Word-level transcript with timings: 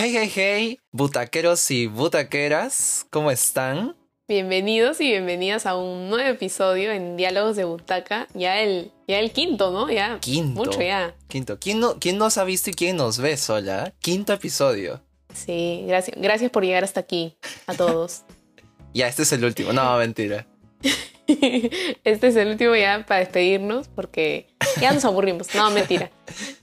Hey, 0.00 0.14
hey, 0.16 0.32
hey, 0.32 0.80
butaqueros 0.92 1.72
y 1.72 1.88
butaqueras, 1.88 3.04
¿cómo 3.10 3.32
están? 3.32 3.96
Bienvenidos 4.28 5.00
y 5.00 5.08
bienvenidas 5.08 5.66
a 5.66 5.74
un 5.74 6.08
nuevo 6.08 6.28
episodio 6.28 6.92
en 6.92 7.16
Diálogos 7.16 7.56
de 7.56 7.64
Butaca. 7.64 8.28
Ya 8.32 8.60
el, 8.60 8.92
ya 9.08 9.18
el 9.18 9.32
quinto, 9.32 9.72
¿no? 9.72 9.90
Ya. 9.90 10.20
Quinto. 10.20 10.64
Mucho 10.64 10.80
ya. 10.80 11.16
Quinto. 11.26 11.58
¿Quién, 11.58 11.80
no, 11.80 11.98
¿Quién 11.98 12.16
nos 12.16 12.38
ha 12.38 12.44
visto 12.44 12.70
y 12.70 12.74
quién 12.74 12.96
nos 12.96 13.18
ve 13.18 13.36
sola? 13.36 13.92
Quinto 13.98 14.32
episodio. 14.32 15.02
Sí, 15.34 15.82
gracias, 15.88 16.16
gracias 16.16 16.52
por 16.52 16.64
llegar 16.64 16.84
hasta 16.84 17.00
aquí 17.00 17.36
a 17.66 17.74
todos. 17.74 18.22
ya, 18.94 19.08
este 19.08 19.22
es 19.22 19.32
el 19.32 19.44
último. 19.44 19.72
No, 19.72 19.98
mentira. 19.98 20.46
este 21.26 22.28
es 22.28 22.36
el 22.36 22.50
último 22.50 22.76
ya 22.76 23.04
para 23.04 23.18
despedirnos 23.18 23.88
porque 23.88 24.46
ya 24.80 24.92
nos 24.92 25.04
aburrimos. 25.04 25.52
No, 25.56 25.72
mentira. 25.72 26.12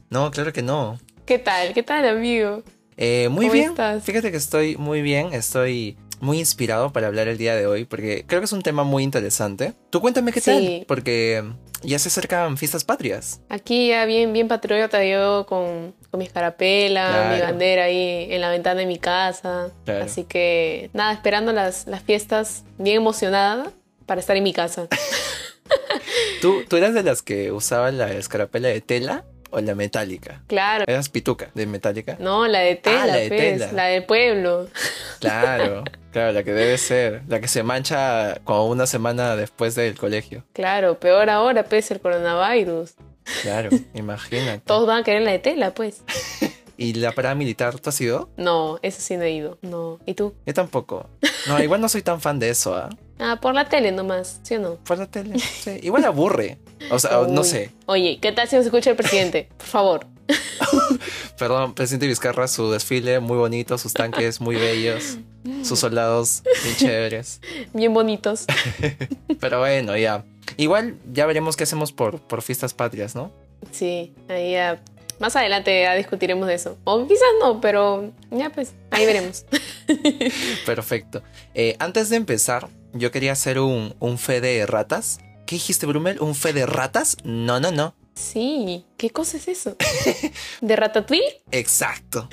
No, 0.08 0.32
claro 0.32 0.54
que 0.54 0.62
no. 0.62 0.98
¿Qué 1.26 1.40
tal? 1.40 1.74
¿Qué 1.74 1.84
tal, 1.84 2.08
amigo? 2.08 2.64
Eh, 2.98 3.28
muy 3.30 3.46
¿Cómo 3.48 3.54
bien. 3.54 3.70
estás? 3.72 4.04
Fíjate 4.04 4.32
que 4.32 4.38
estoy 4.38 4.78
muy 4.78 5.02
bien. 5.02 5.34
Estoy 5.34 5.98
muy 6.22 6.40
inspirado 6.40 6.92
para 6.94 7.08
hablar 7.08 7.28
el 7.28 7.38
día 7.38 7.56
de 7.56 7.68
hoy 7.68 7.84
porque 7.86 8.24
creo 8.26 8.40
que 8.40 8.46
es 8.46 8.54
un 8.54 8.62
tema 8.62 8.84
muy 8.84 9.04
interesante. 9.04 9.74
Tú 9.90 10.00
cuéntame 10.02 10.32
qué 10.32 10.40
Sí. 10.40 10.46
tal, 10.80 10.86
porque 10.88 11.44
ya 11.84 12.00
se 12.00 12.08
acercan 12.08 12.58
fiestas 12.58 12.84
patrias. 12.86 13.42
Aquí 13.50 13.90
ya 13.90 14.06
bien, 14.06 14.32
bien 14.32 14.48
patriota, 14.48 15.04
yo 15.04 15.46
con, 15.46 15.94
con 16.10 16.18
mi 16.20 16.26
escarapela, 16.26 17.10
Claro. 17.10 17.36
mi 17.36 17.42
bandera 17.42 17.84
ahí 17.84 18.28
en 18.32 18.40
la 18.42 18.50
ventana 18.50 18.80
de 18.80 18.86
mi 18.86 18.98
casa. 18.98 19.72
Claro. 19.84 20.06
Así 20.06 20.24
que 20.24 20.90
nada, 20.94 21.12
esperando 21.14 21.52
las, 21.52 21.86
las 21.88 22.02
fiestas, 22.02 22.64
bien 22.78 22.98
emocionada 22.98 23.72
para 24.06 24.22
estar 24.22 24.38
en 24.38 24.44
mi 24.44 24.54
casa. 24.54 24.88
¿Tú, 26.42 26.64
¿Tú 26.70 26.78
eras 26.78 26.94
de 26.94 27.04
las 27.04 27.22
que 27.22 27.52
usaba 27.52 27.92
la 27.92 28.12
escarapela 28.14 28.68
de 28.70 28.80
tela 28.82 29.26
o 29.52 29.60
la 29.62 29.76
metálica? 29.76 30.42
Claro. 30.48 30.86
Eras 30.88 31.10
pituca 31.10 31.50
de 31.54 31.66
metálica. 31.66 32.18
No, 32.20 32.48
la 32.48 32.60
de 32.60 32.76
tela, 32.76 33.04
Ah, 33.04 33.08
la 33.08 33.16
de 33.18 33.28
pues, 33.28 33.40
tela. 33.60 33.72
la 33.74 33.86
del 33.86 34.04
pueblo. 34.06 34.68
Claro, 35.20 35.84
claro, 36.12 36.32
la 36.34 36.44
que 36.44 36.52
debe 36.54 36.78
ser. 36.78 37.22
La 37.28 37.40
que 37.40 37.48
se 37.48 37.64
mancha 37.64 38.40
como 38.44 38.68
una 38.68 38.88
semana 38.88 39.36
después 39.36 39.76
del 39.76 39.98
colegio. 39.98 40.44
Claro, 40.54 41.00
peor 41.00 41.30
ahora, 41.30 41.64
pues, 41.64 41.90
el 41.92 42.00
coronavirus. 42.00 42.94
Claro, 43.42 43.70
imagínate. 43.94 44.62
Todos 44.66 44.88
van 44.88 45.02
a 45.02 45.04
querer 45.04 45.22
la 45.22 45.32
de 45.32 45.40
tela, 45.40 45.74
pues. 45.74 46.04
¿Y 46.78 46.94
la 46.96 47.14
parada 47.14 47.36
militar 47.36 47.80
tú 47.80 47.90
has 47.90 48.02
ido? 48.02 48.30
No, 48.36 48.80
eso 48.82 49.00
sí 49.00 49.16
no 49.16 49.24
he 49.24 49.32
ido. 49.32 49.58
No. 49.62 50.00
¿Y 50.06 50.14
tú? 50.14 50.34
Yo 50.46 50.54
tampoco. 50.54 51.08
No, 51.48 51.64
igual 51.64 51.80
no 51.80 51.88
soy 51.88 52.02
tan 52.02 52.20
fan 52.20 52.38
de 52.38 52.50
eso, 52.50 52.76
¿ah? 52.76 52.90
Ah, 53.18 53.40
por 53.42 53.54
la 53.54 53.70
tele 53.70 53.94
nomás, 53.94 54.42
¿sí 54.44 54.56
o 54.56 54.60
no? 54.60 54.76
Por 54.84 54.98
la 54.98 55.06
tele. 55.06 55.40
Sí. 55.40 55.80
Igual 55.84 56.04
aburre. 56.04 56.58
O 56.90 57.00
sea, 57.00 57.22
no 57.30 57.44
sé. 57.44 57.72
Oye, 57.86 58.20
¿qué 58.22 58.32
tal 58.32 58.48
si 58.48 58.56
nos 58.56 58.66
escucha 58.66 58.90
el 58.92 58.96
presidente? 58.96 59.50
Por 59.58 59.68
favor. 59.68 60.08
Perdón, 61.38 61.74
presidente 61.74 62.08
Vizcarra, 62.08 62.48
su 62.48 62.72
desfile 62.72 63.20
muy 63.20 63.38
bonito, 63.38 63.78
sus 63.78 63.94
tanques 63.94 64.42
muy 64.42 64.56
bellos, 64.56 65.18
sus 65.64 65.80
soldados 65.80 66.44
bien 66.64 66.76
chéveres. 66.76 67.42
Bien 67.74 67.94
bonitos. 67.94 68.46
Pero 69.40 69.60
bueno, 69.60 69.98
ya. 69.98 70.24
Igual 70.58 70.98
ya 71.12 71.26
veremos 71.26 71.56
qué 71.56 71.64
hacemos 71.64 71.92
por, 71.92 72.20
por 72.22 72.42
fiestas 72.42 72.74
patrias, 72.74 73.16
¿no? 73.16 73.32
Sí, 73.72 74.14
ahí 74.30 74.54
ya. 74.54 74.82
Más 75.20 75.36
adelante 75.36 75.82
ya 75.82 75.96
discutiremos 75.96 76.48
de 76.48 76.56
eso. 76.56 76.78
O 76.84 77.08
quizás 77.08 77.22
no, 77.40 77.62
pero 77.62 78.12
ya 78.32 78.50
pues, 78.50 78.74
ahí 78.92 79.06
veremos. 79.06 79.46
Perfecto. 80.66 81.24
Eh, 81.54 81.78
antes 81.80 82.10
de 82.10 82.18
empezar, 82.18 82.68
yo 82.92 83.12
quería 83.12 83.32
hacer 83.32 83.60
un, 83.60 83.96
un 84.00 84.18
fe 84.18 84.42
de 84.42 84.66
ratas. 84.66 85.20
¿Qué 85.46 85.56
dijiste, 85.58 85.86
Brumel? 85.86 86.20
¿Un 86.22 86.34
fe 86.34 86.54
de 86.54 86.66
ratas? 86.66 87.18
No, 87.24 87.60
no, 87.60 87.72
no. 87.72 87.96
Sí, 88.16 88.86
¿qué 88.98 89.10
cosa 89.10 89.38
es 89.38 89.48
eso? 89.48 89.76
¿De 90.62 90.76
Ratatouille? 90.76 91.44
Exacto. 91.52 92.30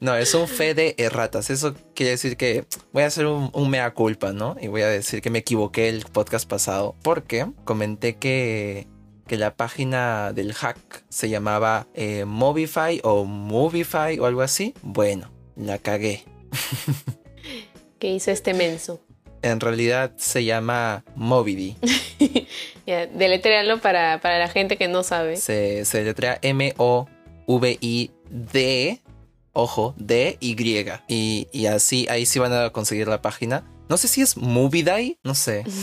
no, 0.00 0.16
es 0.16 0.34
un 0.34 0.48
fe 0.48 0.74
de 0.74 0.94
erratas. 0.98 1.50
Eso 1.50 1.74
quiere 1.94 2.12
decir 2.12 2.36
que 2.36 2.64
voy 2.92 3.02
a 3.02 3.06
hacer 3.06 3.26
un, 3.26 3.50
un 3.52 3.70
mea 3.70 3.92
culpa, 3.92 4.32
¿no? 4.32 4.56
Y 4.60 4.68
voy 4.68 4.82
a 4.82 4.88
decir 4.88 5.20
que 5.20 5.30
me 5.30 5.40
equivoqué 5.40 5.88
el 5.88 6.06
podcast 6.06 6.48
pasado 6.48 6.96
porque 7.02 7.46
comenté 7.64 8.16
que, 8.16 8.88
que 9.26 9.36
la 9.36 9.54
página 9.54 10.32
del 10.32 10.54
hack 10.54 11.04
se 11.10 11.28
llamaba 11.28 11.86
eh, 11.94 12.24
Movify 12.24 13.00
o 13.04 13.24
Movify 13.24 14.18
o 14.18 14.26
algo 14.26 14.40
así. 14.40 14.74
Bueno, 14.82 15.30
la 15.54 15.78
cagué. 15.78 16.24
¿Qué 17.98 18.10
hizo 18.14 18.30
este 18.30 18.54
menso? 18.54 19.00
En 19.44 19.60
realidad 19.60 20.12
se 20.16 20.42
llama 20.44 21.04
Movidi. 21.14 21.76
Ya, 22.86 23.06
deletréalo 23.06 23.78
para, 23.80 24.20
para 24.20 24.38
la 24.38 24.48
gente 24.48 24.76
que 24.76 24.88
no 24.88 25.02
sabe. 25.02 25.38
Se, 25.38 25.86
se 25.86 26.04
letrea 26.04 26.38
M-O-V-I-D, 26.42 27.08
ojo, 29.54 29.94
D-Y. 29.96 30.92
Y, 31.08 31.48
y 31.50 31.64
así, 31.64 32.06
ahí 32.10 32.26
sí 32.26 32.38
van 32.38 32.52
a 32.52 32.68
conseguir 32.70 33.08
la 33.08 33.22
página. 33.22 33.64
No 33.88 33.96
sé 33.96 34.06
si 34.06 34.20
es 34.20 34.36
Moviday, 34.36 35.18
no 35.22 35.34
sé. 35.34 35.64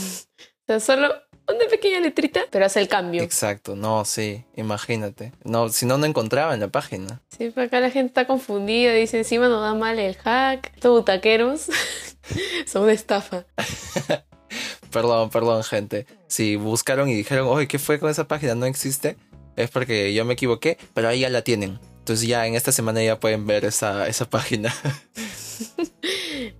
O 0.62 0.66
sea, 0.68 0.78
solo 0.78 1.12
una 1.48 1.66
pequeña 1.68 1.98
letrita, 1.98 2.42
pero 2.50 2.66
hace 2.66 2.80
el 2.80 2.86
cambio. 2.86 3.20
Exacto, 3.22 3.74
no, 3.74 4.04
sí, 4.04 4.44
imagínate. 4.54 5.32
No, 5.42 5.68
si 5.70 5.86
no, 5.86 5.98
no 5.98 6.06
encontraba 6.06 6.54
en 6.54 6.60
la 6.60 6.68
página. 6.68 7.20
Sí, 7.36 7.50
para 7.50 7.66
acá 7.66 7.80
la 7.80 7.90
gente 7.90 8.08
está 8.10 8.28
confundida, 8.28 8.92
dice 8.92 9.18
encima 9.18 9.48
nos 9.48 9.60
da 9.60 9.74
mal 9.74 9.98
el 9.98 10.14
hack, 10.14 10.70
estos 10.74 10.92
butaqueros 10.92 11.66
son 12.66 12.82
una 12.84 12.92
estafa. 12.92 13.44
Perdón, 14.90 15.30
perdón, 15.30 15.64
gente. 15.64 16.06
Si 16.26 16.56
buscaron 16.56 17.08
y 17.08 17.14
dijeron, 17.14 17.46
oye, 17.48 17.66
¿qué 17.66 17.78
fue 17.78 17.98
con 17.98 18.10
esa 18.10 18.28
página? 18.28 18.54
No 18.54 18.66
existe. 18.66 19.16
Es 19.56 19.70
porque 19.70 20.12
yo 20.12 20.24
me 20.26 20.34
equivoqué, 20.34 20.76
pero 20.92 21.08
ahí 21.08 21.20
ya 21.20 21.30
la 21.30 21.42
tienen. 21.42 21.78
Entonces 22.00 22.26
ya 22.28 22.46
en 22.46 22.54
esta 22.54 22.72
semana 22.72 23.02
ya 23.02 23.18
pueden 23.18 23.46
ver 23.46 23.64
esa, 23.64 24.06
esa 24.08 24.28
página. 24.28 24.74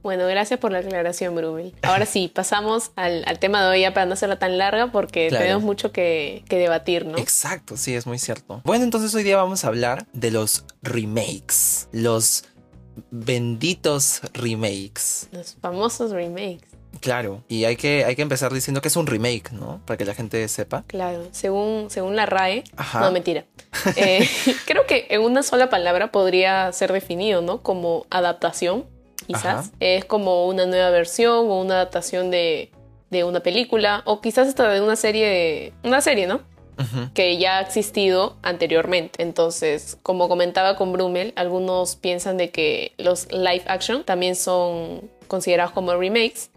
Bueno, 0.03 0.27
gracias 0.27 0.61
por 0.61 0.71
la 0.73 0.79
aclaración, 0.79 1.35
Brumel. 1.35 1.75
Ahora 1.83 2.07
sí, 2.07 2.31
pasamos 2.33 2.91
al, 2.97 3.25
al 3.27 3.39
tema 3.39 3.63
de 3.65 3.71
hoy 3.71 3.81
ya 3.81 3.93
para 3.95 4.07
no 4.07 4.13
hacerla 4.15 4.39
tan 4.39 4.59
larga 4.59 4.93
porque 4.93 5.29
Claro. 5.29 5.43
tenemos 5.45 5.63
mucho 5.65 5.93
que, 5.93 6.45
que 6.49 6.57
debatir, 6.57 7.07
¿no? 7.07 7.19
Exacto, 7.19 7.77
sí, 7.77 7.95
es 7.95 8.07
muy 8.07 8.19
cierto. 8.19 8.61
Bueno, 8.65 8.85
entonces 8.85 9.15
hoy 9.15 9.23
día 9.23 9.37
vamos 9.37 9.65
a 9.65 9.69
hablar 9.69 10.07
de 10.13 10.31
los 10.31 10.65
remakes. 10.83 11.89
Los 11.93 12.45
benditos 13.11 14.21
remakes. 14.35 15.29
Los 15.33 15.57
famosos 15.61 16.11
remakes. 16.13 16.69
Claro, 17.01 17.43
y 17.49 17.65
hay 17.65 17.77
que, 17.77 18.05
hay 18.05 18.15
que 18.15 18.23
empezar 18.23 18.53
diciendo 18.53 18.81
que 18.81 18.89
es 18.89 18.97
un 18.97 19.07
remake, 19.07 19.51
¿no? 19.53 19.81
Para 19.87 19.97
que 19.97 20.05
la 20.05 20.15
gente 20.15 20.47
sepa. 20.49 20.85
Claro, 20.87 21.27
según, 21.33 21.87
según 21.91 22.17
la 22.17 22.27
RAE. 22.27 22.65
Ajá. 22.77 23.01
No, 23.01 23.11
mentira. 23.13 23.45
Eh, 23.97 24.29
creo 24.67 24.87
que 24.87 25.07
en 25.11 25.23
una 25.23 25.43
sola 25.43 25.69
palabra 25.69 26.13
podría 26.13 26.71
ser 26.73 26.93
definido, 26.93 27.43
¿no? 27.43 27.63
Como 27.63 28.07
adaptación, 28.11 28.85
quizás. 29.27 29.45
Ajá. 29.45 29.71
Es 29.81 30.05
como 30.05 30.47
una 30.47 30.67
nueva 30.67 30.91
versión 30.91 31.51
o 31.51 31.61
una 31.61 31.75
adaptación 31.75 32.31
de, 32.31 32.71
de 33.11 33.25
una 33.25 33.41
película 33.41 34.03
o 34.05 34.21
quizás 34.21 34.49
hasta 34.49 34.69
de 34.69 34.81
una 34.81 34.97
serie, 34.97 35.27
de, 35.27 35.73
una 35.83 36.01
serie, 36.01 36.27
¿no? 36.27 36.41
Que 37.15 37.39
ya 37.39 37.59
ha 37.59 37.61
existido 37.61 38.37
anteriormente. 38.43 39.23
Entonces, 39.23 39.99
como 40.03 40.29
comentaba 40.29 40.77
con 40.77 40.93
Brummel, 40.93 41.33
algunos 41.37 41.97
piensan 41.97 42.37
de 42.37 42.51
que 42.51 42.93
los 42.99 43.31
live 43.33 43.65
action 43.67 44.05
también 44.05 44.35
son 44.37 45.11
considerados 45.27 45.73
como 45.73 45.95
remakes, 45.95 46.51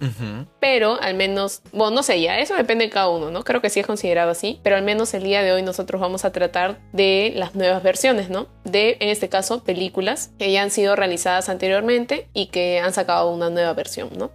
pero 0.60 1.00
al 1.02 1.16
menos, 1.16 1.62
bueno, 1.72 1.96
no 1.96 2.04
sé, 2.04 2.22
ya 2.22 2.40
eso 2.40 2.56
depende 2.56 2.86
de 2.86 2.92
cada 2.92 3.10
uno, 3.10 3.32
¿no? 3.32 3.44
Creo 3.44 3.62
que 3.62 3.70
sí 3.70 3.80
es 3.80 3.88
considerado 3.88 4.32
así, 4.32 4.60
pero 4.64 4.76
al 4.76 4.84
menos 4.84 5.14
el 5.14 5.24
día 5.24 5.44
de 5.44 5.52
hoy 5.52 5.62
nosotros 5.62 6.02
vamos 6.02 6.26
a 6.26 6.32
tratar 6.32 6.80
de 6.94 7.34
las 7.36 7.56
nuevas 7.56 7.84
versiones, 7.84 8.30
¿no? 8.30 8.48
De, 8.64 8.98
en 9.00 9.10
este 9.10 9.30
caso, 9.30 9.64
películas 9.64 10.32
que 10.38 10.52
ya 10.52 10.64
han 10.64 10.72
sido 10.72 10.96
realizadas 10.96 11.50
anteriormente 11.50 12.28
y 12.34 12.48
que 12.48 12.80
han 12.80 12.94
sacado 12.94 13.32
una 13.32 13.50
nueva 13.50 13.74
versión, 13.74 14.10
¿no? 14.18 14.32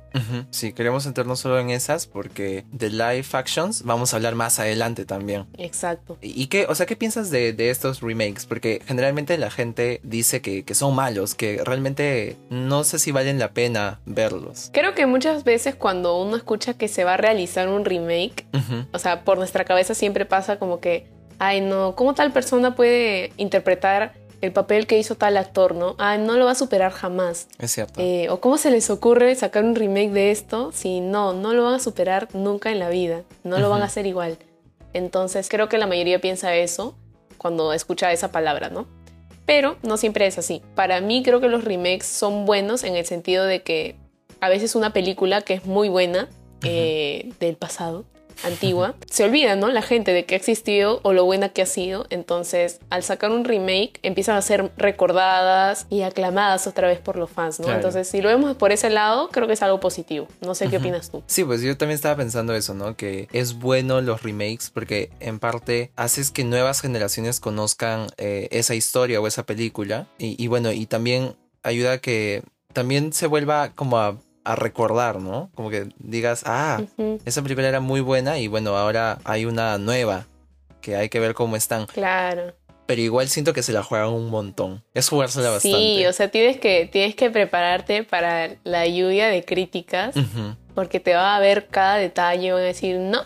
Sí, 0.51 0.73
queremos 0.73 1.05
centrarnos 1.05 1.41
solo 1.41 1.59
en 1.59 1.71
esas 1.71 2.07
porque 2.07 2.65
de 2.73 2.91
live 2.91 3.27
actions 3.33 3.83
vamos 3.85 4.13
a 4.13 4.17
hablar 4.17 4.35
más 4.35 4.59
adelante 4.59 5.05
también. 5.05 5.47
Exacto. 5.57 6.19
¿Y 6.21 6.47
qué, 6.47 6.67
o 6.69 6.75
sea, 6.75 6.87
qué 6.87 6.97
piensas 6.97 7.31
de, 7.31 7.53
de 7.53 7.71
estos 7.71 8.01
remakes? 8.01 8.47
Porque 8.47 8.83
generalmente 8.87 9.39
la 9.39 9.51
gente 9.51 10.01
dice 10.03 10.41
que, 10.41 10.65
que 10.65 10.75
son 10.75 10.95
malos, 10.95 11.35
que 11.35 11.63
realmente 11.65 12.37
no 12.51 12.85
sé 12.85 12.99
si 12.99 13.13
valen 13.13 13.39
la 13.39 13.53
pena 13.53 14.01
verlos. 14.21 14.71
Creo 14.73 14.95
que 14.95 15.07
muchas 15.07 15.45
veces 15.45 15.75
cuando 15.75 16.21
uno 16.21 16.37
escucha 16.37 16.75
que 16.75 16.89
se 16.89 17.05
va 17.05 17.15
a 17.15 17.17
realizar 17.17 17.69
un 17.69 17.85
remake, 17.85 18.47
Ujú. 18.53 18.87
O 18.93 18.99
sea, 18.99 19.25
por 19.25 19.39
nuestra 19.39 19.65
cabeza 19.65 19.95
siempre 19.95 20.25
pasa 20.27 20.59
como 20.59 20.81
que, 20.81 21.07
ay 21.39 21.61
no, 21.61 21.95
¿cómo 21.97 22.15
tal 22.15 22.33
persona 22.33 22.75
puede 22.75 23.33
interpretar 23.37 24.13
el 24.41 24.53
papel 24.53 24.87
que 24.87 24.99
hizo 24.99 25.17
tal 25.17 25.37
actor, 25.37 25.75
no? 25.75 25.97
Ay, 25.99 26.19
no 26.19 26.37
lo 26.37 26.47
va 26.47 26.53
a 26.53 26.55
superar 26.55 26.93
jamás. 26.93 27.49
Es 27.59 27.73
cierto. 27.73 28.01
Eh, 28.01 28.29
o 28.31 28.41
cómo 28.41 28.57
se 28.57 28.71
les 28.71 28.89
ocurre 28.89 29.35
sacar 29.35 29.65
un 29.65 29.75
remake 29.75 30.11
de 30.11 30.31
esto 30.31 30.71
si 30.73 31.01
no, 31.01 31.35
no 31.35 31.53
lo 31.53 31.65
van 31.65 31.75
a 31.75 31.79
superar 31.79 32.29
nunca 32.33 32.71
en 32.71 32.79
la 32.79 32.89
vida, 32.89 33.23
no 33.45 33.59
lo 33.59 33.69
van 33.69 33.83
a 33.83 33.87
hacer 33.87 34.07
igual. 34.07 34.39
Entonces 34.93 35.49
creo 35.49 35.69
que 35.69 35.79
la 35.79 35.87
mayoría 35.87 36.21
piensa 36.21 36.55
eso 36.55 36.97
cuando 37.39 37.73
escucha 37.73 38.13
esa 38.13 38.33
palabra, 38.33 38.71
¿no? 38.71 38.87
Pero 39.47 39.77
no 39.83 39.97
siempre 39.97 40.27
es 40.27 40.39
así. 40.39 40.63
Para 40.75 41.01
mí 41.01 41.23
creo 41.23 41.41
que 41.41 41.49
los 41.49 41.65
remakes 41.65 42.07
son 42.07 42.45
buenos 42.47 42.85
en 42.85 42.97
el 42.97 43.05
sentido 43.05 43.45
de 43.45 43.63
que 43.63 43.97
a 44.41 44.49
veces 44.49 44.75
una 44.75 44.93
película 44.93 45.43
que 45.43 45.55
es 45.55 45.65
muy 45.65 45.89
buena 45.89 46.29
eh, 46.63 47.33
del 47.41 47.57
pasado 47.57 48.05
antigua, 48.45 48.95
se 49.11 49.25
olvida, 49.25 49.57
¿no? 49.57 49.69
La 49.69 49.83
gente 49.83 50.13
de 50.13 50.25
que 50.25 50.35
ha 50.35 50.39
existido 50.39 51.01
o 51.03 51.13
lo 51.13 51.25
buena 51.25 51.51
que 51.51 51.63
ha 51.63 51.67
sido. 51.67 52.07
Entonces, 52.11 52.81
al 52.91 53.03
sacar 53.03 53.31
un 53.31 53.45
remake, 53.45 53.99
empiezan 54.03 54.37
a 54.37 54.43
ser 54.43 54.71
recordadas 54.77 55.87
y 55.91 56.03
aclamadas 56.03 56.67
otra 56.67 56.89
vez 56.89 57.01
por 57.01 57.17
los 57.17 57.31
fans, 57.31 57.61
¿no? 57.61 57.67
Claro. 57.67 57.79
Entonces, 57.79 58.09
si 58.09 58.21
lo 58.21 58.29
vemos 58.29 58.57
por 58.57 58.73
ese 58.73 58.91
lado, 58.91 59.29
creo 59.29 59.47
que 59.47 59.55
es 59.55 59.63
algo 59.63 59.81
positivo. 59.81 60.29
No 60.41 60.55
sé 60.55 60.69
qué 60.69 60.79
opinas 60.79 61.11
tú. 61.11 61.23
Sí, 61.27 61.45
pues 61.45 61.63
yo 61.63 61.77
también 61.77 61.97
estaba 61.97 62.17
pensando 62.17 62.55
eso, 62.55 62.75
¿no? 62.75 62.97
Que 62.97 63.29
es 63.33 63.59
bueno 63.59 64.01
los 64.01 64.23
remakes 64.23 64.71
porque 64.71 65.11
en 65.21 65.39
parte 65.39 65.93
haces 65.97 66.31
que 66.31 66.45
nuevas 66.45 66.81
generaciones 66.81 67.41
conozcan 67.41 68.09
eh, 68.17 68.49
esa 68.51 68.75
historia 68.75 69.21
o 69.21 69.27
esa 69.27 69.45
película. 69.45 70.07
Y, 70.19 70.43
y 70.43 70.47
bueno, 70.49 70.73
y 70.73 70.87
también 70.87 71.37
ayuda 71.63 71.93
a 71.93 71.99
que 71.99 72.43
también 72.73 73.13
se 73.13 73.27
vuelva 73.27 73.73
como 73.75 73.99
a, 73.99 74.19
a 74.53 74.57
recordar, 74.57 75.21
¿no? 75.21 75.51
Como 75.55 75.71
que 75.71 75.89
digas, 75.99 76.43
ah, 76.47 76.81
Ujú, 76.97 77.21
esa 77.25 77.43
película 77.43 77.69
era 77.69 77.81
muy 77.81 78.01
buena 78.01 78.39
y 78.39 78.49
bueno, 78.49 78.77
ahora 78.77 79.19
hay 79.25 79.45
una 79.45 79.79
nueva 79.79 80.27
que 80.81 80.97
hay 80.97 81.09
que 81.09 81.21
ver 81.21 81.35
cómo 81.35 81.57
están. 81.57 81.87
Claro. 81.87 82.55
Pero 82.87 83.01
igual 83.01 83.29
siento 83.29 83.53
que 83.53 83.63
se 83.63 83.73
la 83.73 83.85
juegan 83.85 84.09
un 84.09 84.31
montón. 84.31 84.83
Es 84.95 85.09
jugársela 85.09 85.51
bastante. 85.51 85.77
Sí, 85.77 86.07
o 86.07 86.13
sea, 86.13 86.29
tienes 86.29 86.59
que, 86.59 86.89
tienes 86.91 87.15
que 87.15 87.31
prepararte 87.31 88.03
para 88.03 88.57
la 88.65 88.87
lluvia 88.89 89.29
de 89.29 89.45
críticas 89.45 90.17
porque 90.75 90.99
te 90.99 91.15
va 91.15 91.37
a 91.37 91.41
ver 91.41 91.69
cada 91.69 91.97
detalle, 91.97 92.53
van 92.53 92.63
a 92.63 92.65
decir, 92.65 92.99
no, 92.99 93.23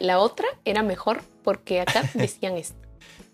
la 0.00 0.18
otra 0.18 0.48
era 0.64 0.82
mejor 0.82 1.22
porque 1.44 1.80
acá 1.80 2.02
decían 2.14 2.56
esto. 2.56 2.74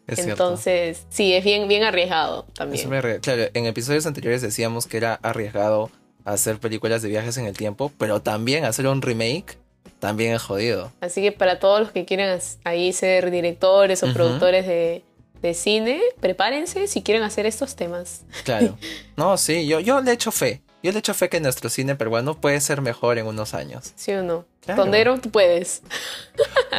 Es 0.07 0.17
cierto. 0.17 0.33
Entonces, 0.33 1.07
sí, 1.09 1.33
es 1.33 1.43
bien, 1.43 1.67
bien 1.67 1.83
arriesgado 1.83 2.47
Es 2.49 2.55
también. 2.55 3.21
Claro, 3.21 3.45
en 3.55 3.67
episodios 3.67 4.07
anteriores 4.07 4.43
decíamos 4.43 4.87
que 4.87 4.99
era 4.99 5.15
arriesgado 5.15 5.91
hacer 6.27 6.59
películas 6.59 7.01
de 7.01 7.09
viajes 7.09 7.39
en 7.39 7.47
el 7.47 7.57
tiempo, 7.57 7.91
pero 7.97 8.21
también 8.21 8.65
hacer 8.65 8.87
un 8.87 9.01
remake 9.01 9.57
también 10.01 10.35
es 10.35 10.43
jodido. 10.43 10.93
Así 11.01 11.23
que 11.23 11.33
para 11.33 11.59
todos 11.59 11.81
los 11.81 11.91
que 11.93 12.05
quieran 12.05 12.39
ahí 12.65 12.93
ser 12.93 13.31
directores 13.31 14.03
o 14.03 14.13
productores 14.13 14.67
de, 14.67 15.03
de 15.41 15.55
cine, 15.55 16.01
prepárense 16.21 16.87
si 16.89 17.03
quieren 17.03 17.23
hacer 17.23 17.47
estos 17.47 17.77
temas. 17.77 18.23
Claro. 18.45 18.77
No, 19.17 19.39
sí, 19.39 19.67
yo, 19.67 19.81
yo 19.81 20.03
le 20.03 20.13
echo 20.13 20.31
fe. 20.31 20.61
Yo 20.87 20.93
le 20.93 21.01
echo 21.01 21.15
fe 21.15 21.29
que 21.29 21.41
nuestro 21.41 21.69
cine 21.69 21.97
peruano 21.97 22.41
puede 22.41 22.61
ser 22.61 22.81
mejor 22.81 23.19
en 23.19 23.27
unos 23.27 23.55
años. 23.55 23.93
¿Sí 23.97 24.13
o 24.13 24.23
no? 24.23 24.45
Claro. 24.61 24.85
Tondero, 24.85 25.19
tú 25.19 25.33
puedes. 25.33 25.83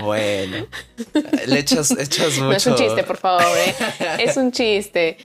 Bueno, 0.01 0.65
le 1.45 1.59
echas, 1.59 1.91
echas 1.91 2.37
mucho. 2.37 2.43
No 2.45 2.53
es 2.53 2.65
un 2.67 2.75
chiste, 2.75 3.03
por 3.03 3.17
favor, 3.17 3.43
¿eh? 3.57 3.75
Es 4.23 4.37
un 4.37 4.53
chiste. 4.53 5.17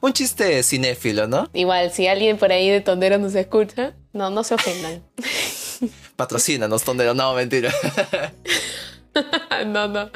Un 0.00 0.14
chiste 0.14 0.62
cinéfilo, 0.62 1.28
¿no? 1.28 1.50
Igual, 1.52 1.92
si 1.92 2.06
alguien 2.06 2.38
por 2.38 2.50
ahí 2.52 2.70
de 2.70 2.80
Tondero 2.80 3.18
nos 3.18 3.34
escucha, 3.34 3.92
no, 4.14 4.30
no 4.30 4.44
se 4.44 4.54
ofendan. 4.54 5.02
Patrocínanos, 6.16 6.84
tondero. 6.84 7.12
No, 7.12 7.34
mentira. 7.34 7.70
no, 9.66 9.88
no. 9.88 10.10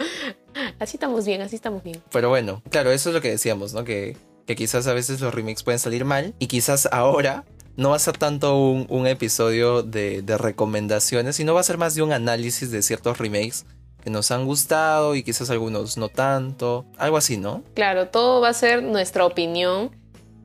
Así 0.79 0.97
estamos 0.97 1.27
bien, 1.27 1.43
así 1.43 1.55
estamos 1.55 1.83
bien. 1.83 2.03
Pero 2.11 2.31
bueno, 2.31 2.63
claro, 2.71 2.93
eso 2.93 3.11
es 3.11 3.15
lo 3.15 3.21
que 3.21 3.29
decíamos, 3.29 3.75
¿no? 3.75 3.85
Que, 3.85 4.17
que 4.47 4.57
quizás 4.57 4.87
a 4.87 4.95
veces 4.95 5.21
los 5.21 5.35
remakes 5.35 5.63
pueden 5.63 5.81
salir 5.81 6.07
mal 6.07 6.35
y 6.39 6.47
quizás 6.47 6.89
ahora 6.91 7.45
no 7.77 7.91
va 7.91 7.97
a 7.97 8.01
ser 8.01 8.17
tanto 8.17 8.59
un, 8.59 8.87
un 8.89 9.07
episodio 9.07 9.83
de, 9.83 10.23
de 10.23 10.39
recomendaciones, 10.39 11.37
sino 11.37 11.55
va 11.55 11.61
a 11.61 11.65
ser 11.65 11.79
más 11.79 11.95
de 11.95 12.03
un 12.03 12.13
análisis 12.13 12.71
de 12.71 12.83
ciertos 12.83 13.19
remakes 13.19 13.67
que 14.03 14.11
nos 14.11 14.31
han 14.31 14.47
gustado 14.47 15.15
y 15.15 15.23
quizás 15.23 15.51
algunos 15.51 15.97
no 15.97 16.09
tanto, 16.09 16.87
algo 16.97 17.17
así, 17.17 17.37
¿no? 17.37 17.63
Claro, 17.75 18.09
todo 18.09 18.41
va 18.41 18.51
a 18.51 18.55
ser 18.55 18.83
nuestra 18.83 19.27
opinión. 19.27 19.91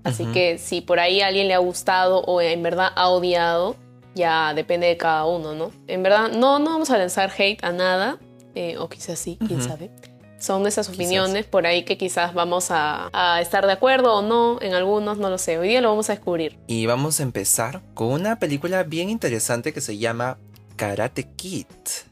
Así 0.03 0.23
Ujú. 0.23 0.31
que 0.33 0.57
si 0.57 0.81
por 0.81 0.99
ahí 0.99 1.21
a 1.21 1.27
alguien 1.27 1.47
le 1.47 1.53
ha 1.53 1.59
gustado 1.59 2.21
o 2.21 2.41
en 2.41 2.63
verdad 2.63 2.89
ha 2.95 3.07
odiado, 3.09 3.75
ya 4.15 4.53
depende 4.55 4.87
de 4.87 4.97
cada 4.97 5.25
uno, 5.25 5.53
¿no? 5.53 5.71
En 5.87 6.01
verdad, 6.01 6.31
no, 6.31 6.57
no 6.57 6.71
vamos 6.71 6.89
a 6.89 6.97
lanzar 6.97 7.31
hate 7.37 7.63
a 7.63 7.71
nada, 7.71 8.17
eh, 8.55 8.77
o 8.79 8.89
quizás 8.89 9.19
sí, 9.19 9.37
quién 9.45 9.59
Ujú. 9.59 9.69
sabe. 9.69 9.91
Son 10.41 10.61
nuestras 10.63 10.87
Quizás. 10.87 10.97
opiniones 10.97 11.45
por 11.45 11.65
ahí 11.67 11.85
que 11.85 11.97
quizás 11.97 12.33
vamos 12.33 12.71
a, 12.71 13.09
a 13.13 13.39
estar 13.41 13.65
de 13.65 13.71
acuerdo 13.73 14.15
o 14.15 14.21
no, 14.23 14.57
en 14.61 14.73
algunos, 14.73 15.17
no 15.19 15.29
lo 15.29 15.37
sé. 15.37 15.57
Hoy 15.59 15.69
día 15.69 15.81
lo 15.81 15.89
vamos 15.89 16.09
a 16.09 16.13
descubrir. 16.13 16.57
Y 16.67 16.87
vamos 16.87 17.19
a 17.19 17.23
empezar 17.23 17.81
con 17.93 18.07
una 18.09 18.39
película 18.39 18.83
bien 18.83 19.09
interesante 19.09 19.71
que 19.71 19.81
se 19.81 19.97
llama 19.99 20.39
Karate 20.77 21.25
Kid. 21.35 21.67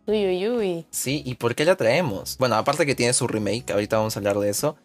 Uy, 0.05 0.27
uy, 0.27 0.47
uy. 0.47 0.85
Sí, 0.91 1.23
¿y 1.25 1.35
por 1.35 1.55
qué 1.55 1.65
la 1.65 1.75
traemos? 1.75 2.37
Bueno, 2.37 2.55
aparte 2.55 2.85
que 2.85 2.93
tiene 2.93 3.13
su 3.13 3.27
remake, 3.27 3.71
ahorita 3.71 3.97
vamos 3.97 4.15
a 4.15 4.19
hablar 4.19 4.37
de 4.37 4.49
eso. 4.49 4.77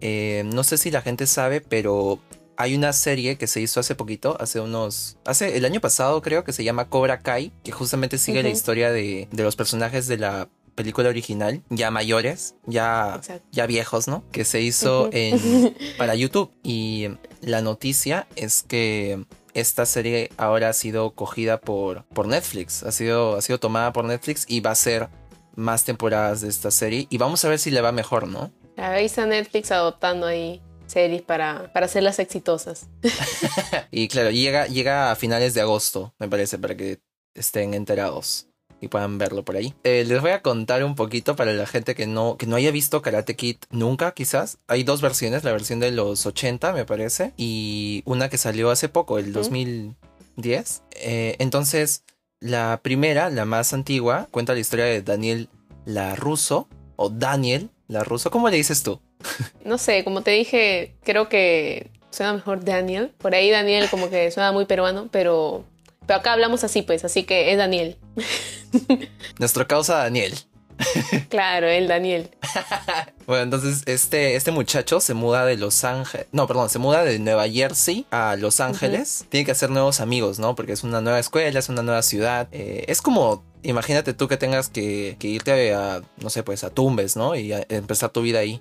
eh, 0.00 0.42
no 0.46 0.62
sé 0.64 0.78
si 0.78 0.90
la 0.92 1.02
gente 1.02 1.26
sabe, 1.26 1.60
pero 1.60 2.20
hay 2.56 2.74
una 2.76 2.92
serie 2.92 3.36
que 3.36 3.46
se 3.48 3.60
hizo 3.60 3.80
hace 3.80 3.94
poquito, 3.96 4.36
hace 4.40 4.60
unos... 4.60 5.16
Hace 5.24 5.56
el 5.56 5.64
año 5.64 5.80
pasado 5.80 6.22
creo 6.22 6.44
que 6.44 6.52
se 6.52 6.62
llama 6.62 6.88
Cobra 6.88 7.18
Kai, 7.20 7.50
que 7.64 7.72
justamente 7.72 8.18
sigue 8.18 8.42
la 8.44 8.48
historia 8.50 8.92
de, 8.92 9.26
de 9.32 9.42
los 9.42 9.56
personajes 9.56 10.06
de 10.06 10.18
la 10.18 10.48
película 10.74 11.08
original, 11.08 11.62
ya 11.70 11.90
mayores, 11.90 12.54
ya, 12.66 13.16
Exacto. 13.16 13.46
ya 13.52 13.66
viejos, 13.66 14.08
¿no? 14.08 14.24
Que 14.32 14.44
se 14.44 14.60
hizo 14.60 15.10
en, 15.12 15.74
para 15.98 16.14
YouTube. 16.14 16.50
Y 16.62 17.08
la 17.40 17.60
noticia 17.60 18.26
es 18.36 18.62
que 18.62 19.24
esta 19.54 19.86
serie 19.86 20.30
ahora 20.36 20.70
ha 20.70 20.72
sido 20.72 21.12
cogida 21.12 21.60
por, 21.60 22.04
por 22.06 22.26
Netflix. 22.26 22.82
Ha 22.82 22.92
sido, 22.92 23.36
ha 23.36 23.42
sido 23.42 23.58
tomada 23.58 23.92
por 23.92 24.04
Netflix 24.04 24.44
y 24.48 24.60
va 24.60 24.70
a 24.70 24.76
ser 24.76 25.08
más 25.54 25.84
temporadas 25.84 26.40
de 26.40 26.48
esta 26.48 26.70
serie. 26.70 27.06
Y 27.10 27.18
vamos 27.18 27.44
a 27.44 27.48
ver 27.48 27.58
si 27.58 27.70
le 27.70 27.80
va 27.80 27.92
mejor, 27.92 28.26
¿no? 28.26 28.50
Ahí 28.76 29.04
está 29.04 29.26
Netflix 29.26 29.70
adoptando 29.70 30.26
ahí 30.26 30.62
series 30.86 31.22
para, 31.22 31.72
para 31.72 31.86
hacerlas 31.86 32.18
exitosas. 32.18 32.88
Y 33.90 34.08
claro, 34.08 34.30
llega, 34.30 34.66
llega 34.68 35.10
a 35.10 35.16
finales 35.16 35.52
de 35.52 35.60
agosto, 35.60 36.14
me 36.18 36.26
parece, 36.26 36.58
para 36.58 36.74
que 36.74 37.00
estén 37.34 37.74
enterados 37.74 38.48
y 38.82 38.88
puedan 38.88 39.16
verlo 39.16 39.44
por 39.44 39.56
ahí. 39.56 39.72
Eh, 39.84 40.04
les 40.06 40.20
voy 40.20 40.32
a 40.32 40.42
contar 40.42 40.82
un 40.84 40.96
poquito 40.96 41.36
para 41.36 41.52
la 41.52 41.66
gente 41.66 41.94
que 41.94 42.06
no, 42.06 42.36
que 42.36 42.46
no 42.46 42.56
haya 42.56 42.72
visto 42.72 43.00
Karate 43.00 43.36
Kid 43.36 43.56
nunca, 43.70 44.12
quizás. 44.12 44.58
Hay 44.66 44.82
dos 44.82 45.00
versiones, 45.00 45.44
la 45.44 45.52
versión 45.52 45.78
de 45.80 45.92
los 45.92 46.26
80, 46.26 46.72
me 46.72 46.84
parece, 46.84 47.32
y 47.36 48.02
una 48.04 48.28
que 48.28 48.38
salió 48.38 48.70
hace 48.70 48.88
poco, 48.88 49.18
el 49.18 49.26
Ujú. 49.30 49.38
2010. 49.38 50.82
Eh, 50.96 51.36
entonces, 51.38 52.02
la 52.40 52.80
primera, 52.82 53.30
la 53.30 53.44
más 53.44 53.72
antigua, 53.72 54.26
cuenta 54.32 54.52
la 54.52 54.58
historia 54.58 54.84
de 54.84 55.00
Daniel 55.00 55.48
LaRusso, 55.86 56.68
o 56.96 57.08
Daniel 57.08 57.70
LaRusso, 57.86 58.30
¿cómo 58.32 58.48
le 58.50 58.56
dices 58.56 58.82
tú? 58.82 59.00
No 59.64 59.78
sé, 59.78 60.02
como 60.02 60.22
te 60.22 60.32
dije, 60.32 60.96
creo 61.04 61.28
que 61.28 61.88
suena 62.10 62.32
mejor 62.32 62.64
Daniel. 62.64 63.12
Por 63.18 63.36
ahí 63.36 63.48
Daniel 63.48 63.88
como 63.88 64.10
que 64.10 64.28
suena 64.32 64.50
muy 64.50 64.64
peruano, 64.66 65.08
pero, 65.12 65.64
pero 66.04 66.18
acá 66.18 66.32
hablamos 66.32 66.64
así 66.64 66.82
pues, 66.82 67.04
así 67.04 67.22
que 67.22 67.52
es 67.52 67.58
Daniel. 67.58 67.96
Nuestro 69.38 69.66
causa 69.66 69.96
Daniel. 69.98 70.34
Claro, 71.28 71.68
el 71.68 71.86
Daniel. 71.88 72.30
Bueno, 73.26 73.44
entonces 73.44 73.82
este, 73.86 74.34
este 74.34 74.50
muchacho 74.50 74.98
se 75.00 75.14
muda 75.14 75.46
de 75.46 75.56
Los 75.56 75.84
Ángeles, 75.84 76.26
no, 76.32 76.48
perdón, 76.48 76.68
se 76.68 76.80
muda 76.80 77.04
de 77.04 77.20
Nueva 77.20 77.48
Jersey 77.48 78.04
a 78.10 78.34
Los 78.34 78.58
Ángeles. 78.58 79.26
Tiene 79.28 79.46
que 79.46 79.52
hacer 79.52 79.70
nuevos 79.70 80.00
amigos, 80.00 80.40
¿no? 80.40 80.56
Porque 80.56 80.72
es 80.72 80.82
una 80.82 81.00
nueva 81.00 81.20
escuela, 81.20 81.56
es 81.60 81.68
una 81.68 81.82
nueva 81.82 82.02
ciudad. 82.02 82.48
Eh, 82.50 82.84
es 82.88 83.00
como, 83.00 83.44
imagínate 83.62 84.12
tú 84.12 84.26
que 84.26 84.36
tengas 84.36 84.68
que, 84.70 85.16
que 85.20 85.28
irte 85.28 85.72
a, 85.72 86.02
no 86.16 86.30
sé, 86.30 86.42
pues 86.42 86.64
a 86.64 86.70
Tumbes, 86.70 87.14
¿no? 87.16 87.36
Y 87.36 87.52
a- 87.52 87.64
empezar 87.68 88.10
tu 88.10 88.22
vida 88.22 88.40
ahí. 88.40 88.60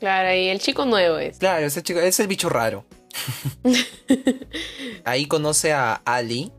Claro, 0.00 0.34
y 0.34 0.48
el 0.48 0.58
chico 0.58 0.84
nuevo 0.86 1.18
es. 1.18 1.38
Claro, 1.38 1.64
ese 1.64 1.82
chico 1.84 2.00
es 2.00 2.18
el 2.18 2.26
bicho 2.26 2.48
raro. 2.48 2.84
ahí 5.04 5.26
conoce 5.26 5.72
a 5.72 5.94
Ali, 6.04 6.52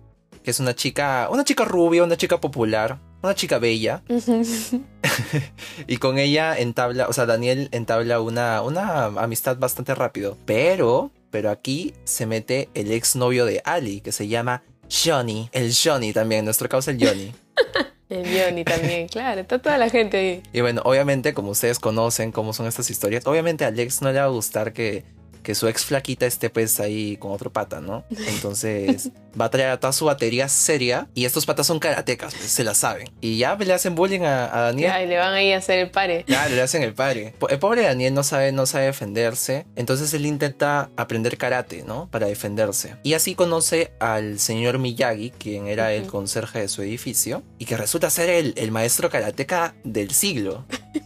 que 0.45 0.51
es 0.51 0.59
una 0.59 0.75
chica, 0.75 1.27
una 1.31 1.43
chica 1.43 1.65
rubia, 1.65 2.03
una 2.03 2.15
chica 2.15 2.39
popular, 2.39 2.99
una 3.21 3.35
chica 3.35 3.59
bella. 3.59 4.01
Y 5.87 5.97
con 5.97 6.17
ella 6.17 6.57
entabla, 6.57 7.07
o 7.07 7.13
sea, 7.13 7.25
Daniel 7.25 7.69
entabla 7.71 8.21
una, 8.21 8.61
una 8.61 9.05
amistad 9.05 9.57
bastante 9.57 9.93
rápido. 9.93 10.37
Pero, 10.45 11.11
pero 11.31 11.49
aquí 11.49 11.93
se 12.05 12.25
mete 12.25 12.69
el 12.73 12.91
exnovio 12.91 13.45
de 13.45 13.61
Ali, 13.65 14.01
que 14.01 14.11
se 14.11 14.27
llama 14.27 14.63
Johnny. 14.89 15.49
El 15.51 15.73
Johnny 15.75 16.13
también, 16.13 16.45
nuestro 16.45 16.69
causa 16.69 16.91
el 16.91 17.05
Johnny. 17.05 17.33
El 18.07 18.23
Johnny 18.23 18.63
también, 18.63 19.07
claro, 19.07 19.41
está 19.41 19.57
toda 19.57 19.79
la 19.79 19.89
gente 19.89 20.17
ahí. 20.17 20.43
Y 20.53 20.61
bueno, 20.61 20.83
obviamente, 20.85 21.33
como 21.33 21.49
ustedes 21.49 21.79
conocen 21.79 22.31
cómo 22.31 22.53
son 22.53 22.67
estas 22.67 22.91
historias, 22.91 23.25
obviamente 23.25 23.65
a 23.65 23.69
Alex 23.69 24.03
no 24.03 24.11
le 24.11 24.19
va 24.19 24.25
a 24.25 24.29
gustar 24.29 24.73
que, 24.73 25.03
que 25.45 25.55
su 25.55 25.69
ex 25.69 25.85
flaquita 25.85 26.25
esté 26.25 26.49
pues 26.49 26.81
ahí 26.81 27.15
con 27.15 27.31
otro 27.31 27.53
pata, 27.53 27.79
¿no? 27.79 28.03
Entonces 28.27 29.11
va 29.39 29.45
a 29.45 29.49
traer 29.49 29.69
a 29.69 29.79
toda 29.79 29.93
su 29.93 30.05
batería 30.05 30.49
seria 30.49 31.07
y 31.13 31.23
estos 31.25 31.45
patas 31.45 31.67
son 31.67 31.79
karatecas, 31.79 32.33
pues, 32.35 32.49
se 32.51 32.63
la 32.65 32.73
saben. 32.73 33.09
Y 33.21 33.37
ya 33.37 33.55
le 33.55 33.71
hacen 33.73 33.95
bullying 33.95 34.21
a, 34.21 34.45
a 34.45 34.61
Daniel. 34.61 34.89
Ya, 34.89 35.03
y 35.03 35.07
le 35.07 35.17
van 35.17 35.33
ahí 35.33 35.51
a 35.53 35.57
hacer 35.57 35.79
el 35.79 35.89
pare. 35.91 36.23
Claro, 36.25 36.53
le 36.55 36.61
hacen 36.61 36.83
el 36.83 36.93
padre. 36.93 37.33
Po- 37.39 37.47
El 37.49 37.59
pobre 37.59 37.83
Daniel 37.83 38.13
no 38.13 38.23
sabe, 38.23 38.51
no 38.51 38.65
sabe 38.65 38.85
defenderse. 38.87 39.65
Entonces 39.75 40.13
él 40.13 40.25
intenta 40.25 40.89
aprender 40.97 41.37
karate, 41.37 41.83
¿no? 41.85 42.09
Para 42.09 42.27
defenderse. 42.27 42.95
Y 43.03 43.13
así 43.13 43.35
conoce 43.35 43.91
al 43.99 44.39
señor 44.39 44.79
Miyagi, 44.79 45.31
quien 45.31 45.67
era 45.67 45.93
el 45.93 46.07
conserje 46.07 46.59
de 46.61 46.67
su 46.67 46.81
edificio. 46.81 47.43
Y 47.59 47.65
que 47.65 47.77
resulta 47.77 48.09
ser 48.09 48.29
el, 48.29 48.53
el 48.57 48.71
maestro 48.71 49.09
karateca 49.09 49.75
del 49.83 50.11
siglo. 50.11 50.65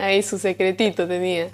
Ahí 0.00 0.22
su 0.22 0.38
secretito 0.38 1.06
tenía. 1.06 1.50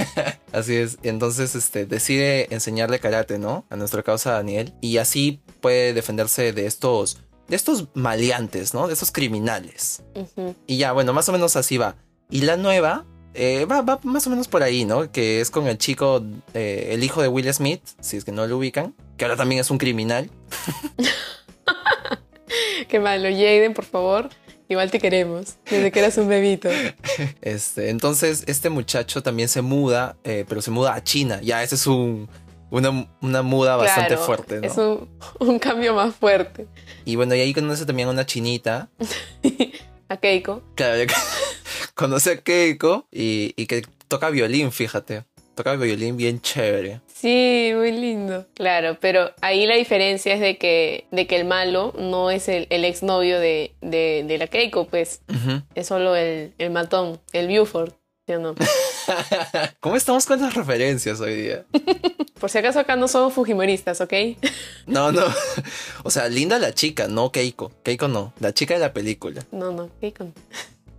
Así 0.52 0.76
es. 0.76 0.98
Entonces, 1.02 1.54
este, 1.54 1.86
decide 1.86 2.48
enseñarle 2.50 2.98
karate, 2.98 3.38
¿no? 3.38 3.64
A 3.70 3.76
nuestra 3.76 4.02
causa 4.02 4.32
Daniel. 4.32 4.74
Y 4.80 4.96
así 4.96 5.40
puede 5.60 5.92
defenderse 5.92 6.52
de 6.52 6.66
estos 6.66 7.18
de 7.48 7.56
estos 7.56 7.88
maleantes, 7.94 8.74
¿no? 8.74 8.86
De 8.86 8.94
estos 8.94 9.10
criminales. 9.10 10.04
Y 10.66 10.78
ya, 10.78 10.92
bueno, 10.92 11.12
más 11.12 11.28
o 11.28 11.32
menos 11.32 11.56
así 11.56 11.78
va. 11.78 11.96
Y 12.30 12.42
la 12.42 12.56
nueva 12.56 13.04
eh, 13.34 13.64
va, 13.64 13.82
va 13.82 13.98
más 14.04 14.24
o 14.28 14.30
menos 14.30 14.46
por 14.46 14.62
ahí, 14.62 14.84
¿no? 14.84 15.10
Que 15.10 15.40
es 15.40 15.50
con 15.50 15.66
el 15.66 15.76
chico, 15.76 16.22
eh, 16.54 16.90
el 16.92 17.02
hijo 17.02 17.22
de 17.22 17.28
Will 17.28 17.52
Smith, 17.52 17.82
si 18.00 18.16
es 18.16 18.24
que 18.24 18.32
no 18.32 18.46
lo 18.46 18.56
ubican, 18.56 18.94
que 19.16 19.24
ahora 19.24 19.36
también 19.36 19.60
es 19.60 19.70
un 19.70 19.78
criminal. 19.78 20.30
Qué 22.88 22.98
malo, 22.98 23.28
Jaden, 23.28 23.74
por 23.74 23.84
favor. 23.84 24.30
Igual 24.70 24.88
te 24.92 25.00
queremos, 25.00 25.56
desde 25.68 25.90
que 25.90 25.98
eras 25.98 26.16
un 26.16 26.28
bebito. 26.28 26.68
Este, 27.42 27.90
entonces, 27.90 28.44
este 28.46 28.70
muchacho 28.70 29.20
también 29.20 29.48
se 29.48 29.62
muda, 29.62 30.16
eh, 30.22 30.44
pero 30.48 30.62
se 30.62 30.70
muda 30.70 30.94
a 30.94 31.02
China. 31.02 31.40
Ya, 31.42 31.60
ese 31.64 31.74
es 31.74 31.88
un, 31.88 32.28
una, 32.70 33.08
una 33.20 33.42
muda 33.42 33.74
bastante 33.74 34.16
fuerte, 34.16 34.60
¿no? 34.60 34.66
Es 34.68 34.76
un, 34.76 35.08
un 35.40 35.58
cambio 35.58 35.92
más 35.92 36.14
fuerte. 36.14 36.68
Y 37.04 37.16
bueno, 37.16 37.34
y 37.34 37.40
ahí 37.40 37.52
conoce 37.52 37.84
también 37.84 38.06
a 38.06 38.12
una 38.12 38.24
chinita. 38.24 38.88
A 40.08 40.16
Keiko. 40.16 40.62
Claro, 40.76 41.12
conoce 41.94 42.32
a 42.32 42.36
Keiko 42.40 43.06
y, 43.12 43.52
y 43.56 43.66
que 43.66 43.82
toca 44.08 44.30
violín, 44.30 44.72
fíjate. 44.72 45.24
Toca 45.54 45.74
violín 45.76 46.16
bien 46.16 46.40
chévere. 46.40 47.00
Sí, 47.20 47.72
muy 47.74 47.92
lindo. 47.92 48.46
Claro, 48.54 48.96
pero 48.98 49.30
ahí 49.42 49.66
la 49.66 49.74
diferencia 49.74 50.32
es 50.32 50.40
de 50.40 50.56
que, 50.56 51.06
de 51.10 51.26
que 51.26 51.36
el 51.36 51.44
malo 51.44 51.92
no 51.98 52.30
es 52.30 52.48
el, 52.48 52.66
el 52.70 52.84
exnovio 52.86 53.38
de, 53.38 53.74
de, 53.82 54.24
de 54.26 54.38
la 54.38 54.46
Keiko, 54.46 54.86
pues 54.86 55.20
es 55.74 55.86
solo 55.86 56.16
el, 56.16 56.54
el 56.56 56.70
matón, 56.70 57.20
el 57.34 57.48
Buford, 57.48 57.92
¿sí 58.26 58.32
o 58.32 58.38
no? 58.38 58.54
¿Cómo 59.80 59.96
estamos 59.96 60.24
con 60.24 60.40
las 60.40 60.54
referencias 60.54 61.20
hoy 61.20 61.34
día? 61.34 61.64
Por 62.40 62.48
si 62.48 62.56
acaso 62.56 62.80
acá 62.80 62.96
no 62.96 63.06
somos 63.06 63.34
fujimoristas, 63.34 64.00
¿ok? 64.00 64.14
No, 64.86 65.12
no. 65.12 65.24
O 66.04 66.10
sea, 66.10 66.26
linda 66.28 66.58
la 66.58 66.72
chica, 66.72 67.06
no 67.06 67.30
Keiko. 67.30 67.70
Keiko 67.82 68.08
no. 68.08 68.32
La 68.40 68.54
chica 68.54 68.72
de 68.74 68.80
la 68.80 68.94
película. 68.94 69.44
No, 69.52 69.70
no, 69.72 69.90
Keiko. 70.00 70.24
no. 70.24 70.32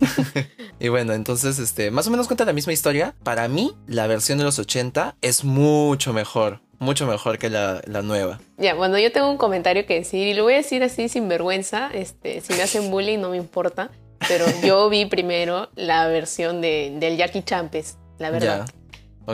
Y 0.80 0.88
bueno, 0.88 1.12
entonces, 1.12 1.60
este, 1.60 1.92
más 1.92 2.08
o 2.08 2.10
menos 2.10 2.26
cuenta 2.26 2.44
la 2.44 2.52
misma 2.52 2.72
historia. 2.72 3.14
Para 3.22 3.46
mí, 3.46 3.72
la 3.86 4.08
versión 4.08 4.38
de 4.38 4.44
los 4.44 4.58
80 4.58 5.14
es 5.22 5.44
mucho 5.44 6.12
mejor. 6.12 6.60
Mucho 6.80 7.06
mejor 7.06 7.38
que 7.38 7.48
la, 7.48 7.80
la 7.86 8.02
nueva. 8.02 8.40
Ya, 8.56 8.74
bueno, 8.74 8.98
yo 8.98 9.12
tengo 9.12 9.30
un 9.30 9.36
comentario 9.36 9.86
que 9.86 9.94
decir 9.94 10.26
y 10.26 10.34
lo 10.34 10.42
voy 10.42 10.54
a 10.54 10.56
decir 10.56 10.82
así 10.82 11.08
sin 11.08 11.28
vergüenza. 11.28 11.88
Este, 11.94 12.40
si 12.40 12.52
me 12.54 12.62
hacen 12.62 12.90
bullying 12.90 13.20
no 13.20 13.30
me 13.30 13.36
importa. 13.36 13.92
Pero 14.26 14.44
yo 14.64 14.88
vi 14.88 15.06
primero 15.06 15.68
la 15.76 16.08
versión 16.08 16.60
de, 16.60 16.96
del 16.98 17.16
Jackie 17.16 17.42
Champes, 17.42 17.98
la 18.18 18.30
verdad. 18.30 18.68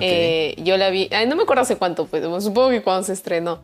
Eh, 0.00 0.54
yo 0.58 0.76
la 0.76 0.90
vi, 0.90 1.08
ay, 1.12 1.26
no 1.26 1.36
me 1.36 1.44
acuerdo 1.44 1.62
hace 1.62 1.76
cuánto, 1.76 2.06
pues 2.06 2.22
supongo 2.44 2.70
que 2.70 2.82
cuando 2.82 3.04
se 3.04 3.14
estrenó. 3.14 3.62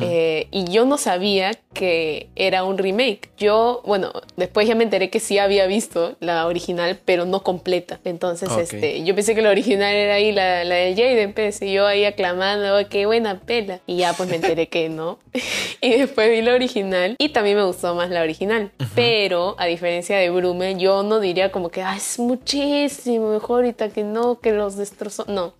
Eh, 0.00 0.48
y 0.50 0.64
yo 0.70 0.84
no 0.84 0.98
sabía 0.98 1.52
que 1.72 2.28
era 2.36 2.64
un 2.64 2.78
remake. 2.78 3.30
Yo, 3.36 3.82
bueno, 3.84 4.12
después 4.36 4.66
ya 4.68 4.74
me 4.74 4.84
enteré 4.84 5.10
que 5.10 5.20
sí 5.20 5.38
había 5.38 5.66
visto 5.66 6.16
la 6.20 6.46
original, 6.46 6.98
pero 7.04 7.24
no 7.26 7.42
completa. 7.42 8.00
Entonces, 8.04 8.50
este, 8.56 9.04
yo 9.04 9.14
pensé 9.14 9.34
que 9.34 9.42
la 9.42 9.50
original 9.50 9.94
era 9.94 10.14
ahí 10.14 10.32
la, 10.32 10.64
la 10.64 10.76
de 10.76 10.94
Jaden, 10.94 11.32
pues, 11.32 11.60
y 11.62 11.72
yo 11.72 11.86
ahí 11.86 12.04
aclamando, 12.04 12.76
"Oh, 12.78 12.88
qué 12.88 13.06
buena 13.06 13.40
pela. 13.40 13.80
Y 13.86 13.96
ya 13.96 14.12
pues 14.12 14.28
me 14.28 14.36
enteré 14.36 14.68
que 14.68 14.88
no. 14.88 15.18
y 15.80 15.90
después 15.96 16.30
vi 16.30 16.42
la 16.42 16.54
original 16.54 17.16
y 17.18 17.28
también 17.30 17.56
me 17.56 17.64
gustó 17.64 17.94
más 17.94 18.10
la 18.10 18.22
original. 18.22 18.70
Pero, 18.94 19.56
a 19.58 19.66
diferencia 19.66 20.16
de 20.16 20.30
Brume, 20.30 20.76
yo 20.76 21.02
no 21.02 21.20
diría 21.20 21.50
como 21.50 21.68
que 21.70 21.82
"Ah, 21.82 21.96
es 21.96 22.18
muchísimo 22.18 23.30
mejor 23.32 23.64
ahorita 23.64 23.88
que 23.90 24.04
no, 24.04 24.40
que 24.40 24.52
los 24.52 24.76
destrozó. 24.76 25.24
No. 25.28 25.54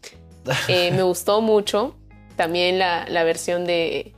Eh, 0.68 0.90
me 0.92 1.02
gustó 1.02 1.40
mucho 1.40 1.94
también 2.36 2.78
la, 2.78 3.06
la 3.08 3.24
versión 3.24 3.64
de, 3.64 4.12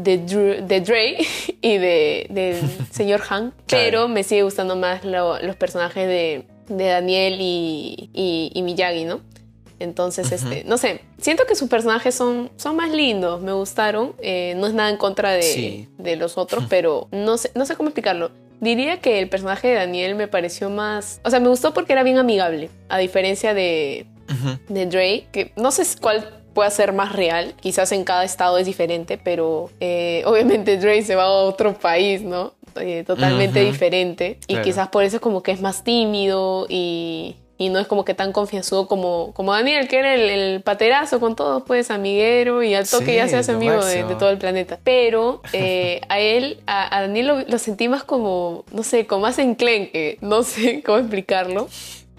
de, 0.04 0.18
de 0.66 0.80
Dre 0.80 1.16
y 1.60 1.78
de, 1.78 2.26
del 2.30 2.56
señor 2.90 3.22
Han, 3.28 3.52
pero 3.68 4.08
me 4.08 4.22
sigue 4.24 4.42
gustando 4.42 4.76
más 4.76 5.04
lo- 5.04 5.40
los 5.40 5.56
personajes 5.56 6.06
de, 6.06 6.46
de 6.68 6.84
Daniel 6.86 7.36
y, 7.40 8.10
y, 8.14 8.50
y 8.54 8.62
Miyagi, 8.62 9.04
¿no? 9.04 9.20
Entonces, 9.78 10.30
este, 10.30 10.62
no 10.64 10.76
sé, 10.76 11.00
siento 11.18 11.46
que 11.46 11.54
sus 11.54 11.70
personajes 11.70 12.14
son, 12.14 12.50
son 12.56 12.76
más 12.76 12.90
lindos, 12.90 13.40
me 13.40 13.52
gustaron. 13.52 14.14
eh, 14.20 14.52
no 14.58 14.66
es 14.66 14.74
nada 14.74 14.90
en 14.90 14.98
contra 14.98 15.30
de, 15.32 15.42
Sí. 15.42 15.88
de 15.96 16.16
los 16.16 16.36
otros, 16.36 16.64
pero 16.68 17.08
no 17.12 17.38
sé, 17.38 17.50
no 17.54 17.64
sé 17.64 17.76
cómo 17.76 17.88
explicarlo. 17.88 18.30
Diría 18.60 19.00
que 19.00 19.18
el 19.20 19.30
personaje 19.30 19.68
de 19.68 19.74
Daniel 19.76 20.16
me 20.16 20.28
pareció 20.28 20.68
más. 20.68 21.22
O 21.24 21.30
sea, 21.30 21.40
me 21.40 21.48
gustó 21.48 21.72
porque 21.72 21.94
era 21.94 22.02
bien 22.02 22.18
amigable. 22.18 22.68
A 22.90 22.98
diferencia 22.98 23.54
de, 23.54 24.04
de 24.68 24.84
Dre, 24.84 25.26
que 25.32 25.52
no 25.56 25.70
sé 25.70 25.82
cuál 25.98 26.39
pueda 26.54 26.70
ser 26.70 26.92
más 26.92 27.12
real, 27.12 27.54
quizás 27.60 27.92
en 27.92 28.04
cada 28.04 28.24
estado 28.24 28.58
es 28.58 28.66
diferente, 28.66 29.18
pero 29.22 29.70
eh, 29.80 30.22
obviamente 30.26 30.76
Dre 30.80 31.02
se 31.02 31.14
va 31.16 31.24
a 31.24 31.30
otro 31.30 31.74
país, 31.74 32.22
¿no? 32.22 32.54
Eh, 32.76 33.02
totalmente 33.06 33.62
Ujú. 33.62 33.72
diferente 33.72 34.38
y 34.46 34.54
Claro. 34.54 34.64
quizás 34.64 34.88
por 34.88 35.02
eso 35.02 35.20
como 35.20 35.42
que 35.42 35.50
es 35.50 35.60
más 35.60 35.82
tímido 35.82 36.66
y, 36.68 37.34
y 37.58 37.68
no 37.68 37.80
es 37.80 37.88
como 37.88 38.04
que 38.04 38.14
tan 38.14 38.32
confianzudo 38.32 38.86
como, 38.86 39.32
como 39.34 39.52
Daniel, 39.52 39.88
que 39.88 39.98
era 39.98 40.14
el, 40.14 40.30
el 40.30 40.62
paterazo 40.62 41.18
con 41.18 41.34
todos, 41.34 41.64
pues 41.66 41.90
amiguero 41.90 42.62
y 42.62 42.74
al 42.74 42.88
toque 42.88 43.06
Sí, 43.06 43.14
ya 43.16 43.26
se 43.26 43.36
hace 43.36 43.52
amigo 43.52 43.84
de, 43.84 44.04
de 44.04 44.14
todo 44.14 44.30
el 44.30 44.38
planeta. 44.38 44.78
Pero 44.84 45.42
eh, 45.52 46.00
a 46.08 46.20
él, 46.20 46.60
a, 46.66 46.96
a 46.96 47.00
Daniel 47.02 47.26
lo, 47.26 47.40
lo 47.40 47.58
sentí 47.58 47.88
más 47.88 48.04
como, 48.04 48.64
no 48.72 48.84
sé, 48.84 49.06
como 49.06 49.22
más 49.22 49.38
enclenque, 49.40 50.18
no 50.20 50.42
sé 50.44 50.82
cómo 50.84 50.98
explicarlo. 50.98 51.68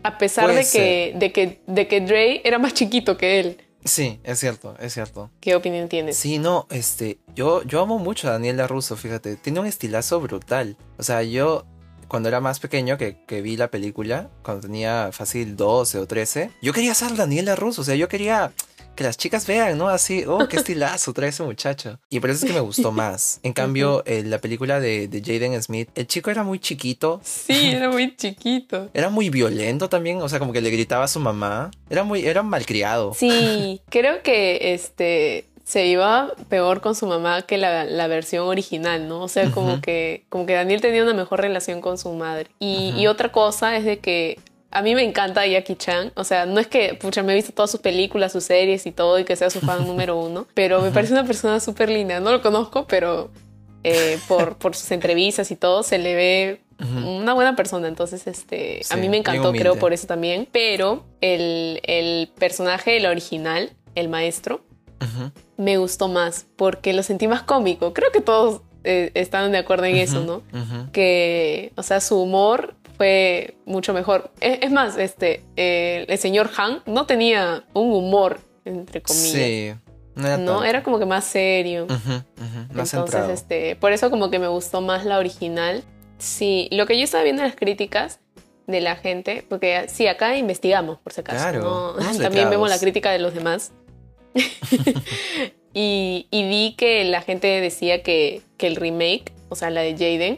A 0.03 0.17
pesar 0.17 0.45
Puede 0.47 0.63
de 0.63 0.69
que, 0.69 1.13
de, 1.15 1.31
que, 1.31 1.59
de 1.65 1.87
que 1.87 2.01
Dre 2.01 2.41
era 2.43 2.59
más 2.59 2.73
chiquito 2.73 3.15
que 3.17 3.39
él. 3.39 3.57
Sí, 3.83 4.19
es 4.23 4.39
cierto, 4.39 4.75
es 4.79 4.93
cierto. 4.93 5.31
¿Qué 5.39 5.55
opinión 5.55 5.89
tienes? 5.89 6.17
Sí, 6.17 6.37
no, 6.37 6.67
este, 6.69 7.19
yo, 7.35 7.63
yo 7.63 7.81
amo 7.81 7.97
mucho 7.97 8.27
a 8.27 8.31
Daniel 8.31 8.57
LaRusso, 8.57 8.95
fíjate, 8.95 9.35
tiene 9.35 9.59
un 9.59 9.65
estilazo 9.65 10.19
brutal. 10.19 10.77
O 10.97 11.03
sea, 11.03 11.23
yo 11.23 11.65
cuando 12.07 12.29
era 12.29 12.41
más 12.41 12.59
pequeño 12.59 12.97
que, 12.97 13.23
que 13.25 13.41
vi 13.41 13.55
la 13.55 13.71
película, 13.71 14.29
cuando 14.43 14.67
tenía 14.67 15.11
fácil 15.13 15.55
12 15.55 15.97
o 15.99 16.07
13, 16.07 16.51
yo 16.61 16.73
quería 16.73 16.93
ser 16.93 17.15
Daniel 17.15 17.45
LaRusso, 17.45 17.81
o 17.81 17.85
sea, 17.85 17.95
yo 17.95 18.09
quería 18.09 18.51
que 18.95 19.03
las 19.03 19.17
chicas 19.17 19.47
vean, 19.47 19.77
¿no? 19.77 19.89
Así, 19.89 20.23
oh, 20.27 20.47
qué 20.47 20.57
estilazo 20.57 21.13
trae 21.13 21.29
ese 21.29 21.43
muchacho. 21.43 21.99
Y 22.09 22.19
por 22.19 22.29
eso 22.29 22.45
es 22.45 22.51
que 22.51 22.55
me 22.55 22.61
gustó 22.61 22.91
más. 22.91 23.39
En 23.43 23.53
cambio, 23.53 24.03
en 24.05 24.29
la 24.29 24.39
película 24.39 24.79
de, 24.79 25.07
de 25.07 25.21
Jaden 25.21 25.61
Smith, 25.61 25.89
el 25.95 26.07
chico 26.07 26.29
era 26.29 26.43
muy 26.43 26.59
chiquito, 26.59 27.21
Sí, 27.23 27.71
era 27.71 27.89
muy 27.89 28.15
chiquito. 28.15 28.89
era 28.93 29.09
muy 29.09 29.29
violento 29.29 29.89
también, 29.89 30.21
o 30.21 30.29
sea, 30.29 30.39
como 30.39 30.53
que 30.53 30.61
le 30.61 30.69
gritaba 30.69 31.05
a 31.05 31.07
su 31.07 31.19
mamá, 31.19 31.71
era 31.89 32.03
muy, 32.03 32.25
era 32.25 32.43
malcriado. 32.43 33.13
Sí, 33.13 33.81
creo 33.89 34.21
que 34.23 34.73
este 34.73 35.45
se 35.63 35.85
iba 35.85 36.33
peor 36.49 36.81
con 36.81 36.95
su 36.95 37.07
mamá 37.07 37.43
que 37.43 37.57
la, 37.57 37.85
la 37.85 38.07
versión 38.07 38.47
original, 38.47 39.07
¿no? 39.07 39.21
O 39.21 39.27
sea, 39.29 39.51
como 39.51 39.79
que 39.79 40.25
como 40.27 40.45
que 40.45 40.53
Daniel 40.53 40.81
tenía 40.81 41.01
una 41.03 41.13
mejor 41.13 41.39
relación 41.39 41.79
con 41.79 41.97
su 41.97 42.11
madre. 42.13 42.49
Y, 42.59 42.93
y 42.97 43.07
otra 43.07 43.31
cosa 43.31 43.77
es 43.77 43.85
de 43.85 43.99
que 43.99 44.37
a 44.71 44.81
mí 44.81 44.95
me 44.95 45.03
encanta 45.03 45.45
Jackie 45.45 45.75
Chan. 45.75 46.11
O 46.15 46.23
sea, 46.23 46.45
no 46.45 46.59
es 46.59 46.67
que, 46.67 46.93
pucha, 46.93 47.23
me 47.23 47.33
he 47.33 47.35
visto 47.35 47.51
todas 47.51 47.69
sus 47.69 47.81
películas, 47.81 48.31
sus 48.31 48.45
series 48.45 48.85
y 48.85 48.91
todo 48.91 49.19
y 49.19 49.25
que 49.25 49.35
sea 49.35 49.49
su 49.49 49.59
fan 49.59 49.85
número 49.87 50.17
uno, 50.17 50.47
pero 50.53 50.81
me 50.81 50.91
parece 50.91 51.13
una 51.13 51.25
persona 51.25 51.59
súper 51.59 51.89
linda. 51.89 52.19
No 52.19 52.31
lo 52.31 52.41
conozco, 52.41 52.87
pero 52.87 53.29
eh, 53.83 54.17
por, 54.27 54.57
por 54.57 54.75
sus 54.75 54.91
entrevistas 54.91 55.51
y 55.51 55.55
todo 55.55 55.83
se 55.83 55.97
le 55.97 56.15
ve 56.15 56.61
una 56.79 57.33
buena 57.33 57.55
persona. 57.55 57.87
Entonces, 57.87 58.25
este, 58.25 58.81
a 58.89 58.95
mí 58.95 59.07
me 59.07 59.17
encantó, 59.17 59.51
creo, 59.51 59.75
por 59.75 59.93
eso 59.93 60.07
también. 60.07 60.47
Pero 60.51 61.05
el, 61.21 61.79
el 61.83 62.29
personaje, 62.39 62.97
el 62.97 63.05
original, 63.05 63.71
el 63.93 64.09
maestro, 64.09 64.63
me 65.57 65.77
gustó 65.77 66.07
más 66.07 66.45
porque 66.55 66.93
lo 66.93 67.03
sentí 67.03 67.27
más 67.27 67.43
cómico. 67.43 67.93
Creo 67.93 68.11
que 68.11 68.21
todos 68.21 68.61
eh, 68.83 69.11
están 69.13 69.51
de 69.51 69.59
acuerdo 69.59 69.85
en 69.85 69.97
eso, 69.97 70.21
¿no? 70.21 70.41
Que, 70.91 71.71
o 71.75 71.83
sea, 71.83 72.01
su 72.01 72.19
humor 72.19 72.75
fue 73.01 73.55
mucho 73.65 73.95
mejor. 73.95 74.29
Es, 74.41 74.59
es 74.61 74.71
más, 74.71 74.95
este, 74.95 75.41
eh, 75.55 76.05
el 76.07 76.19
señor 76.19 76.51
Han 76.55 76.83
no 76.85 77.07
tenía 77.07 77.63
un 77.73 77.91
humor, 77.91 78.41
entre 78.63 79.01
comillas. 79.01 79.31
Sí, 79.31 79.73
no 80.13 80.27
era 80.27 80.37
no, 80.37 80.51
tanto. 80.51 80.63
era 80.65 80.83
como 80.83 80.99
que 80.99 81.07
más 81.07 81.25
serio. 81.25 81.85
Ujú, 81.85 81.95
ujú, 81.95 82.73
Más 82.75 82.93
Entonces, 82.93 83.27
este, 83.29 83.75
por 83.75 83.91
eso 83.91 84.11
como 84.11 84.29
que 84.29 84.37
me 84.37 84.47
gustó 84.49 84.81
más 84.81 85.03
la 85.03 85.17
original. 85.17 85.83
Sí, 86.19 86.67
lo 86.71 86.85
que 86.85 86.95
yo 86.95 87.03
estaba 87.03 87.23
viendo 87.23 87.41
en 87.41 87.47
las 87.47 87.57
críticas 87.57 88.19
de 88.67 88.81
la 88.81 88.95
gente, 88.95 89.43
porque 89.49 89.87
sí, 89.87 90.05
acá 90.05 90.37
investigamos, 90.37 90.99
por 90.99 91.11
si 91.11 91.21
acaso. 91.21 91.39
Claro, 91.39 91.95
También 92.21 92.51
vemos 92.51 92.69
la 92.69 92.77
crítica 92.77 93.09
de 93.09 93.17
los 93.17 93.33
demás. 93.33 93.71
y, 95.73 96.27
y 96.29 96.47
vi 96.47 96.75
que 96.77 97.03
la 97.05 97.23
gente 97.23 97.47
decía 97.47 98.03
que, 98.03 98.43
que 98.57 98.67
el 98.67 98.75
remake, 98.75 99.33
o 99.49 99.55
sea, 99.55 99.71
la 99.71 99.81
de 99.81 99.93
Jaden, 99.93 100.37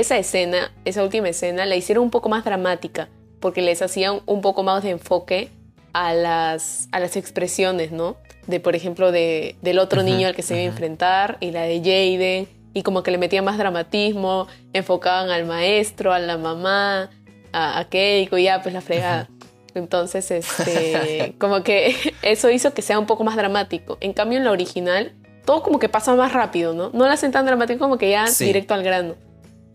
esa 0.00 0.18
escena, 0.18 0.72
esa 0.84 1.02
última 1.02 1.28
escena, 1.28 1.66
la 1.66 1.76
hicieron 1.76 2.04
un 2.04 2.10
poco 2.10 2.28
más 2.28 2.44
dramática, 2.44 3.08
porque 3.40 3.62
les 3.62 3.82
hacían 3.82 4.20
un 4.26 4.40
poco 4.40 4.62
más 4.62 4.82
de 4.82 4.90
enfoque 4.90 5.50
a 5.92 6.12
las, 6.14 6.88
a 6.92 7.00
las 7.00 7.16
expresiones, 7.16 7.92
¿no? 7.92 8.16
De, 8.46 8.60
por 8.60 8.74
ejemplo, 8.76 9.12
de, 9.12 9.56
del 9.62 9.78
otro 9.78 10.02
niño 10.02 10.26
al 10.28 10.34
que 10.34 10.42
se 10.42 10.54
iba 10.54 10.62
a 10.62 10.66
enfrentar 10.66 11.36
y 11.40 11.50
la 11.50 11.62
de 11.62 11.78
Jaden, 11.78 12.48
y 12.74 12.82
como 12.82 13.02
que 13.02 13.10
le 13.10 13.18
metían 13.18 13.44
más 13.44 13.58
dramatismo, 13.58 14.46
enfocaban 14.72 15.30
al 15.30 15.44
maestro, 15.46 16.12
a 16.12 16.18
la 16.18 16.38
mamá, 16.38 17.10
a, 17.52 17.78
a 17.78 17.84
Keiko, 17.88 18.38
y 18.38 18.44
ya, 18.44 18.62
pues 18.62 18.72
la 18.74 18.80
fregada. 18.80 19.28
Entonces, 19.74 20.30
este, 20.30 21.34
como 21.38 21.62
que 21.62 21.94
eso 22.22 22.50
hizo 22.50 22.72
que 22.74 22.82
sea 22.82 22.98
un 22.98 23.06
poco 23.06 23.24
más 23.24 23.36
dramático. 23.36 23.98
En 24.00 24.12
cambio, 24.12 24.38
en 24.38 24.44
la 24.44 24.50
original, 24.52 25.12
todo 25.44 25.62
como 25.62 25.78
que 25.78 25.88
pasa 25.88 26.14
más 26.14 26.32
rápido, 26.32 26.74
¿no? 26.74 26.90
No 26.92 27.06
la 27.06 27.14
hacen 27.14 27.32
tan 27.32 27.46
dramático 27.46 27.78
como 27.80 27.96
que 27.98 28.10
ya 28.10 28.26
Sí. 28.28 28.44
directo 28.44 28.74
al 28.74 28.82
grano. 28.82 29.14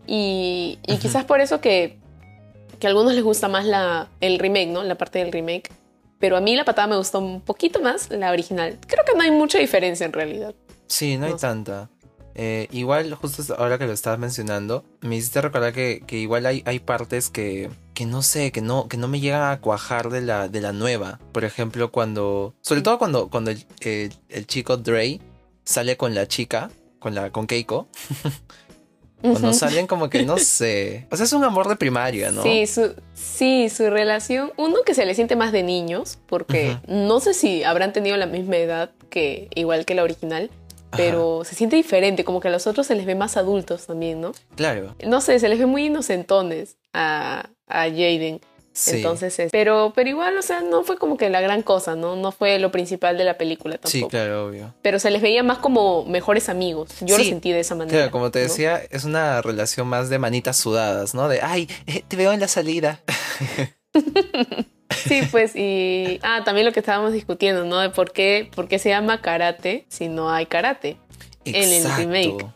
Y, 0.06 0.78
y 0.86 0.96
quizás 0.98 1.24
por 1.24 1.40
eso 1.40 1.60
que, 1.60 1.98
que 2.78 2.86
a 2.86 2.90
algunos 2.90 3.14
les 3.14 3.22
gusta 3.24 3.48
más 3.48 3.64
la, 3.64 4.08
el 4.20 4.38
remake, 4.38 4.68
¿no? 4.68 4.82
La 4.82 4.96
parte 4.96 5.18
del 5.18 5.32
remake. 5.32 5.70
Pero 6.18 6.36
a 6.36 6.40
mí 6.40 6.54
la 6.56 6.64
patada 6.64 6.86
me 6.88 6.96
gustó 6.96 7.18
un 7.18 7.40
poquito 7.40 7.80
más 7.80 8.10
la 8.10 8.30
original. 8.30 8.78
Creo 8.86 9.04
que 9.04 9.14
no 9.14 9.22
hay 9.22 9.30
mucha 9.30 9.58
diferencia 9.58 10.06
en 10.06 10.12
realidad. 10.12 10.54
Sí, 10.86 11.16
no 11.16 11.26
hay 11.26 11.32
No 11.32 11.38
sé. 11.38 11.46
tanta. 11.46 11.90
Eh, 12.36 12.66
igual, 12.72 13.14
justo 13.14 13.54
ahora 13.58 13.78
que 13.78 13.86
lo 13.86 13.92
estabas 13.92 14.18
mencionando, 14.18 14.84
me 15.02 15.16
hiciste 15.16 15.40
recordar 15.40 15.72
que, 15.72 16.02
que 16.06 16.18
igual 16.18 16.46
hay, 16.46 16.62
hay 16.66 16.80
partes 16.80 17.30
que, 17.30 17.70
que 17.94 18.06
no 18.06 18.22
sé, 18.22 18.50
que 18.50 18.60
no, 18.60 18.88
que 18.88 18.96
no 18.96 19.06
me 19.06 19.20
llegan 19.20 19.50
a 19.52 19.60
cuajar 19.60 20.10
de 20.10 20.20
la, 20.20 20.48
de 20.48 20.60
la 20.60 20.72
nueva. 20.72 21.20
Por 21.32 21.44
ejemplo, 21.44 21.92
cuando. 21.92 22.54
Sobre 22.60 22.82
todo 22.82 22.98
cuando, 22.98 23.28
cuando 23.28 23.50
el, 23.52 23.64
el- 23.80 24.12
el 24.30 24.46
chico 24.46 24.76
Dre 24.76 25.20
sale 25.64 25.96
con 25.96 26.14
la 26.14 26.26
chica, 26.26 26.70
con 26.98 27.14
la, 27.14 27.30
con 27.30 27.46
Keiko. 27.46 27.86
Cuando 29.32 29.52
salen 29.52 29.86
como 29.86 30.10
que 30.10 30.22
no 30.22 30.36
sé. 30.38 31.06
O 31.10 31.16
sea, 31.16 31.24
es 31.24 31.32
un 31.32 31.44
amor 31.44 31.68
de 31.68 31.76
primaria, 31.76 32.30
¿no? 32.30 32.42
Sí, 32.42 32.66
su, 32.66 32.94
sí, 33.14 33.68
su 33.70 33.88
relación. 33.90 34.52
Uno 34.56 34.76
que 34.84 34.94
se 34.94 35.06
le 35.06 35.14
siente 35.14 35.36
más 35.36 35.52
de 35.52 35.62
niños, 35.62 36.18
porque 36.26 36.78
no 36.86 37.20
sé 37.20 37.34
si 37.34 37.64
habrán 37.64 37.92
tenido 37.92 38.16
la 38.16 38.26
misma 38.26 38.56
edad 38.56 38.90
que 39.08 39.48
igual 39.54 39.84
que 39.86 39.94
la 39.94 40.02
original, 40.02 40.50
pero 40.96 41.44
se 41.44 41.54
siente 41.54 41.76
diferente, 41.76 42.24
como 42.24 42.40
que 42.40 42.48
a 42.48 42.50
los 42.50 42.66
otros 42.66 42.86
se 42.86 42.94
les 42.94 43.06
ve 43.06 43.14
más 43.14 43.36
adultos 43.36 43.86
también, 43.86 44.20
¿no? 44.20 44.32
Claro. 44.56 44.94
No 45.06 45.20
sé, 45.20 45.38
se 45.38 45.48
les 45.48 45.58
ve 45.58 45.66
muy 45.66 45.86
inocentones 45.86 46.76
a, 46.92 47.48
a 47.66 47.82
Jaden. 47.88 48.40
Sí. 48.76 48.96
Entonces, 48.96 49.38
es- 49.38 49.52
pero, 49.52 49.92
pero 49.94 50.10
igual, 50.10 50.36
o 50.36 50.42
sea, 50.42 50.60
no 50.60 50.82
fue 50.82 50.96
como 50.98 51.16
que 51.16 51.30
la 51.30 51.40
gran 51.40 51.62
cosa, 51.62 51.94
¿no? 51.94 52.16
No 52.16 52.32
fue 52.32 52.58
lo 52.58 52.72
principal 52.72 53.16
de 53.16 53.22
la 53.22 53.38
película 53.38 53.74
tampoco. 53.76 53.88
Sí, 53.90 54.04
claro, 54.10 54.46
obvio. 54.48 54.74
Pero 54.82 54.98
se 54.98 55.10
les 55.12 55.22
veía 55.22 55.44
más 55.44 55.58
como 55.58 56.04
mejores 56.06 56.48
amigos. 56.48 56.90
Yo 57.00 57.16
lo 57.16 57.22
sentí 57.22 57.52
de 57.52 57.60
esa 57.60 57.76
manera. 57.76 57.96
Claro, 57.98 58.10
como 58.10 58.30
te 58.32 58.40
¿no? 58.40 58.42
decía, 58.48 58.82
es 58.90 59.04
una 59.04 59.40
relación 59.42 59.86
más 59.86 60.08
de 60.10 60.18
manitas 60.18 60.56
sudadas, 60.56 61.14
¿no? 61.14 61.28
De, 61.28 61.40
ay, 61.40 61.68
eh, 61.86 62.02
te 62.08 62.16
veo 62.16 62.32
en 62.32 62.40
la 62.40 62.48
salida. 62.48 63.00
Sí, 65.06 65.22
pues, 65.30 65.54
y. 65.56 66.18
Ah, 66.22 66.42
también 66.44 66.66
lo 66.66 66.72
que 66.72 66.80
estábamos 66.80 67.12
discutiendo, 67.12 67.64
¿no? 67.64 67.78
De 67.80 67.90
por 67.90 68.12
qué, 68.12 68.50
por 68.54 68.68
qué 68.68 68.78
se 68.78 68.90
llama 68.90 69.20
karate 69.20 69.86
si 69.88 70.08
no 70.08 70.30
hay 70.30 70.46
karate. 70.46 70.98
En 71.44 71.54
el 71.56 71.72
Exacto. 71.72 71.98
remake. 72.00 72.46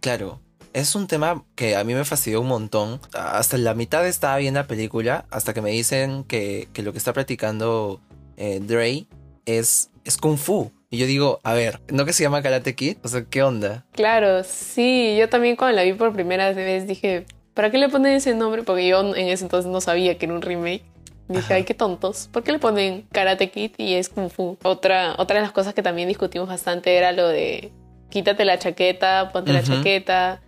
Claro. 0.00 0.40
Es 0.76 0.94
un 0.94 1.06
tema 1.06 1.42
que 1.54 1.74
a 1.74 1.84
mí 1.84 1.94
me 1.94 2.04
fastidió 2.04 2.42
un 2.42 2.48
montón. 2.48 3.00
Hasta 3.14 3.56
la 3.56 3.72
mitad 3.72 4.06
estaba 4.06 4.36
bien 4.36 4.52
la 4.52 4.66
película, 4.66 5.24
hasta 5.30 5.54
que 5.54 5.62
me 5.62 5.70
dicen 5.70 6.22
que, 6.24 6.68
que 6.74 6.82
lo 6.82 6.92
que 6.92 6.98
está 6.98 7.14
practicando 7.14 7.98
eh, 8.36 8.60
Dre 8.60 9.06
es, 9.46 9.88
es 10.04 10.18
Kung 10.18 10.36
Fu. 10.36 10.70
Y 10.90 10.98
yo 10.98 11.06
digo, 11.06 11.40
a 11.44 11.54
ver, 11.54 11.80
¿no 11.88 12.04
que 12.04 12.12
se 12.12 12.24
llama 12.24 12.42
Karate 12.42 12.74
Kid? 12.74 12.98
O 13.02 13.08
sea, 13.08 13.24
¿qué 13.24 13.42
onda? 13.42 13.86
Claro, 13.92 14.44
sí, 14.44 15.16
yo 15.18 15.30
también 15.30 15.56
cuando 15.56 15.76
la 15.76 15.82
vi 15.82 15.94
por 15.94 16.12
primera 16.12 16.52
vez 16.52 16.86
dije, 16.86 17.24
¿para 17.54 17.70
qué 17.70 17.78
le 17.78 17.88
ponen 17.88 18.12
ese 18.12 18.34
nombre? 18.34 18.62
Porque 18.62 18.86
yo 18.86 19.00
en 19.14 19.28
ese 19.28 19.44
entonces 19.44 19.72
no 19.72 19.80
sabía 19.80 20.18
que 20.18 20.26
era 20.26 20.34
un 20.34 20.42
remake. 20.42 20.82
Dije, 21.28 21.42
Ajá. 21.42 21.54
ay, 21.54 21.64
qué 21.64 21.72
tontos. 21.72 22.28
¿Por 22.30 22.42
qué 22.42 22.52
le 22.52 22.58
ponen 22.58 23.06
Karate 23.12 23.50
Kid 23.50 23.70
y 23.78 23.94
es 23.94 24.10
Kung 24.10 24.28
Fu? 24.28 24.58
Otra, 24.62 25.14
otra 25.16 25.36
de 25.36 25.42
las 25.42 25.52
cosas 25.52 25.72
que 25.72 25.82
también 25.82 26.06
discutimos 26.06 26.48
bastante 26.50 26.98
era 26.98 27.12
lo 27.12 27.28
de 27.28 27.72
quítate 28.10 28.44
la 28.44 28.58
chaqueta, 28.58 29.30
ponte 29.32 29.54
la 29.54 29.62
chaqueta, 29.62 30.42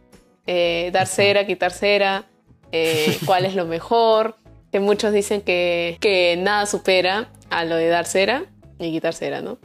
eh, 0.48 0.90
dar 0.92 1.06
cera, 1.06 1.46
quitar 1.46 1.72
cera, 1.72 2.24
eh, 2.72 3.18
cuál 3.26 3.44
es 3.44 3.54
lo 3.54 3.66
mejor. 3.66 4.36
Que 4.72 4.80
muchos 4.80 5.12
dicen 5.12 5.40
que, 5.40 5.96
que 6.00 6.36
nada 6.38 6.66
supera 6.66 7.30
a 7.48 7.64
lo 7.64 7.76
de 7.76 7.88
dar 7.88 8.06
cera 8.06 8.46
y 8.78 8.92
quitar 8.92 9.14
cera, 9.14 9.40
¿no? 9.40 9.58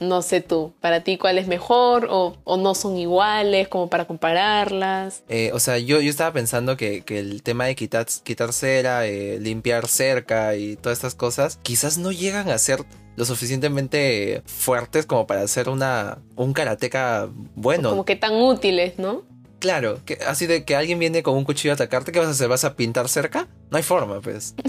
No 0.00 0.22
sé 0.22 0.40
tú, 0.40 0.74
para 0.80 1.00
ti 1.00 1.16
cuál 1.16 1.38
es 1.38 1.46
mejor 1.46 2.08
o, 2.10 2.36
o 2.44 2.56
no 2.56 2.74
son 2.74 2.96
iguales 2.98 3.68
como 3.68 3.88
para 3.88 4.06
compararlas. 4.06 5.22
Eh, 5.28 5.50
o 5.54 5.60
sea, 5.60 5.78
yo, 5.78 6.00
yo 6.00 6.10
estaba 6.10 6.32
pensando 6.32 6.76
que, 6.76 7.02
que 7.02 7.18
el 7.18 7.42
tema 7.42 7.66
de 7.66 7.74
quitar, 7.74 8.06
quitar 8.22 8.52
cera, 8.52 9.06
eh, 9.06 9.38
limpiar 9.40 9.86
cerca 9.86 10.56
y 10.56 10.76
todas 10.76 10.98
estas 10.98 11.14
cosas, 11.14 11.58
quizás 11.62 11.96
no 11.96 12.12
llegan 12.12 12.50
a 12.50 12.58
ser 12.58 12.80
lo 13.16 13.24
suficientemente 13.24 14.42
fuertes 14.46 15.06
como 15.06 15.26
para 15.26 15.42
hacer 15.42 15.68
una, 15.68 16.18
un 16.36 16.52
karateca 16.52 17.28
bueno. 17.54 17.90
Como 17.90 18.04
que 18.04 18.16
tan 18.16 18.34
útiles, 18.34 18.98
¿no? 18.98 19.29
Claro, 19.60 20.00
que, 20.04 20.18
así 20.26 20.46
de 20.46 20.64
que 20.64 20.74
alguien 20.74 20.98
viene 20.98 21.22
con 21.22 21.36
un 21.36 21.44
cuchillo 21.44 21.72
a 21.72 21.74
atacarte, 21.74 22.10
¿qué 22.12 22.18
vas 22.18 22.28
a 22.28 22.32
hacer? 22.32 22.48
¿Vas 22.48 22.64
a 22.64 22.74
pintar 22.74 23.08
cerca? 23.08 23.46
No 23.70 23.76
hay 23.76 23.82
forma, 23.82 24.20
pues. 24.20 24.54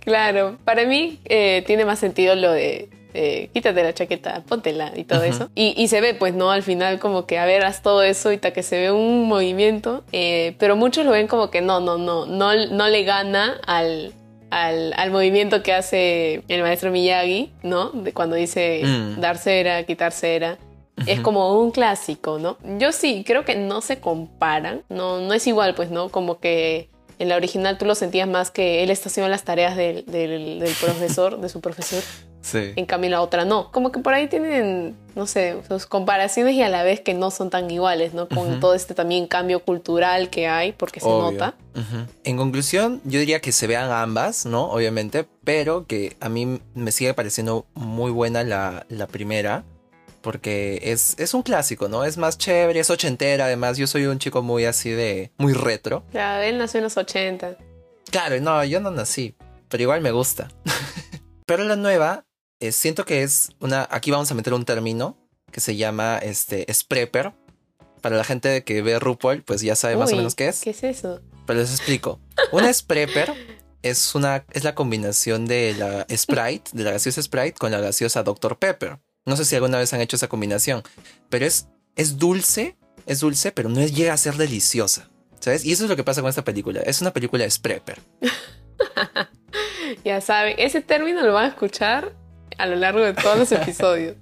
Claro, 0.00 0.58
para 0.64 0.84
mí 0.84 1.18
eh, 1.24 1.62
tiene 1.66 1.86
más 1.86 1.98
sentido 1.98 2.34
lo 2.34 2.52
de 2.52 2.90
eh, 3.14 3.48
quítate 3.54 3.82
la 3.82 3.94
chaqueta, 3.94 4.42
póntela 4.46 4.92
y 4.94 5.04
todo 5.04 5.22
eso. 5.22 5.48
Y, 5.54 5.72
y 5.82 5.88
se 5.88 6.02
ve, 6.02 6.12
pues, 6.14 6.34
¿no? 6.34 6.50
Al 6.50 6.62
final 6.62 6.98
como 6.98 7.24
que, 7.26 7.38
a 7.38 7.46
ver, 7.46 7.64
haz 7.64 7.80
todo 7.80 8.02
eso 8.02 8.30
y 8.32 8.36
ta 8.36 8.52
que 8.52 8.62
se 8.62 8.78
ve 8.78 8.90
un 8.92 9.26
movimiento. 9.28 10.04
eh, 10.12 10.56
pero 10.58 10.76
muchos 10.76 11.06
lo 11.06 11.12
ven 11.12 11.26
como 11.26 11.50
que 11.50 11.62
no, 11.62 11.80
no, 11.80 11.96
no, 11.96 12.26
no, 12.26 12.54
no 12.66 12.88
le 12.88 13.04
gana 13.04 13.54
al, 13.66 14.12
al, 14.50 14.92
al 14.98 15.10
movimiento 15.10 15.62
que 15.62 15.72
hace 15.72 16.42
el 16.48 16.60
maestro 16.60 16.90
Miyagi, 16.90 17.50
¿no? 17.62 17.90
De 17.92 18.12
cuando 18.12 18.36
dice 18.36 18.82
Mm. 18.84 19.20
dar 19.20 19.38
cera, 19.38 19.84
quitar 19.84 20.12
cera. 20.12 20.58
Es 21.06 21.20
como 21.20 21.60
un 21.60 21.70
clásico, 21.70 22.38
¿no? 22.38 22.56
Yo 22.78 22.92
sí, 22.92 23.24
creo 23.26 23.44
que 23.44 23.56
no 23.56 23.80
se 23.80 23.98
comparan, 24.00 24.82
no, 24.88 25.20
no 25.20 25.34
es 25.34 25.46
igual, 25.46 25.74
pues, 25.74 25.90
¿no? 25.90 26.08
Como 26.08 26.38
que 26.38 26.88
en 27.18 27.28
la 27.28 27.36
original 27.36 27.78
tú 27.78 27.84
lo 27.84 27.94
sentías 27.94 28.28
más 28.28 28.50
que 28.50 28.82
él 28.82 28.90
está 28.90 29.08
haciendo 29.08 29.28
las 29.28 29.44
tareas 29.44 29.76
del, 29.76 30.04
del, 30.06 30.60
del 30.60 30.74
profesor, 30.80 31.40
de 31.40 31.48
su 31.48 31.60
profesor, 31.60 32.02
Sí. 32.40 32.72
en 32.76 32.84
cambio 32.84 33.08
la 33.08 33.22
otra 33.22 33.46
no. 33.46 33.72
Como 33.72 33.90
que 33.90 34.00
por 34.00 34.12
ahí 34.12 34.28
tienen, 34.28 34.94
no 35.14 35.26
sé, 35.26 35.56
sus 35.66 35.86
comparaciones 35.86 36.54
y 36.54 36.62
a 36.62 36.68
la 36.68 36.82
vez 36.82 37.00
que 37.00 37.14
no 37.14 37.30
son 37.30 37.48
tan 37.48 37.70
iguales, 37.70 38.12
¿no? 38.12 38.28
Con 38.28 38.60
todo 38.60 38.74
este 38.74 38.92
también 38.92 39.26
cambio 39.26 39.60
cultural 39.64 40.28
que 40.28 40.46
hay, 40.46 40.72
porque 40.72 41.00
se 41.00 41.08
nota. 41.08 41.54
En 42.22 42.36
conclusión, 42.36 43.00
yo 43.04 43.18
diría 43.18 43.40
que 43.40 43.50
se 43.50 43.66
vean 43.66 43.90
ambas, 43.90 44.44
¿no? 44.44 44.70
Obviamente, 44.70 45.26
pero 45.42 45.86
que 45.86 46.16
a 46.20 46.28
mí 46.28 46.60
me 46.74 46.92
sigue 46.92 47.14
pareciendo 47.14 47.64
muy 47.74 48.10
buena 48.10 48.42
la, 48.44 48.84
la 48.90 49.06
primera. 49.06 49.64
Porque 50.24 50.80
es, 50.82 51.16
es 51.18 51.34
un 51.34 51.42
clásico, 51.42 51.86
¿no? 51.86 52.02
Es 52.02 52.16
más 52.16 52.38
chévere, 52.38 52.80
es 52.80 52.88
ochentera. 52.88 53.44
Además, 53.44 53.76
yo 53.76 53.86
soy 53.86 54.06
un 54.06 54.18
chico 54.18 54.42
muy 54.42 54.64
así 54.64 54.88
de. 54.88 55.30
muy 55.36 55.52
retro. 55.52 56.02
Claro, 56.12 56.42
él 56.42 56.56
nació 56.56 56.78
en 56.78 56.84
los 56.84 56.96
80. 56.96 57.58
Claro, 58.10 58.40
no, 58.40 58.64
yo 58.64 58.80
no 58.80 58.90
nací, 58.90 59.34
pero 59.68 59.82
igual 59.82 60.00
me 60.00 60.12
gusta. 60.12 60.48
pero 61.46 61.64
la 61.64 61.76
nueva, 61.76 62.24
eh, 62.58 62.72
siento 62.72 63.04
que 63.04 63.22
es 63.22 63.50
una. 63.60 63.86
Aquí 63.90 64.10
vamos 64.10 64.30
a 64.30 64.34
meter 64.34 64.54
un 64.54 64.64
término 64.64 65.18
que 65.52 65.60
se 65.60 65.76
llama 65.76 66.16
este, 66.22 66.70
es 66.70 66.84
prepper. 66.84 67.34
Para 68.00 68.16
la 68.16 68.24
gente 68.24 68.64
que 68.64 68.80
ve 68.80 68.98
RuPaul, 68.98 69.42
pues 69.42 69.60
ya 69.60 69.76
sabe 69.76 69.96
más 69.96 70.10
o 70.12 70.16
menos 70.16 70.34
qué 70.34 70.48
es. 70.48 70.62
¿Qué 70.62 70.70
es 70.70 70.84
eso? 70.84 71.20
Pero 71.46 71.60
les 71.60 71.70
explico. 71.70 72.18
Una 72.50 72.72
Sprepper 72.72 73.34
es 73.82 74.14
una 74.14 74.46
es 74.52 74.64
la 74.64 74.74
combinación 74.74 75.44
de 75.44 75.74
la 75.74 76.06
Sprite, 76.14 76.70
de 76.72 76.84
la 76.84 76.92
gaseosa 76.92 77.22
Sprite 77.22 77.58
con 77.58 77.72
la 77.72 77.80
gaseosa 77.80 78.22
Dr 78.22 78.58
Pepper. 78.58 78.98
No 79.26 79.36
sé 79.36 79.44
si 79.44 79.54
alguna 79.54 79.78
vez 79.78 79.92
han 79.94 80.00
hecho 80.00 80.16
esa 80.16 80.28
combinación, 80.28 80.82
pero 81.30 81.46
es 81.46 81.68
es 81.96 82.18
dulce, 82.18 82.76
es 83.06 83.20
dulce, 83.20 83.52
pero 83.52 83.68
no 83.68 83.80
es- 83.80 83.94
llega 83.94 84.12
a 84.12 84.16
ser 84.16 84.34
deliciosa. 84.36 85.08
¿Sabes? 85.40 85.64
Y 85.64 85.72
eso 85.72 85.84
es 85.84 85.90
lo 85.90 85.96
que 85.96 86.04
pasa 86.04 86.22
con 86.22 86.30
esta 86.30 86.42
película. 86.44 86.80
Es 86.80 87.00
una 87.02 87.12
película 87.12 87.44
de 87.44 87.50
Sprepper. 87.50 88.00
Ya 90.04 90.20
saben, 90.20 90.56
ese 90.58 90.80
término 90.80 91.22
lo 91.22 91.32
van 91.34 91.44
a 91.46 91.48
escuchar 91.48 92.12
a 92.58 92.66
lo 92.66 92.76
largo 92.76 93.00
de 93.00 93.14
todos 93.14 93.38
los 93.38 93.52
episodios. 93.52 94.16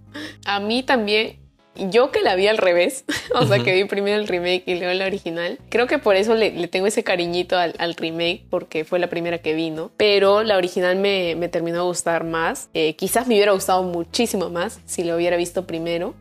A 0.45 0.61
mí 0.61 0.83
también, 0.83 1.41
yo 1.77 2.11
que 2.11 2.21
la 2.21 2.35
vi 2.37 2.47
al 2.49 2.59
revés, 2.59 3.05
o 3.35 3.47
sea, 3.47 3.63
que 3.63 3.73
vi 3.75 3.85
primero 3.85 4.19
el 4.21 4.29
remake 4.29 4.63
y 4.67 4.75
luego 4.79 4.93
la 4.95 5.07
original, 5.07 5.59
creo 5.69 5.87
que 5.87 5.99
por 5.99 6.17
eso 6.17 6.35
le, 6.35 6.51
le 6.53 6.69
tengo 6.69 6.87
ese 6.87 7.03
cariñito 7.03 7.57
al, 7.59 7.75
al 7.79 7.95
remake, 7.95 8.45
porque 8.51 8.85
fue 8.85 8.99
la 8.99 9.09
primera 9.09 9.39
que 9.39 9.55
vi, 9.55 9.71
¿no? 9.71 9.91
Pero 9.97 10.43
la 10.43 10.57
original 10.57 10.97
me, 10.97 11.35
me 11.37 11.49
terminó 11.49 11.79
de 11.79 11.83
gustar 11.85 12.25
más. 12.25 12.69
Eh, 12.75 12.95
quizás 12.97 13.27
me 13.27 13.35
hubiera 13.35 13.53
gustado 13.53 13.83
muchísimo 13.83 14.51
más 14.51 14.81
si 14.87 15.03
lo 15.05 15.17
hubiera 15.17 15.37
visto 15.37 15.67
primero. 15.67 16.15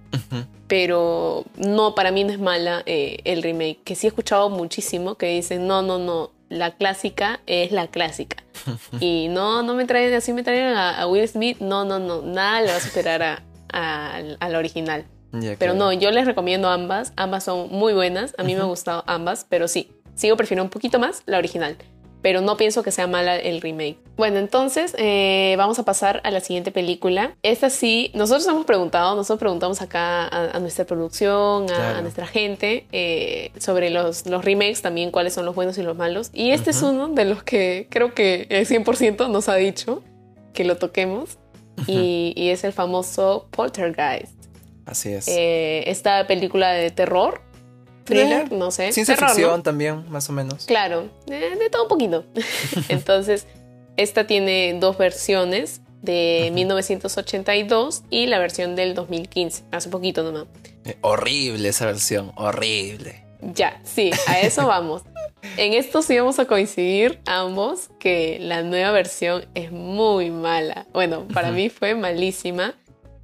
Pero 0.68 1.44
no, 1.58 1.96
para 1.96 2.12
mí 2.12 2.24
no 2.24 2.32
es 2.32 2.40
mala 2.40 2.82
eh, 2.86 3.18
el 3.26 3.44
remake, 3.44 3.80
que 3.84 3.96
sí 3.96 4.08
he 4.08 4.10
escuchado 4.10 4.50
muchísimo 4.50 5.16
que 5.16 5.26
dicen, 5.28 5.68
no, 5.68 5.82
no, 5.82 6.00
no, 6.00 6.32
la 6.48 6.72
clásica 6.78 7.42
es 7.46 7.72
la 7.74 7.88
clásica. 7.88 8.38
Y 9.02 9.28
no, 9.30 9.64
no 9.64 9.74
me 9.74 9.86
traen 9.86 10.14
así, 10.14 10.32
me 10.34 10.44
traen 10.44 10.68
a, 10.76 11.02
a 11.02 11.08
Will 11.08 11.28
Smith, 11.28 11.58
no, 11.60 11.84
no, 11.84 12.00
no, 12.00 12.22
nada 12.22 12.62
le 12.62 12.68
va 12.68 12.78
a 12.78 12.80
superar 12.80 13.22
a, 13.24 13.44
a- 13.74 14.22
a 14.40 14.50
la 14.50 14.58
original. 14.60 15.06
Pero 15.32 15.56
claro. 15.58 15.74
no, 15.76 15.94
yo 15.94 16.12
les 16.12 16.26
recomiendo 16.26 16.70
ambas, 16.70 17.13
ambas 17.15 17.44
son 17.46 17.70
muy 17.70 17.94
buenas, 17.94 18.34
a 18.38 18.44
mí 18.44 18.54
me 18.56 18.62
han 18.62 18.67
gustado 18.67 19.04
ambas, 19.08 19.46
pero 19.48 19.67
sí, 19.67 19.91
sigo 20.15 20.36
prefiriendo 20.36 20.63
un 20.65 20.70
poquito 20.70 21.00
más 21.00 21.24
la 21.26 21.38
original. 21.38 21.78
Pero 22.22 22.41
no 22.41 22.56
pienso 22.56 22.84
que 22.84 22.91
sea 22.91 23.08
mala 23.08 23.36
el 23.36 23.62
remake. 23.62 23.98
Bueno, 24.15 24.38
entonces 24.38 24.94
eh, 25.00 25.56
vamos 25.58 25.80
a 25.80 25.86
pasar 25.86 26.22
a 26.24 26.30
la 26.30 26.39
siguiente 26.39 26.72
película. 26.72 27.36
Esta 27.41 27.72
sí, 27.72 28.12
nosotros 28.13 28.46
hemos 28.48 28.65
preguntado, 28.67 29.15
nosotros 29.15 29.39
preguntamos 29.39 29.82
acá 29.82 30.28
a, 30.28 30.56
a 30.56 30.60
nuestra 30.60 30.86
producción, 30.86 31.63
a, 31.63 31.65
Claro. 31.65 31.98
a 31.98 32.02
nuestra 32.04 32.28
gente, 32.28 32.86
eh, 32.91 33.52
sobre 33.58 33.89
los, 33.89 34.28
los 34.28 34.46
remakes 34.46 34.84
también, 34.84 35.10
cuáles 35.10 35.34
son 35.34 35.46
los 35.46 35.56
buenos 35.56 35.80
y 35.80 35.82
los 35.82 35.98
malos. 35.98 36.30
Y 36.32 36.52
este 36.52 36.70
es 36.70 36.84
uno 36.84 37.08
de 37.08 37.26
los 37.26 37.41
que 37.41 37.88
creo 37.89 38.13
que 38.13 38.46
el 38.52 38.67
100% 38.67 39.28
nos 39.32 39.50
ha 39.50 39.56
dicho 39.56 40.04
que 40.54 40.63
lo 40.63 40.78
toquemos. 40.78 41.39
y, 41.88 42.34
y 42.36 42.50
es 42.50 42.63
el 42.63 42.74
famoso 42.74 43.48
Poltergeist. 43.50 44.34
Así 44.91 45.13
es. 45.13 45.25
Eh, 45.30 45.89
esta 45.89 46.27
película 46.27 46.73
de 46.73 46.91
terror 46.91 47.41
thriller, 48.04 48.51
no 48.51 48.71
sé. 48.71 48.91
Ciencia 48.91 49.15
terror, 49.15 49.30
¿no? 49.30 49.36
ficción 49.36 49.63
también, 49.63 50.12
más 50.12 50.30
o 50.30 50.34
menos. 50.34 50.65
Claro, 50.65 51.10
eh, 51.27 51.56
de 51.58 51.69
todo 51.69 51.84
un 51.84 51.88
poquito. 51.88 52.25
Entonces, 52.89 53.47
esta 53.95 54.27
tiene 54.27 54.75
dos 54.82 54.97
versiones 54.97 55.80
de 56.01 56.51
1982 56.54 58.04
y 58.10 58.27
la 58.27 58.38
versión 58.39 58.75
del 58.75 58.95
2015, 58.95 59.63
hace 59.71 59.89
poquito 59.89 60.23
nomás. 60.23 60.47
Eh, 60.84 60.97
horrible 60.99 61.69
esa 61.69 61.86
versión, 61.86 62.34
horrible. 62.36 63.23
Ya, 63.41 63.80
sí, 63.86 64.12
a 64.27 64.41
eso 64.41 64.67
vamos. 64.67 65.04
En 65.58 65.73
esto 65.73 66.04
sí 66.04 66.15
vamos 66.19 66.38
a 66.38 66.45
coincidir 66.45 67.19
ambos 67.25 67.89
que 67.99 68.38
la 68.39 68.62
nueva 68.62 68.91
versión 68.91 69.47
es 69.56 69.71
muy 69.71 70.30
mala. 70.30 70.86
Bueno, 70.93 71.27
para 71.34 71.49
mí 71.49 71.69
fue 71.69 71.95
malísima. 71.95 72.75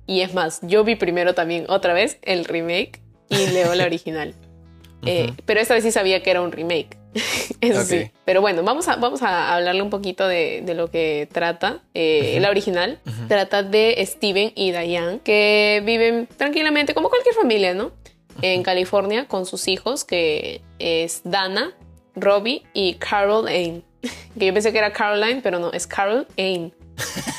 Y 0.07 0.21
es 0.21 0.33
más, 0.33 0.59
yo 0.63 0.83
vi 0.83 0.95
primero 0.95 1.35
también 1.35 1.65
otra 1.67 1.93
vez 1.93 2.17
el 2.23 2.45
remake 2.45 3.01
y 3.29 3.51
luego 3.51 3.75
la 3.75 3.85
original. 3.85 4.33
Eh, 5.05 5.33
pero 5.45 5.59
esta 5.59 5.73
vez 5.73 5.83
sí 5.83 5.91
sabía 5.91 6.23
que 6.23 6.31
era 6.31 6.41
un 6.41 6.51
remake. 6.51 6.97
Eso 7.61 7.83
sí. 7.83 8.11
Pero 8.25 8.41
bueno, 8.41 8.63
vamos 8.63 8.87
a, 8.87 8.95
vamos 8.95 9.21
a 9.21 9.55
hablarle 9.55 9.81
un 9.81 9.89
poquito 9.89 10.27
de, 10.27 10.61
de 10.65 10.73
lo 10.73 10.89
que 10.89 11.27
trata. 11.31 11.81
Eh. 11.93 12.37
La 12.39 12.49
original 12.49 12.99
trata 13.27 13.63
de 13.63 14.03
Steven 14.05 14.51
y 14.55 14.71
Diane 14.71 15.19
que 15.23 15.81
viven 15.85 16.27
tranquilamente 16.37 16.93
como 16.93 17.09
cualquier 17.09 17.35
familia, 17.35 17.73
¿no? 17.73 17.91
En 18.41 18.63
California 18.63 19.27
con 19.27 19.45
sus 19.45 19.67
hijos, 19.67 20.03
que 20.03 20.61
es 20.79 21.21
Dana, 21.23 21.75
Robbie 22.15 22.63
y 22.73 22.95
Carol 22.95 23.47
Ain. 23.47 23.83
Que 24.37 24.45
yo 24.45 24.53
pensé 24.53 24.71
que 24.71 24.77
era 24.77 24.93
Caroline, 24.93 25.41
pero 25.41 25.57
no, 25.57 25.71
es 25.71 25.87
Carol 25.87 26.27
Ain. 26.37 26.71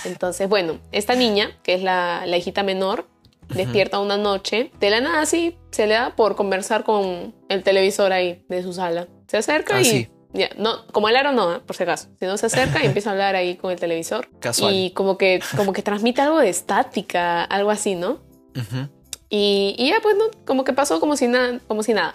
Entonces, 0.05 0.49
bueno, 0.49 0.79
esta 0.93 1.15
niña, 1.15 1.51
que 1.63 1.75
es 1.75 1.83
la, 1.83 2.25
la 2.27 2.37
hijita 2.37 2.63
menor, 2.63 3.07
despierta 3.49 3.99
una 3.99 4.17
noche, 4.17 4.71
de 4.79 4.91
la 4.91 5.01
nada 5.01 5.23
así, 5.23 5.57
se 5.71 5.87
le 5.87 5.95
da 5.95 6.15
por 6.17 6.37
conversar 6.37 6.85
con 6.85 7.35
el 7.49 7.63
televisor 7.63 8.13
ahí 8.13 8.45
de 8.49 8.63
su 8.63 8.73
sala. 8.73 9.09
Se 9.27 9.37
acerca 9.39 9.77
Ah, 9.77 9.81
y... 9.81 9.85
sí. 9.85 10.09
Ya, 10.35 10.51
no, 10.59 10.87
como 10.89 11.09
el 11.09 11.17
aro 11.17 11.33
no, 11.33 11.57
¿eh? 11.57 11.61
por 11.67 11.75
si 11.75 11.85
acaso. 11.85 12.09
Si 12.21 12.27
no 12.27 12.37
se 12.37 12.45
acerca 12.47 12.83
y 12.83 12.87
empieza 12.87 13.09
a 13.09 13.13
hablar 13.13 13.35
ahí 13.35 13.57
con 13.57 13.73
el 13.73 13.81
televisor. 13.81 14.29
Casual. 14.41 14.75
Y 14.75 14.91
como 14.91 15.17
que, 15.17 15.41
como 15.57 15.73
que 15.73 15.81
transmite 15.83 16.21
algo 16.21 16.39
de 16.39 16.51
estática, 16.51 17.45
algo 17.45 17.71
así, 17.71 17.95
¿no? 17.95 18.19
Y, 19.31 19.75
y 19.79 19.89
ya, 19.89 19.97
pues, 20.03 20.17
¿no? 20.17 20.25
Como 20.45 20.65
que 20.65 20.75
pasó 20.75 21.01
como 21.01 21.17
si 21.17 21.29
nada, 21.29 21.61
como 21.67 21.83
si 21.83 21.95
nada. 21.95 22.15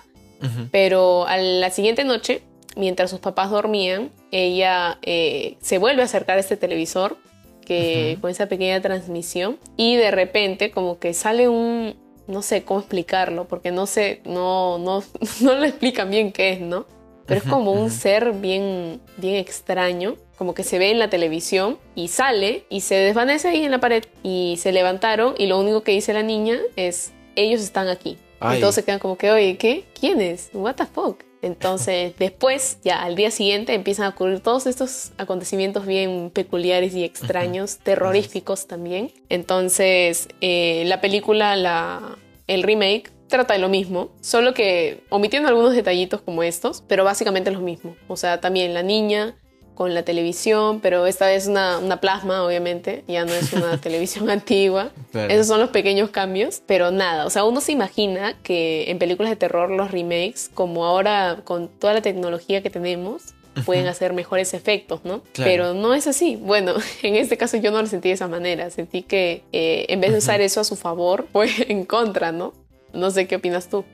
Pero 0.72 1.26
a 1.26 1.38
la 1.38 1.72
siguiente 1.72 2.04
noche, 2.04 2.44
mientras 2.76 3.10
sus 3.10 3.20
papás 3.20 3.50
dormían, 3.50 4.12
ella 4.30 5.00
eh, 5.02 5.58
se 5.62 5.78
vuelve 5.80 6.02
a 6.02 6.06
acercar 6.06 6.38
a 6.38 6.42
este 6.42 6.56
televisor 6.58 7.18
que 7.64 8.12
Ujú. 8.14 8.22
con 8.22 8.32
esa 8.32 8.48
pequeña 8.48 8.82
transmisión 8.82 9.58
y 9.78 9.96
de 9.96 10.12
repente 10.12 10.72
como 10.72 11.00
que 11.00 11.14
sale 11.14 11.48
un 11.48 11.96
no 12.28 12.42
sé 12.42 12.64
cómo 12.64 12.80
explicarlo 12.80 13.48
porque 13.48 13.72
no 13.72 13.86
sé 13.86 14.22
no 14.26 14.78
no 14.78 15.04
no 15.42 15.56
lo 15.56 15.64
explican 15.66 16.10
bien 16.10 16.32
qué 16.32 16.54
es 16.54 16.62
no 16.62 16.86
pero 17.26 17.40
es 17.40 17.48
como 17.48 17.72
un 17.72 17.90
ser 17.90 18.34
bien 18.34 19.00
bien 19.18 19.36
extraño 19.36 20.16
como 20.38 20.54
que 20.54 20.64
se 20.64 20.78
ve 20.78 20.92
en 20.92 21.00
la 21.00 21.10
televisión 21.10 21.78
y 21.96 22.10
sale 22.10 22.66
y 22.70 22.82
se 22.82 22.96
desvanece 22.96 23.48
ahí 23.48 23.64
en 23.64 23.72
la 23.72 23.80
pared 23.80 24.04
y 24.24 24.56
se 24.60 24.72
levantaron 24.72 25.36
y 25.38 25.48
lo 25.48 25.60
único 25.60 25.84
que 25.84 25.94
dice 25.94 26.14
la 26.14 26.24
niña 26.24 26.58
es 26.76 27.14
ellos 27.36 27.62
están 27.62 27.88
aquí 27.88 28.18
Ay. 28.40 28.58
y 28.58 28.62
todos 28.62 28.76
se 28.76 28.84
quedan 28.84 29.00
como 29.00 29.18
que, 29.18 29.32
oye, 29.32 29.58
¿qué? 29.58 29.86
¿Quién 29.98 30.20
es? 30.20 30.50
¿What 30.54 30.76
the 30.76 30.86
fuck? 30.86 31.24
Entonces, 31.44 32.14
después, 32.20 32.80
ya 32.84 33.04
al 33.04 33.16
día 33.16 33.30
siguiente, 33.30 33.76
empiezan 33.76 34.06
a 34.06 34.10
ocurrir 34.10 34.40
todos 34.40 34.66
estos 34.66 35.12
acontecimientos 35.18 35.86
bien 35.86 36.32
peculiares 36.32 36.96
y 36.96 37.04
extraños, 37.04 37.78
terroríficos 37.78 38.66
también. 38.66 39.12
Entonces, 39.30 40.30
eh, 40.42 40.84
la 40.88 41.02
película, 41.02 41.56
la, 41.56 42.18
el 42.48 42.64
remake, 42.64 43.12
trata 43.28 43.54
de 43.54 43.60
lo 43.60 43.70
mismo, 43.70 44.12
solo 44.22 44.54
que 44.54 45.04
omitiendo 45.10 45.50
algunos 45.50 45.74
detallitos 45.74 46.22
como 46.22 46.44
estos, 46.44 46.84
pero 46.88 47.04
básicamente 47.04 47.50
es 47.50 47.56
lo 47.56 47.62
mismo. 47.62 47.96
O 48.08 48.16
sea, 48.16 48.40
también 48.40 48.74
la 48.74 48.84
niña 48.84 49.36
con 49.76 49.94
la 49.94 50.04
televisión, 50.04 50.80
pero 50.80 51.06
esta 51.08 51.28
vez 51.28 51.48
una, 51.48 51.80
una 51.80 52.00
plasma, 52.00 52.44
obviamente, 52.44 53.04
ya 53.08 53.26
no 53.26 53.34
es 53.34 53.54
una 53.54 53.78
televisión 53.82 54.30
antigua. 54.30 54.92
Claro. 55.12 55.34
Esos 55.34 55.48
son 55.48 55.60
los 55.60 55.70
pequeños 55.70 56.10
cambios, 56.10 56.62
pero 56.66 56.92
nada, 56.92 57.26
o 57.26 57.30
sea, 57.30 57.44
uno 57.44 57.62
se 57.62 57.72
imagina 57.72 58.38
que 58.44 58.90
en 58.90 59.00
películas 59.00 59.30
de 59.30 59.36
terror 59.36 59.70
los 59.70 59.92
remakes, 59.92 60.50
como 60.54 60.86
ahora 60.86 61.42
con 61.44 61.68
toda 61.68 61.94
la 61.94 62.02
tecnología 62.02 62.62
que 62.62 62.70
tenemos, 62.70 63.34
pueden 63.62 63.88
hacer 63.88 64.14
mejores 64.14 64.54
efectos, 64.54 65.02
¿no? 65.04 65.22
Claro. 65.34 65.52
Pero 65.52 65.74
no 65.74 65.94
es 65.94 66.08
así. 66.08 66.36
Bueno, 66.36 66.74
en 67.04 67.16
este 67.16 67.38
caso 67.38 67.58
yo 67.58 67.72
no 67.72 67.82
lo 67.82 67.88
sentí 67.88 68.10
de 68.10 68.16
esa 68.16 68.28
manera, 68.28 68.70
sentí 68.70 69.04
que 69.04 69.44
eh, 69.52 69.86
en 69.90 70.02
vez 70.02 70.12
de 70.12 70.18
usar 70.18 70.42
eso 70.42 70.60
a 70.60 70.64
su 70.64 70.76
favor, 70.76 71.28
fue 71.32 71.50
en 71.68 71.86
contra, 71.86 72.32
¿no? 72.32 72.54
No 72.94 73.12
sé 73.12 73.28
qué 73.28 73.36
opinas 73.36 73.70
tú. 73.70 73.86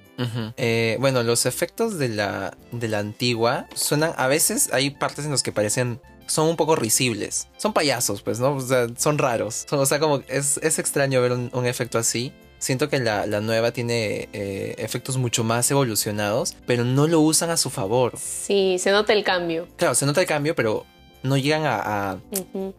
Eh, 0.58 0.98
bueno, 1.00 1.24
los 1.24 1.46
efectos 1.46 1.98
de 1.98 2.10
la, 2.10 2.58
de 2.72 2.88
la 2.88 3.00
antigua 3.00 3.68
suenan. 3.74 4.14
A 4.18 4.28
veces 4.28 4.70
hay 4.74 4.90
partes 4.90 5.26
en 5.26 5.32
los 5.32 5.44
que 5.44 5.52
parecen. 5.52 6.02
Son 6.28 6.48
un 6.48 6.56
poco 6.56 6.76
risibles. 6.76 7.48
Son 7.58 7.74
payasos, 7.74 8.22
pues, 8.22 8.40
¿no? 8.40 8.56
O 8.56 8.62
sea, 8.62 8.88
son 8.98 9.18
raros. 9.18 9.66
O 9.72 9.86
sea, 9.86 10.00
como 10.00 10.22
es, 10.28 10.58
es 10.58 10.78
extraño 10.78 11.22
ver 11.22 11.32
un, 11.32 11.50
un 11.54 11.66
efecto 11.66 11.98
así. 11.98 12.32
Siento 12.60 12.90
que 12.90 13.00
la, 13.00 13.26
la 13.26 13.40
nueva 13.40 13.72
tiene 13.72 14.28
eh, 14.34 14.76
efectos 14.78 15.18
mucho 15.18 15.44
más 15.46 15.72
evolucionados, 15.72 16.56
pero 16.68 16.84
no 16.84 17.08
lo 17.08 17.22
usan 17.22 17.50
a 17.50 17.58
su 17.58 17.70
favor. 17.70 18.14
Sí, 18.18 18.78
se 18.80 18.92
nota 18.92 19.14
el 19.14 19.24
cambio. 19.24 19.68
Claro, 19.78 19.96
se 19.96 20.06
nota 20.06 20.20
el 20.22 20.28
cambio, 20.28 20.56
pero 20.56 20.86
no 21.24 21.36
llegan 21.38 21.66
a, 21.66 22.12
a, 22.12 22.18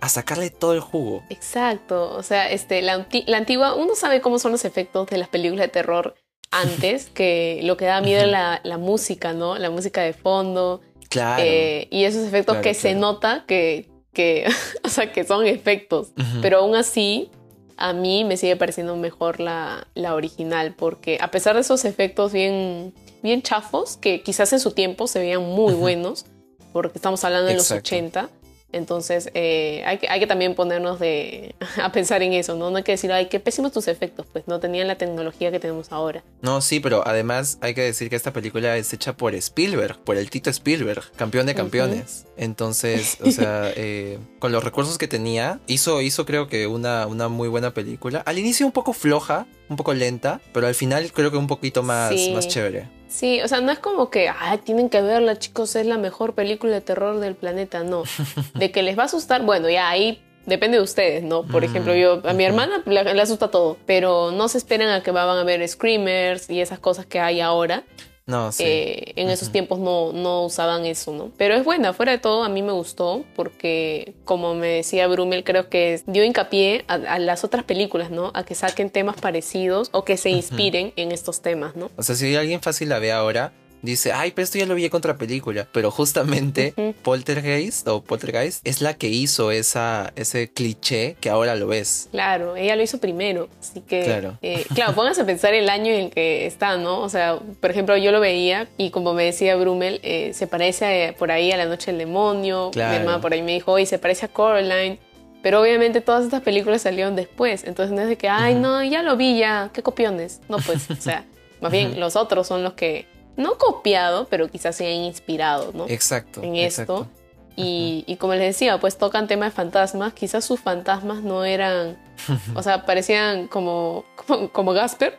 a 0.00 0.08
sacarle 0.08 0.50
todo 0.50 0.74
el 0.74 0.80
jugo. 0.80 1.22
Exacto, 1.28 2.10
o 2.14 2.22
sea, 2.22 2.50
este, 2.50 2.80
la, 2.82 3.06
la 3.26 3.36
antigua, 3.36 3.74
uno 3.74 3.94
sabe 3.94 4.20
cómo 4.20 4.38
son 4.38 4.52
los 4.52 4.64
efectos 4.64 5.08
de 5.08 5.18
las 5.18 5.28
películas 5.28 5.64
de 5.64 5.68
terror 5.68 6.14
antes, 6.50 7.10
que 7.10 7.60
lo 7.62 7.76
que 7.76 7.84
da 7.84 8.00
miedo 8.00 8.22
es 8.22 8.28
la, 8.28 8.60
la 8.64 8.78
música, 8.78 9.32
¿no? 9.32 9.56
La 9.58 9.70
música 9.70 10.02
de 10.02 10.12
fondo, 10.12 10.80
Claro. 11.08 11.42
eh, 11.44 11.88
y 11.90 12.04
esos 12.04 12.26
efectos 12.26 12.54
Claro, 12.54 12.62
que 12.62 12.74
se 12.74 12.94
nota 12.94 13.44
que, 13.46 13.88
que, 14.12 14.46
o 14.84 14.88
sea, 14.88 15.12
que 15.12 15.24
son 15.24 15.46
efectos, 15.46 16.08
pero 16.42 16.58
aún 16.58 16.74
así, 16.76 17.30
a 17.76 17.92
mí 17.92 18.24
me 18.24 18.36
sigue 18.36 18.56
pareciendo 18.56 18.94
mejor 18.96 19.40
la, 19.40 19.86
la 19.94 20.14
original, 20.14 20.74
porque 20.76 21.18
a 21.20 21.30
pesar 21.30 21.54
de 21.54 21.62
esos 21.62 21.84
efectos 21.84 22.32
bien, 22.32 22.92
bien 23.22 23.42
chafos, 23.42 23.96
que 23.96 24.22
quizás 24.22 24.52
en 24.52 24.60
su 24.60 24.72
tiempo 24.72 25.06
se 25.06 25.18
veían 25.18 25.42
muy 25.42 25.74
buenos, 25.74 26.26
porque 26.72 26.98
estamos 26.98 27.24
hablando 27.24 27.46
de 27.48 27.54
los 27.54 27.70
Exacto. 27.70 27.88
80, 27.88 28.30
entonces 28.72 29.30
eh, 29.34 29.82
hay, 29.86 29.98
que, 29.98 30.08
hay 30.08 30.20
que 30.20 30.26
también 30.26 30.54
ponernos 30.54 30.98
de, 30.98 31.54
a 31.82 31.92
pensar 31.92 32.22
en 32.22 32.32
eso, 32.32 32.54
¿no? 32.56 32.70
No 32.70 32.76
hay 32.78 32.82
que 32.82 32.92
decir, 32.92 33.12
ay, 33.12 33.26
qué 33.26 33.40
pésimos 33.40 33.72
tus 33.72 33.88
efectos, 33.88 34.26
pues 34.32 34.46
no 34.46 34.60
tenían 34.60 34.88
la 34.88 34.96
tecnología 34.96 35.50
que 35.50 35.60
tenemos 35.60 35.92
ahora. 35.92 36.22
No, 36.42 36.60
sí, 36.60 36.80
pero 36.80 37.06
además 37.06 37.58
hay 37.60 37.74
que 37.74 37.82
decir 37.82 38.10
que 38.10 38.16
esta 38.16 38.32
película 38.32 38.76
es 38.76 38.92
hecha 38.92 39.16
por 39.16 39.34
Spielberg, 39.34 39.98
por 39.98 40.16
el 40.16 40.30
Tito 40.30 40.50
Spielberg, 40.50 41.02
campeón 41.16 41.46
de 41.46 41.54
campeones. 41.54 42.26
Entonces, 42.36 43.18
o 43.24 43.30
sea, 43.30 43.70
eh, 43.76 44.18
con 44.38 44.52
los 44.52 44.64
recursos 44.64 44.98
que 44.98 45.08
tenía, 45.08 45.60
hizo, 45.66 46.00
hizo 46.00 46.24
creo 46.26 46.48
que 46.48 46.66
una, 46.66 47.06
una 47.06 47.28
muy 47.28 47.48
buena 47.48 47.72
película. 47.74 48.20
Al 48.26 48.38
inicio 48.38 48.66
un 48.66 48.72
poco 48.72 48.92
floja, 48.92 49.46
un 49.68 49.76
poco 49.76 49.94
lenta, 49.94 50.40
pero 50.52 50.66
al 50.66 50.74
final 50.74 51.12
creo 51.12 51.30
que 51.30 51.36
un 51.36 51.46
poquito 51.46 51.82
más, 51.82 52.10
Sí. 52.10 52.32
más 52.34 52.48
chévere. 52.48 52.88
Sí, 53.10 53.40
o 53.42 53.48
sea, 53.48 53.60
no 53.60 53.72
es 53.72 53.80
como 53.80 54.08
que, 54.08 54.28
ay, 54.28 54.58
tienen 54.58 54.88
que 54.88 55.02
verla, 55.02 55.36
chicos, 55.38 55.74
es 55.76 55.84
la 55.84 55.98
mejor 55.98 56.34
película 56.34 56.72
de 56.72 56.80
terror 56.80 57.18
del 57.18 57.34
planeta, 57.34 57.82
no. 57.82 58.04
De 58.54 58.70
que 58.70 58.82
les 58.82 58.96
va 58.96 59.02
a 59.02 59.06
asustar, 59.06 59.42
bueno, 59.42 59.68
ya 59.68 59.90
ahí 59.90 60.22
depende 60.46 60.76
de 60.78 60.82
ustedes, 60.84 61.22
¿no? 61.24 61.42
Por 61.42 61.62
Mm, 61.62 61.64
ejemplo, 61.64 61.94
yo, 61.96 62.22
a 62.24 62.32
mi 62.32 62.44
hermana 62.44 62.82
le, 62.86 63.02
le 63.14 63.20
asusta 63.22 63.50
todo, 63.50 63.76
pero 63.84 64.30
no 64.30 64.48
se 64.48 64.58
esperan 64.58 64.88
a 64.90 65.02
que 65.02 65.10
van 65.10 65.28
a 65.28 65.42
ver 65.44 65.66
screamers 65.68 66.48
y 66.48 66.60
esas 66.60 66.78
cosas 66.78 67.04
que 67.04 67.18
hay 67.20 67.40
ahora. 67.40 67.82
No, 68.30 68.52
sí. 68.52 68.62
Eh, 68.64 69.12
en 69.16 69.28
esos 69.28 69.50
tiempos 69.50 69.78
no, 69.78 70.12
no 70.12 70.44
usaban 70.44 70.86
eso, 70.86 71.12
¿no? 71.12 71.30
Pero 71.36 71.54
es 71.54 71.64
buena, 71.64 71.92
fuera 71.92 72.12
de 72.12 72.18
todo, 72.18 72.44
a 72.44 72.48
mí 72.48 72.62
me 72.62 72.72
gustó 72.72 73.24
porque, 73.34 74.14
como 74.24 74.54
me 74.54 74.68
decía 74.68 75.06
Brumel, 75.08 75.44
creo 75.44 75.68
que 75.68 76.00
dio 76.06 76.24
hincapié 76.24 76.84
a, 76.88 76.94
a 76.94 77.18
las 77.18 77.44
otras 77.44 77.64
películas, 77.64 78.10
¿no? 78.10 78.30
A 78.34 78.44
que 78.44 78.54
saquen 78.54 78.90
temas 78.90 79.20
parecidos 79.20 79.90
o 79.92 80.04
que 80.04 80.16
se 80.16 80.30
inspiren 80.30 80.92
en 80.96 81.12
estos 81.12 81.42
temas, 81.42 81.76
¿no? 81.76 81.90
O 81.96 82.02
sea, 82.02 82.14
si 82.14 82.34
alguien 82.36 82.60
fácil 82.60 82.88
la 82.88 82.98
ve 82.98 83.12
ahora, 83.12 83.52
dice, 83.82 84.12
ay, 84.12 84.32
pero 84.32 84.44
esto 84.44 84.58
ya 84.58 84.66
lo 84.66 84.74
vi 84.74 84.84
en 84.84 84.94
otra 84.94 85.16
película. 85.16 85.66
Pero 85.72 85.90
justamente 85.90 86.74
Ujú. 86.76 86.94
Poltergeist 87.02 87.86
o 87.88 88.02
Poltergeist 88.02 88.66
es 88.66 88.80
la 88.80 88.94
que 88.94 89.08
hizo 89.08 89.50
esa, 89.50 90.12
ese 90.16 90.50
cliché 90.52 91.16
que 91.20 91.30
ahora 91.30 91.54
lo 91.54 91.66
ves. 91.66 92.08
Claro, 92.10 92.56
ella 92.56 92.76
lo 92.76 92.82
hizo 92.82 92.98
primero, 92.98 93.48
así 93.60 93.80
que 93.80 94.04
Claro. 94.04 94.38
eh, 94.42 94.64
claro, 94.74 94.94
pónganse 94.94 95.22
a 95.22 95.26
pensar 95.26 95.54
el 95.54 95.68
año 95.68 95.92
en 95.92 96.10
que 96.10 96.46
está, 96.46 96.76
¿no? 96.76 97.00
O 97.00 97.08
sea, 97.08 97.38
por 97.60 97.70
ejemplo, 97.70 97.96
yo 97.96 98.10
lo 98.12 98.20
veía 98.20 98.68
y 98.76 98.90
como 98.90 99.14
me 99.14 99.24
decía 99.24 99.56
Brumel, 99.56 100.00
eh, 100.02 100.32
se 100.34 100.46
parece 100.46 101.08
a- 101.08 101.12
por 101.16 101.30
ahí 101.30 101.52
a 101.52 101.56
La 101.56 101.66
Noche 101.66 101.90
del 101.92 101.98
Demonio, 101.98 102.70
Claro. 102.72 102.90
mi 102.90 102.96
hermana 102.96 103.20
por 103.20 103.32
ahí 103.32 103.42
me 103.42 103.52
dijo, 103.52 103.72
oye, 103.72 103.86
se 103.86 103.98
parece 103.98 104.26
a 104.26 104.28
Coraline, 104.28 104.98
pero 105.42 105.60
obviamente 105.60 106.00
todas 106.00 106.24
estas 106.24 106.42
películas 106.42 106.82
salieron 106.82 107.16
después, 107.16 107.64
entonces 107.64 107.94
no 107.94 108.02
es 108.02 108.08
de 108.08 108.16
que, 108.16 108.28
ay, 108.28 108.54
no, 108.54 108.82
ya 108.84 109.02
lo 109.02 109.16
vi, 109.16 109.38
ya, 109.38 109.70
qué 109.72 109.82
copiones. 109.82 110.40
No, 110.48 110.58
pues, 110.58 110.90
o 110.90 110.96
sea, 110.96 111.24
más 111.60 111.72
bien 111.72 111.98
los 112.00 112.16
otros 112.16 112.46
son 112.46 112.62
los 112.62 112.74
que, 112.74 113.06
no 113.40 113.58
copiado, 113.58 114.26
pero 114.28 114.48
quizás 114.48 114.76
se 114.76 114.86
han 114.86 115.02
inspirado, 115.02 115.72
¿no? 115.74 115.86
Exacto. 115.88 116.42
en 116.42 116.56
exacto. 116.56 117.02
esto. 117.02 117.20
Y, 117.56 118.04
y 118.06 118.16
como 118.16 118.34
les 118.34 118.42
decía, 118.42 118.78
pues 118.78 118.96
tocan 118.96 119.26
temas 119.26 119.50
de 119.50 119.56
fantasmas. 119.56 120.14
Quizás 120.14 120.44
sus 120.44 120.60
fantasmas 120.60 121.22
no 121.22 121.44
eran, 121.44 121.98
o 122.54 122.62
sea, 122.62 122.86
parecían 122.86 123.48
como, 123.48 124.04
como, 124.16 124.48
como 124.50 124.72
Gasper, 124.72 125.18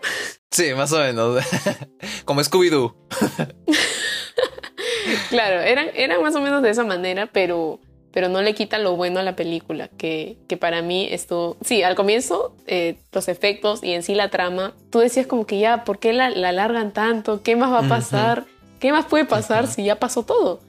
Sí, 0.52 0.74
más 0.74 0.92
o 0.92 1.00
menos. 1.00 1.44
Como 2.26 2.42
Scooby-Doo. 2.42 2.94
claro, 5.30 5.62
eran, 5.62 5.88
eran 5.96 6.22
más 6.22 6.36
o 6.36 6.42
menos 6.42 6.62
de 6.62 6.72
esa 6.72 6.84
manera, 6.84 7.30
pero, 7.32 7.80
pero 8.12 8.30
no 8.30 8.42
le 8.42 8.54
quita 8.54 8.78
lo 8.78 8.96
bueno 8.96 9.20
a 9.20 9.24
la 9.24 9.36
película, 9.36 9.88
que, 9.88 10.38
que 10.48 10.58
para 10.58 10.82
mí 10.82 11.08
esto... 11.10 11.58
Sí, 11.62 11.84
al 11.84 11.96
comienzo, 11.96 12.56
eh, 12.68 12.98
los 13.12 13.28
efectos 13.28 13.84
y 13.84 13.94
en 13.94 14.04
sí 14.04 14.16
la 14.16 14.30
trama, 14.30 14.74
tú 14.90 15.00
decías 15.00 15.28
como 15.28 15.46
que 15.46 15.60
ya, 15.60 15.84
¿por 15.84 16.00
qué 16.00 16.14
la, 16.14 16.30
la 16.30 16.50
alargan 16.50 16.92
tanto? 16.92 17.42
¿Qué 17.42 17.56
más 17.56 17.72
va 17.72 17.80
a 17.80 17.90
pasar? 17.90 18.46
¿Qué 18.80 18.92
más 18.92 19.06
puede 19.06 19.26
pasar 19.26 19.68
si 19.68 19.84
ya 19.84 19.98
pasó 19.98 20.24
todo? 20.24 20.60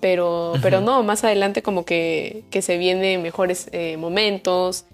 Pero, 0.00 0.54
pero 0.62 0.80
no, 0.80 1.02
más 1.02 1.24
adelante 1.24 1.62
como 1.62 1.84
que, 1.84 2.44
que 2.50 2.62
se 2.62 2.78
vienen 2.78 3.20
mejores 3.20 3.68
eh, 3.72 3.96
momentos 3.96 4.84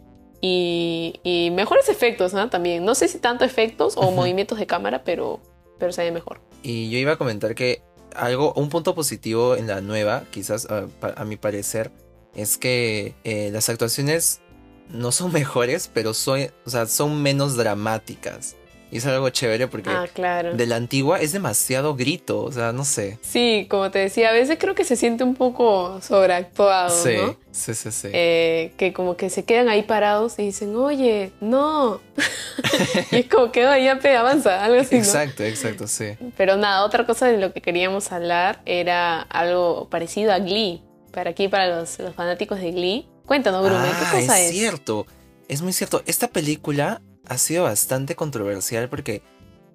y, 0.41 1.21
y, 1.23 1.51
mejores 1.51 1.89
efectos 1.89 2.33
¿no? 2.33 2.49
también. 2.49 2.85
No 2.85 2.95
sé 2.95 3.09
si 3.09 3.19
tanto 3.19 3.45
efectos 3.45 3.97
o 3.97 4.11
movimientos 4.11 4.59
de 4.59 4.67
cámara, 4.67 5.05
pero, 5.05 5.41
pero 5.79 5.93
se 5.93 6.05
ve 6.05 6.11
mejor. 6.11 6.41
Y 6.63 6.91
yo 6.91 6.99
iba 6.99 7.13
a 7.13 7.17
comentar 7.17 7.55
que 7.55 7.83
algo, 8.15 8.53
un 8.55 8.69
punto 8.69 8.95
positivo 8.95 9.57
en 9.57 9.67
la 9.67 9.81
nueva, 9.81 10.25
quizás 10.31 10.67
a, 10.71 11.25
mi 11.25 11.37
parecer, 11.37 11.91
es 12.35 12.59
que 12.59 13.15
eh, 13.25 13.51
las 13.53 13.69
actuaciones 13.69 14.41
no 14.91 15.13
son 15.13 15.33
mejores, 15.33 15.91
pero 15.93 16.15
son 16.15 17.23
menos 17.23 17.57
dramáticas. 17.57 18.57
Y 18.95 18.99
es 18.99 19.07
algo 19.07 19.29
chévere 19.29 19.67
porque 19.67 19.91
ah, 19.91 20.07
claro. 20.15 20.55
de 20.55 20.67
la 20.67 20.77
antigua 20.77 21.21
es 21.21 21.33
demasiado 21.33 21.97
grito, 21.97 22.45
o 22.45 22.53
sea, 22.53 22.71
no 22.71 22.85
sé. 22.85 23.19
Sí, 23.23 23.67
como 23.69 23.91
te 23.91 23.99
decía, 23.99 24.29
a 24.29 24.33
veces 24.33 24.57
creo 24.61 24.77
que 24.77 24.85
se 24.85 24.95
siente 24.95 25.25
un 25.25 25.35
poco 25.35 26.01
sobreactuado, 26.01 26.97
sí, 26.97 27.17
¿no? 27.17 27.37
Sí, 27.51 27.75
sí, 27.75 27.91
sí. 27.91 28.09
Eh, 28.13 28.73
que 28.77 28.93
como 28.93 29.17
que 29.17 29.31
se 29.31 29.45
quedan 29.45 29.69
ahí 29.69 29.83
parados 29.83 30.39
y 30.39 30.45
dicen, 30.45 30.77
oye, 30.77 31.33
no. 31.41 32.01
y 33.11 33.17
es 33.17 33.29
como 33.29 33.51
que, 33.51 33.67
oye, 33.67 33.83
ya 34.01 34.21
avanza, 34.21 34.65
algo 34.65 34.81
así, 34.81 34.95
¿no? 34.95 35.01
Exacto, 35.01 35.43
exacto, 35.43 35.89
sí. 35.89 36.17
Pero 36.37 36.57
nada, 36.57 36.85
otra 36.85 37.05
cosa 37.05 37.27
de 37.27 37.39
lo 37.39 37.53
que 37.53 37.61
queríamos 37.61 38.13
hablar 38.13 38.63
era 38.65 39.23
algo 39.23 39.89
parecido 39.91 40.33
a 40.33 40.39
Glee. 40.39 40.85
Para 41.11 41.31
aquí, 41.31 41.49
para 41.49 41.81
los, 41.81 41.99
los 41.99 42.15
fanáticos 42.15 42.61
de 42.61 42.71
Glee. 42.71 43.09
Cuéntanos, 43.27 43.61
Bruno, 43.61 43.83
ah, 43.85 43.99
¿qué 44.13 44.21
cosa 44.21 44.39
es? 44.39 44.51
Es 44.51 44.57
cierto, 44.57 45.05
es 45.49 45.63
muy 45.63 45.73
cierto. 45.73 46.01
Esta 46.07 46.29
película 46.29 47.01
ha 47.29 47.39
sido 47.39 47.65
bastante 47.65 48.17
controversial 48.17 48.89
porque, 48.89 49.23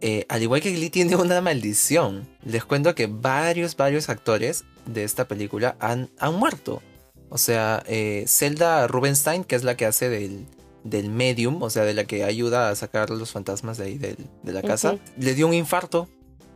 eh, 0.01 0.25
al 0.29 0.41
igual 0.41 0.61
que 0.61 0.71
Glee, 0.71 0.89
tiene 0.91 1.15
una 1.15 1.41
maldición. 1.41 2.27
Les 2.43 2.63
cuento 2.65 2.95
que 2.95 3.07
varios, 3.07 3.75
varios 3.75 4.09
actores 4.09 4.65
de 4.85 5.03
esta 5.03 5.27
película 5.27 5.75
han, 5.79 6.09
han 6.19 6.35
muerto. 6.35 6.81
O 7.29 7.37
sea, 7.37 7.83
eh, 7.87 8.25
Zelda 8.27 8.87
Rubinstein, 8.87 9.43
que 9.43 9.55
es 9.55 9.63
la 9.63 9.77
que 9.77 9.85
hace 9.85 10.09
del, 10.09 10.47
del 10.83 11.09
medium, 11.09 11.61
o 11.61 11.69
sea, 11.69 11.83
de 11.83 11.93
la 11.93 12.05
que 12.05 12.23
ayuda 12.23 12.69
a 12.69 12.75
sacar 12.75 13.11
los 13.11 13.31
fantasmas 13.31 13.77
de 13.77 13.85
ahí 13.85 13.97
del, 13.97 14.17
de 14.43 14.51
la 14.51 14.63
casa, 14.63 14.93
uh 14.93 14.95
-huh. 14.95 15.23
le 15.23 15.35
dio 15.35 15.47
un 15.47 15.53
infarto, 15.53 16.09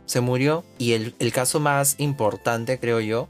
se 0.06 0.20
murió. 0.20 0.64
Y 0.78 0.92
el, 0.92 1.14
el 1.20 1.32
caso 1.32 1.60
más 1.60 1.94
importante, 1.98 2.80
creo 2.80 2.98
yo, 3.00 3.28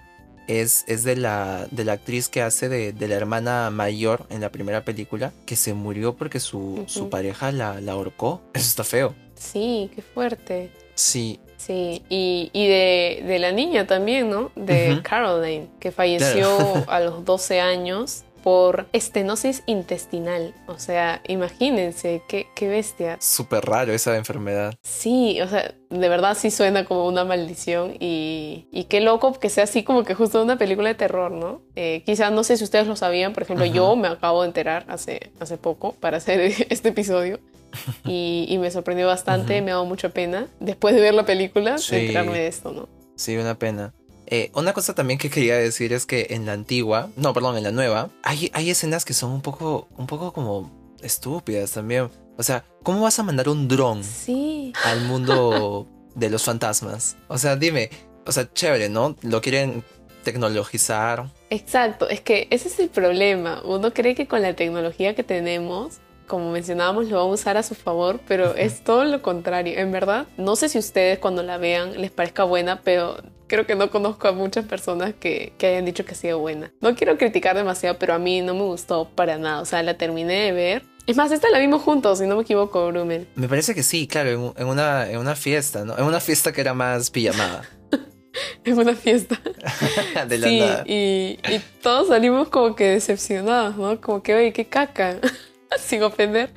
es, 0.48 0.84
es 0.88 1.04
de, 1.04 1.16
la, 1.16 1.66
de 1.70 1.84
la 1.84 1.92
actriz 1.94 2.28
que 2.28 2.42
hace 2.42 2.68
de, 2.68 2.92
de, 2.92 3.08
la 3.08 3.14
hermana 3.14 3.70
mayor 3.70 4.26
en 4.30 4.40
la 4.40 4.50
primera 4.50 4.84
película, 4.84 5.32
que 5.46 5.56
se 5.56 5.74
murió 5.74 6.14
porque 6.14 6.40
su, 6.40 6.58
uh 6.58 6.78
-huh. 6.80 6.88
su 6.88 7.08
pareja 7.10 7.52
la, 7.52 7.80
la, 7.80 7.92
ahorcó. 7.92 8.40
Eso 8.52 8.68
está 8.68 8.84
feo. 8.84 9.14
Sí, 9.34 9.90
qué 9.94 10.02
fuerte. 10.02 10.70
Sí. 10.94 11.40
Sí, 11.56 12.02
y, 12.10 12.50
y 12.52 12.68
de, 12.68 13.24
de, 13.26 13.38
la 13.38 13.50
niña 13.52 13.86
también, 13.86 14.28
¿no? 14.28 14.52
De 14.54 14.92
uh 14.92 14.96
-huh. 14.96 15.02
Caroline, 15.02 15.68
que 15.80 15.92
falleció 15.92 16.56
claro. 16.58 16.84
a 16.88 17.00
los 17.00 17.24
12 17.24 17.60
años 17.60 18.24
por 18.44 18.88
estenosis 18.92 19.62
intestinal. 19.64 20.52
O 20.66 20.78
sea, 20.78 21.22
imagínense, 21.26 22.22
qué, 22.28 22.46
qué 22.54 22.68
bestia. 22.68 23.16
Súper 23.18 23.64
raro 23.64 23.94
esa 23.94 24.14
enfermedad. 24.18 24.74
Sí, 24.82 25.40
o 25.40 25.48
sea, 25.48 25.74
de 25.88 26.08
verdad 26.10 26.36
sí 26.38 26.50
suena 26.50 26.84
como 26.84 27.08
una 27.08 27.24
maldición 27.24 27.94
y, 27.98 28.66
y 28.70 28.84
qué 28.84 29.00
loco 29.00 29.32
que 29.32 29.48
sea 29.48 29.64
así 29.64 29.82
como 29.82 30.04
que 30.04 30.12
justo 30.14 30.42
una 30.42 30.58
película 30.58 30.90
de 30.90 30.94
terror, 30.94 31.30
¿no? 31.30 31.62
Eh, 31.74 32.02
quizás 32.04 32.32
no 32.32 32.44
sé 32.44 32.58
si 32.58 32.64
ustedes 32.64 32.86
lo 32.86 32.96
sabían, 32.96 33.32
por 33.32 33.44
ejemplo, 33.44 33.64
uh 33.64 33.68
-huh. 33.68 33.72
yo 33.72 33.96
me 33.96 34.08
acabo 34.08 34.42
de 34.42 34.48
enterar 34.48 34.84
hace, 34.88 35.32
hace 35.40 35.56
poco 35.56 35.92
para 35.92 36.18
hacer 36.18 36.40
este 36.68 36.90
episodio. 36.90 37.40
Y, 38.06 38.46
y 38.48 38.58
me 38.58 38.70
sorprendió 38.70 39.06
bastante, 39.08 39.54
uh 39.54 39.56
-huh. 39.56 39.64
me 39.64 39.70
ha 39.70 39.74
dado 39.74 39.86
mucha 39.86 40.10
pena 40.10 40.46
después 40.60 40.94
de 40.94 41.00
ver 41.00 41.14
la 41.14 41.24
película 41.24 41.78
sí. 41.78 41.96
enterarme 41.96 42.38
de 42.38 42.46
esto, 42.46 42.72
¿no? 42.72 42.88
Sí, 43.16 43.36
una 43.36 43.58
pena. 43.58 43.94
Eh, 44.26 44.50
una 44.54 44.72
cosa 44.72 44.94
también 44.94 45.18
que 45.18 45.30
quería 45.30 45.56
decir 45.56 45.92
es 45.92 46.06
que 46.06 46.28
en 46.30 46.46
la 46.46 46.52
antigua, 46.52 47.10
no, 47.16 47.32
perdón, 47.34 47.56
en 47.56 47.64
la 47.64 47.70
nueva, 47.70 48.10
hay, 48.22 48.50
hay 48.54 48.70
escenas 48.70 49.04
que 49.04 49.12
son 49.12 49.30
un 49.32 49.42
poco, 49.42 49.88
un 49.96 50.06
poco 50.06 50.32
como 50.32 50.70
estúpidas 51.02 51.72
también. 51.72 52.10
O 52.36 52.42
sea, 52.42 52.64
¿cómo 52.82 53.02
vas 53.02 53.18
a 53.18 53.22
mandar 53.22 53.48
un 53.48 53.68
dron 53.68 54.02
sí. 54.02 54.72
al 54.84 55.02
mundo 55.02 55.86
de 56.14 56.30
los 56.30 56.42
fantasmas? 56.42 57.16
O 57.28 57.38
sea, 57.38 57.56
dime, 57.56 57.90
o 58.26 58.32
sea, 58.32 58.50
chévere, 58.52 58.88
¿no? 58.88 59.16
Lo 59.22 59.40
quieren 59.40 59.84
tecnologizar. 60.24 61.30
Exacto, 61.50 62.08
es 62.08 62.20
que 62.20 62.48
ese 62.50 62.68
es 62.68 62.78
el 62.80 62.88
problema. 62.88 63.62
Uno 63.64 63.92
cree 63.92 64.14
que 64.14 64.26
con 64.26 64.42
la 64.42 64.54
tecnología 64.56 65.14
que 65.14 65.22
tenemos 65.22 66.00
como 66.26 66.52
mencionábamos, 66.52 67.08
lo 67.08 67.18
vamos 67.18 67.40
a 67.40 67.42
usar 67.42 67.56
a 67.56 67.62
su 67.62 67.74
favor, 67.74 68.20
pero 68.26 68.54
es 68.54 68.82
todo 68.82 69.04
lo 69.04 69.20
contrario. 69.22 69.78
En 69.78 69.92
verdad, 69.92 70.26
no 70.36 70.56
sé 70.56 70.68
si 70.68 70.78
ustedes 70.78 71.18
cuando 71.18 71.42
la 71.42 71.58
vean 71.58 72.00
les 72.00 72.10
parezca 72.10 72.44
buena, 72.44 72.80
pero 72.82 73.18
creo 73.46 73.66
que 73.66 73.74
no 73.74 73.90
conozco 73.90 74.28
a 74.28 74.32
muchas 74.32 74.64
personas 74.64 75.14
que, 75.14 75.52
que 75.58 75.66
hayan 75.66 75.84
dicho 75.84 76.04
que 76.04 76.12
ha 76.12 76.16
sido 76.16 76.38
buena. 76.38 76.72
No 76.80 76.94
quiero 76.94 77.18
criticar 77.18 77.56
demasiado, 77.56 77.98
pero 77.98 78.14
a 78.14 78.18
mí 78.18 78.40
no 78.40 78.54
me 78.54 78.62
gustó 78.62 79.08
para 79.14 79.38
nada. 79.38 79.60
O 79.60 79.64
sea, 79.64 79.82
la 79.82 79.96
terminé 79.96 80.34
de 80.34 80.52
ver. 80.52 80.82
Es 81.06 81.16
más, 81.16 81.30
esta 81.32 81.50
la 81.50 81.58
vimos 81.58 81.82
juntos, 81.82 82.18
si 82.18 82.26
no 82.26 82.36
me 82.36 82.42
equivoco, 82.42 82.86
Brumen. 82.88 83.28
Me 83.34 83.48
parece 83.48 83.74
que 83.74 83.82
sí, 83.82 84.06
claro, 84.06 84.30
en, 84.30 84.62
en, 84.62 84.66
una, 84.66 85.10
en 85.10 85.18
una 85.18 85.36
fiesta, 85.36 85.84
¿no? 85.84 85.98
En 85.98 86.04
una 86.04 86.20
fiesta 86.20 86.52
que 86.52 86.62
era 86.62 86.72
más 86.72 87.10
pijamada. 87.10 87.68
en 88.64 88.78
una 88.78 88.94
fiesta. 88.94 89.38
de 90.28 90.38
la 90.38 90.48
sí, 90.48 90.60
nada. 90.60 90.84
Y, 90.86 91.38
y 91.48 91.60
todos 91.82 92.08
salimos 92.08 92.48
como 92.48 92.74
que 92.74 92.84
decepcionados, 92.84 93.76
¿no? 93.76 94.00
Como 94.00 94.22
que, 94.22 94.34
oye, 94.34 94.52
qué 94.52 94.66
caca. 94.66 95.18
sin 95.78 96.02
ofender, 96.02 96.50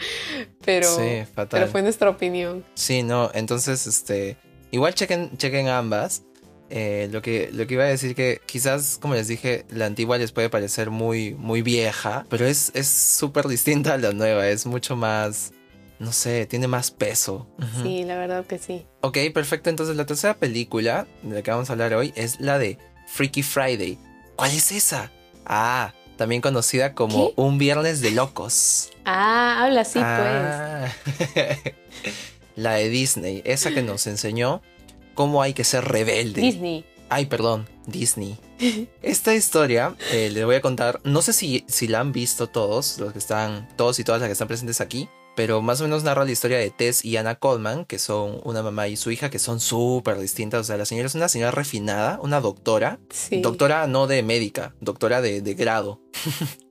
pero, 0.63 0.87
sí, 0.95 1.23
pero 1.49 1.67
fue 1.67 1.81
nuestra 1.81 2.09
opinión. 2.09 2.65
Sí, 2.75 3.03
no, 3.03 3.31
entonces, 3.33 3.87
este, 3.87 4.37
igual 4.71 4.93
chequen, 4.93 5.35
chequen 5.37 5.67
ambas. 5.69 6.23
Eh, 6.69 7.07
lo, 7.11 7.21
que, 7.21 7.49
lo 7.53 7.65
que 7.65 7.75
iba 7.75 7.85
a 7.85 7.87
decir 7.87 8.13
que 8.13 8.41
quizás, 8.45 8.97
como 9.01 9.13
les 9.13 9.27
dije, 9.27 9.65
la 9.69 9.85
antigua 9.85 10.17
les 10.17 10.31
puede 10.31 10.49
parecer 10.49 10.89
muy, 10.89 11.33
muy 11.35 11.61
vieja, 11.61 12.25
pero 12.29 12.45
es 12.45 12.71
súper 12.87 13.47
distinta 13.47 13.93
a 13.93 13.97
la 13.97 14.11
nueva, 14.11 14.47
es 14.49 14.65
mucho 14.65 14.95
más, 14.95 15.53
no 15.99 16.11
sé, 16.11 16.45
tiene 16.45 16.67
más 16.67 16.91
peso. 16.91 17.47
Uh 17.57 17.63
-huh. 17.63 17.83
Sí, 17.83 18.03
la 18.03 18.17
verdad 18.17 18.45
que 18.45 18.57
sí. 18.57 18.85
Ok, 19.01 19.17
perfecto, 19.33 19.69
entonces 19.69 19.95
la 19.95 20.05
tercera 20.05 20.33
película 20.35 21.07
de 21.23 21.35
la 21.35 21.41
que 21.41 21.51
vamos 21.51 21.69
a 21.69 21.73
hablar 21.73 21.93
hoy 21.93 22.11
es 22.15 22.39
la 22.41 22.59
de 22.59 22.77
Freaky 23.07 23.43
Friday. 23.43 23.97
¿Cuál 24.35 24.51
es 24.51 24.71
esa? 24.71 25.11
Ah, 25.45 25.93
también 26.17 26.41
conocida 26.41 26.93
como 26.93 27.29
¿Qué? 27.29 27.41
Un 27.41 27.57
Viernes 27.57 28.01
de 28.01 28.11
Locos. 28.11 28.89
Ah, 29.05 29.63
habla 29.63 29.81
así 29.81 29.99
ah. 30.01 30.89
pues. 31.33 31.57
la 32.55 32.73
de 32.73 32.89
Disney, 32.89 33.41
esa 33.45 33.71
que 33.71 33.83
nos 33.83 34.05
enseñó 34.07 34.61
cómo 35.17 35.41
hay 35.41 35.53
que 35.53 35.63
ser 35.65 35.83
rebelde. 35.83 36.39
Disney. 36.39 36.85
Ay, 37.09 37.25
perdón, 37.25 37.67
Disney. 37.87 38.37
Esta 39.01 39.33
historia 39.33 39.95
eh, 40.11 40.29
les 40.31 40.45
voy 40.45 40.55
a 40.55 40.61
contar, 40.61 41.01
no 41.03 41.21
sé 41.21 41.33
si, 41.33 41.65
si 41.67 41.87
la 41.87 41.99
han 41.99 42.11
visto 42.11 42.47
todos, 42.47 42.99
los 42.99 43.11
que 43.11 43.19
están, 43.19 43.67
todos 43.75 43.97
y 43.99 44.03
todas 44.03 44.21
las 44.21 44.29
que 44.29 44.33
están 44.33 44.47
presentes 44.47 44.79
aquí, 44.79 45.09
pero 45.35 45.61
más 45.63 45.81
o 45.81 45.85
menos 45.85 46.03
narra 46.03 46.23
la 46.23 46.31
historia 46.31 46.59
de 46.59 46.69
Tess 46.69 47.03
y 47.03 47.17
Anna 47.17 47.35
Coleman, 47.35 47.85
que 47.85 47.97
son 47.97 48.41
una 48.43 48.61
mamá 48.61 48.87
y 48.87 48.95
su 48.95 49.09
hija, 49.09 49.31
que 49.31 49.39
son 49.39 49.59
súper 49.59 50.19
distintas. 50.19 50.61
O 50.61 50.63
sea, 50.63 50.77
la 50.77 50.85
señora 50.85 51.07
es 51.07 51.15
una 51.15 51.29
señora 51.29 51.51
refinada, 51.51 52.19
una 52.21 52.39
doctora. 52.39 52.99
Sí. 53.09 53.41
Doctora 53.41 53.87
no 53.87 54.05
de 54.05 54.21
médica, 54.21 54.75
doctora 54.81 55.21
de, 55.21 55.41
de 55.41 55.53
grado. 55.55 55.99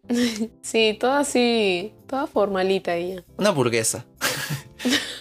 sí, 0.62 0.96
toda 1.00 1.20
así, 1.20 1.94
toda 2.06 2.26
formalita 2.28 2.94
ella. 2.94 3.24
Una 3.38 3.50
burguesa. 3.50 4.06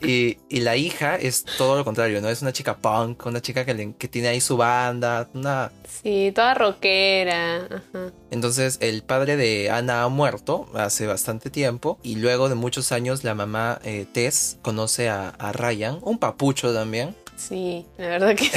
Y, 0.00 0.38
y, 0.48 0.60
la 0.60 0.76
hija 0.76 1.16
es 1.16 1.44
todo 1.44 1.76
lo 1.76 1.84
contrario, 1.84 2.20
¿no? 2.20 2.28
Es 2.28 2.40
una 2.42 2.52
chica 2.52 2.76
punk, 2.76 3.26
una 3.26 3.42
chica 3.42 3.64
que, 3.64 3.74
le, 3.74 3.94
que 3.94 4.06
tiene 4.06 4.28
ahí 4.28 4.40
su 4.40 4.56
banda, 4.56 5.28
una... 5.34 5.72
Sí, 6.02 6.32
toda 6.34 6.54
rockera. 6.54 7.64
Ajá. 7.64 8.12
Entonces 8.30 8.78
el 8.80 9.02
padre 9.02 9.36
de 9.36 9.70
Ana 9.70 10.04
ha 10.04 10.08
muerto 10.08 10.68
hace 10.74 11.06
bastante 11.06 11.50
tiempo 11.50 11.98
y 12.02 12.16
luego 12.16 12.48
de 12.48 12.54
muchos 12.54 12.92
años 12.92 13.24
la 13.24 13.34
mamá 13.34 13.80
eh, 13.82 14.06
Tess 14.12 14.58
conoce 14.62 15.08
a, 15.08 15.30
a, 15.30 15.52
Ryan, 15.52 15.98
un 16.02 16.18
papucho 16.18 16.72
también. 16.72 17.16
Sí, 17.36 17.84
la 17.96 18.08
verdad 18.08 18.36
que... 18.36 18.50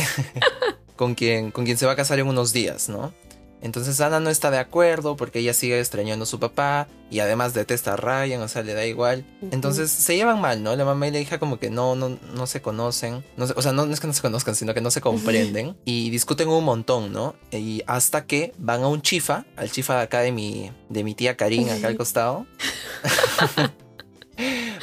con, 0.95 1.15
quien, 1.15 1.49
con 1.49 1.65
quien 1.65 1.77
se 1.77 1.87
va 1.87 1.93
a 1.93 1.95
casar 1.95 2.19
en 2.19 2.27
unos 2.27 2.53
días, 2.53 2.87
¿no? 2.87 3.13
Entonces 3.61 4.01
Ana 4.01 4.19
no 4.19 4.29
está 4.29 4.51
de 4.51 4.57
acuerdo 4.57 5.15
porque 5.15 5.39
ella 5.39 5.53
sigue 5.53 5.79
extrañando 5.79 6.23
a 6.23 6.25
su 6.25 6.39
papá 6.39 6.87
y 7.09 7.19
además 7.19 7.53
detesta 7.53 7.93
a 7.93 7.95
Ryan, 7.97 8.41
o 8.41 8.47
sea, 8.47 8.63
le 8.63 8.73
da 8.73 8.85
igual. 8.85 9.25
Uh 9.41 9.45
-huh. 9.45 9.53
Entonces 9.53 9.91
se 9.91 10.15
llevan 10.15 10.41
mal, 10.41 10.63
¿no? 10.63 10.75
La 10.75 10.85
mamá 10.85 11.07
y 11.07 11.11
la 11.11 11.19
hija 11.19 11.39
como 11.39 11.59
que 11.59 11.69
no, 11.69 11.95
no, 11.95 12.17
no 12.33 12.47
se 12.47 12.61
conocen. 12.61 13.23
No 13.37 13.47
se, 13.47 13.53
o 13.55 13.61
sea, 13.61 13.71
no, 13.71 13.85
no, 13.85 13.93
es 13.93 13.99
que 13.99 14.07
no 14.07 14.13
se 14.13 14.21
conozcan, 14.21 14.55
sino 14.55 14.73
que 14.73 14.81
no 14.81 14.91
se 14.91 15.01
comprenden 15.01 15.77
y 15.85 16.09
discuten 16.09 16.47
un 16.47 16.63
montón, 16.63 17.11
¿no? 17.11 17.35
Y 17.51 17.83
hasta 17.85 18.25
que 18.25 18.53
van 18.57 18.83
a 18.83 18.87
un 18.87 19.01
chifa, 19.01 19.45
al 19.55 19.69
chifa 19.71 19.97
de 19.97 20.01
acá 20.01 20.21
de 20.21 20.31
mi, 20.31 20.71
de 20.89 21.03
mi 21.03 21.13
tía 21.13 21.37
Karin, 21.37 21.69
acá 21.69 21.87
al 21.87 21.97
costado. 21.97 22.45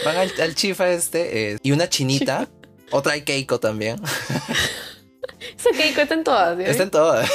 Van 0.05 0.17
al, 0.17 0.55
chifa 0.55 0.91
este 0.91 1.53
eh, 1.53 1.59
y 1.63 1.73
una 1.73 1.89
chinita. 1.89 2.49
Otra 2.91 3.15
hay 3.15 3.23
Keiko 3.23 3.59
también. 3.59 4.01
Esa 5.59 5.71
Keiko 5.77 6.01
está 6.01 6.15
en 6.15 6.25
todas. 6.25 6.59
Está 6.61 6.85
en 6.85 6.91
todas. 6.91 7.31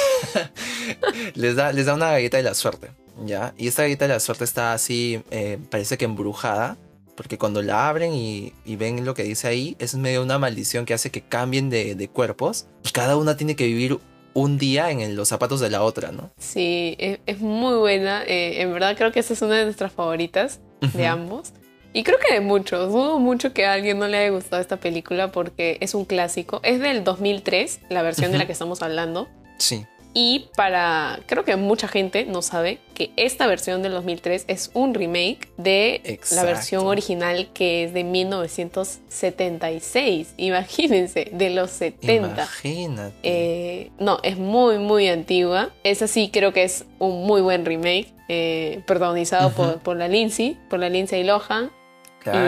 les, 1.34 1.56
da, 1.56 1.72
les 1.72 1.86
da 1.86 1.94
una 1.94 2.10
galleta 2.10 2.36
de 2.36 2.42
la 2.42 2.54
suerte. 2.54 2.90
¿Ya? 3.24 3.54
Y 3.56 3.68
esta 3.68 3.82
galleta 3.82 4.06
de 4.06 4.14
la 4.14 4.20
suerte 4.20 4.44
está 4.44 4.72
así, 4.72 5.22
eh, 5.30 5.58
parece 5.70 5.96
que 5.98 6.04
embrujada. 6.04 6.76
Porque 7.16 7.38
cuando 7.38 7.62
la 7.62 7.88
abren 7.88 8.12
y, 8.12 8.52
ven 8.66 9.04
lo 9.04 9.14
que 9.14 9.22
dice 9.22 9.46
ahí, 9.46 9.76
es 9.78 9.94
medio 9.94 10.20
una 10.22 10.38
maldición 10.38 10.84
que 10.84 10.94
hace 10.94 11.10
que 11.10 11.20
cambien 11.20 11.70
de, 11.70 12.10
cuerpos. 12.12 12.66
Y 12.84 12.90
cada 12.90 13.16
una 13.16 13.36
tiene 13.36 13.54
que 13.54 13.66
vivir 13.66 13.98
un 14.32 14.58
día 14.58 14.90
en 14.90 15.14
los 15.14 15.28
zapatos 15.28 15.60
de 15.60 15.70
la 15.70 15.84
otra, 15.84 16.10
¿no? 16.10 16.32
Sí, 16.38 16.96
es, 16.98 17.38
muy 17.38 17.76
buena. 17.76 18.24
Eh, 18.24 18.62
en 18.62 18.72
verdad 18.72 18.96
creo 18.96 19.12
que 19.12 19.20
esa 19.20 19.32
es 19.32 19.42
una 19.42 19.54
de 19.54 19.64
nuestras 19.64 19.92
favoritas 19.92 20.58
de 20.92 21.06
ambos. 21.06 21.52
Y 21.96 22.02
creo 22.02 22.18
que 22.18 22.34
de 22.34 22.40
muchos. 22.40 22.92
Dudo 22.92 23.20
mucho 23.20 23.54
que 23.54 23.64
a 23.64 23.72
alguien 23.72 24.00
no 24.00 24.08
le 24.08 24.18
haya 24.18 24.30
gustado 24.30 24.60
esta 24.60 24.78
película 24.78 25.30
porque 25.30 25.78
es 25.80 25.94
un 25.94 26.04
clásico. 26.04 26.60
Es 26.64 26.80
del 26.80 27.04
2003, 27.04 27.80
la 27.88 28.02
versión 28.02 28.32
de 28.32 28.38
la 28.38 28.46
que 28.46 28.52
estamos 28.52 28.82
hablando. 28.82 29.28
Sí. 29.58 29.86
Y 30.16 30.46
para, 30.56 31.18
creo 31.26 31.44
que 31.44 31.56
mucha 31.56 31.88
gente 31.88 32.24
no 32.24 32.40
sabe 32.40 32.78
que 32.94 33.10
esta 33.16 33.48
versión 33.48 33.82
del 33.82 33.90
2003 33.92 34.44
es 34.46 34.70
un 34.72 34.94
remake 34.94 35.48
de 35.56 36.20
la 36.30 36.44
versión 36.44 36.86
original 36.86 37.48
que 37.52 37.82
es 37.82 37.92
de 37.92 38.04
1976. 38.04 40.34
Imagínense, 40.36 41.32
de 41.32 41.50
los 41.50 41.72
70. 41.72 42.14
Imagínate. 42.14 43.16
Eh, 43.24 43.90
no, 43.98 44.20
es 44.22 44.38
muy, 44.38 44.78
muy 44.78 45.08
antigua. 45.08 45.70
Esa 45.82 46.06
sí 46.06 46.30
creo 46.32 46.52
que 46.52 46.62
es 46.62 46.84
un 47.00 47.26
muy 47.26 47.40
buen 47.40 47.64
remake, 47.64 48.14
eh, 48.28 48.84
protagonizado 48.86 49.50
por, 49.50 49.80
por, 49.80 49.96
la 49.96 50.06
Lindsay, 50.06 50.56
por 50.70 50.78
la 50.78 50.90
Lindsay 50.90 51.24
Lohan. 51.24 51.72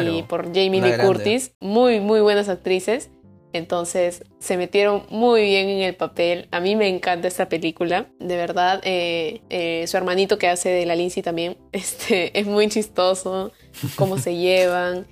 y 0.09 0.23
por 0.23 0.47
Jamie 0.55 0.81
Lee 0.81 0.99
Curtis, 1.05 1.51
muy, 1.61 1.99
muy 1.99 2.21
buenas 2.21 2.49
actrices. 2.49 3.11
Entonces 3.57 4.25
se 4.38 4.57
metieron 4.57 5.05
muy 5.11 5.42
bien 5.42 5.69
en 5.69 5.83
el 5.83 5.95
papel. 5.95 6.49
A 6.51 6.61
mí 6.61 6.77
me 6.77 6.88
encanta 6.88 7.29
esta 7.29 7.49
película. 7.49 8.07
De 8.19 8.37
verdad, 8.37 8.81
eh, 8.85 9.42
eh, 9.51 9.85
su 9.87 9.97
hermanito 9.97 10.38
que 10.38 10.49
hace 10.49 10.69
de 10.69 10.87
la 10.87 10.95
Lindsay 10.95 11.23
también 11.23 11.57
este, 11.73 12.38
es 12.38 12.47
muy 12.47 12.69
chistoso. 12.69 13.53
Cómo 13.97 14.19
se 14.19 14.37
llevan. 14.37 15.07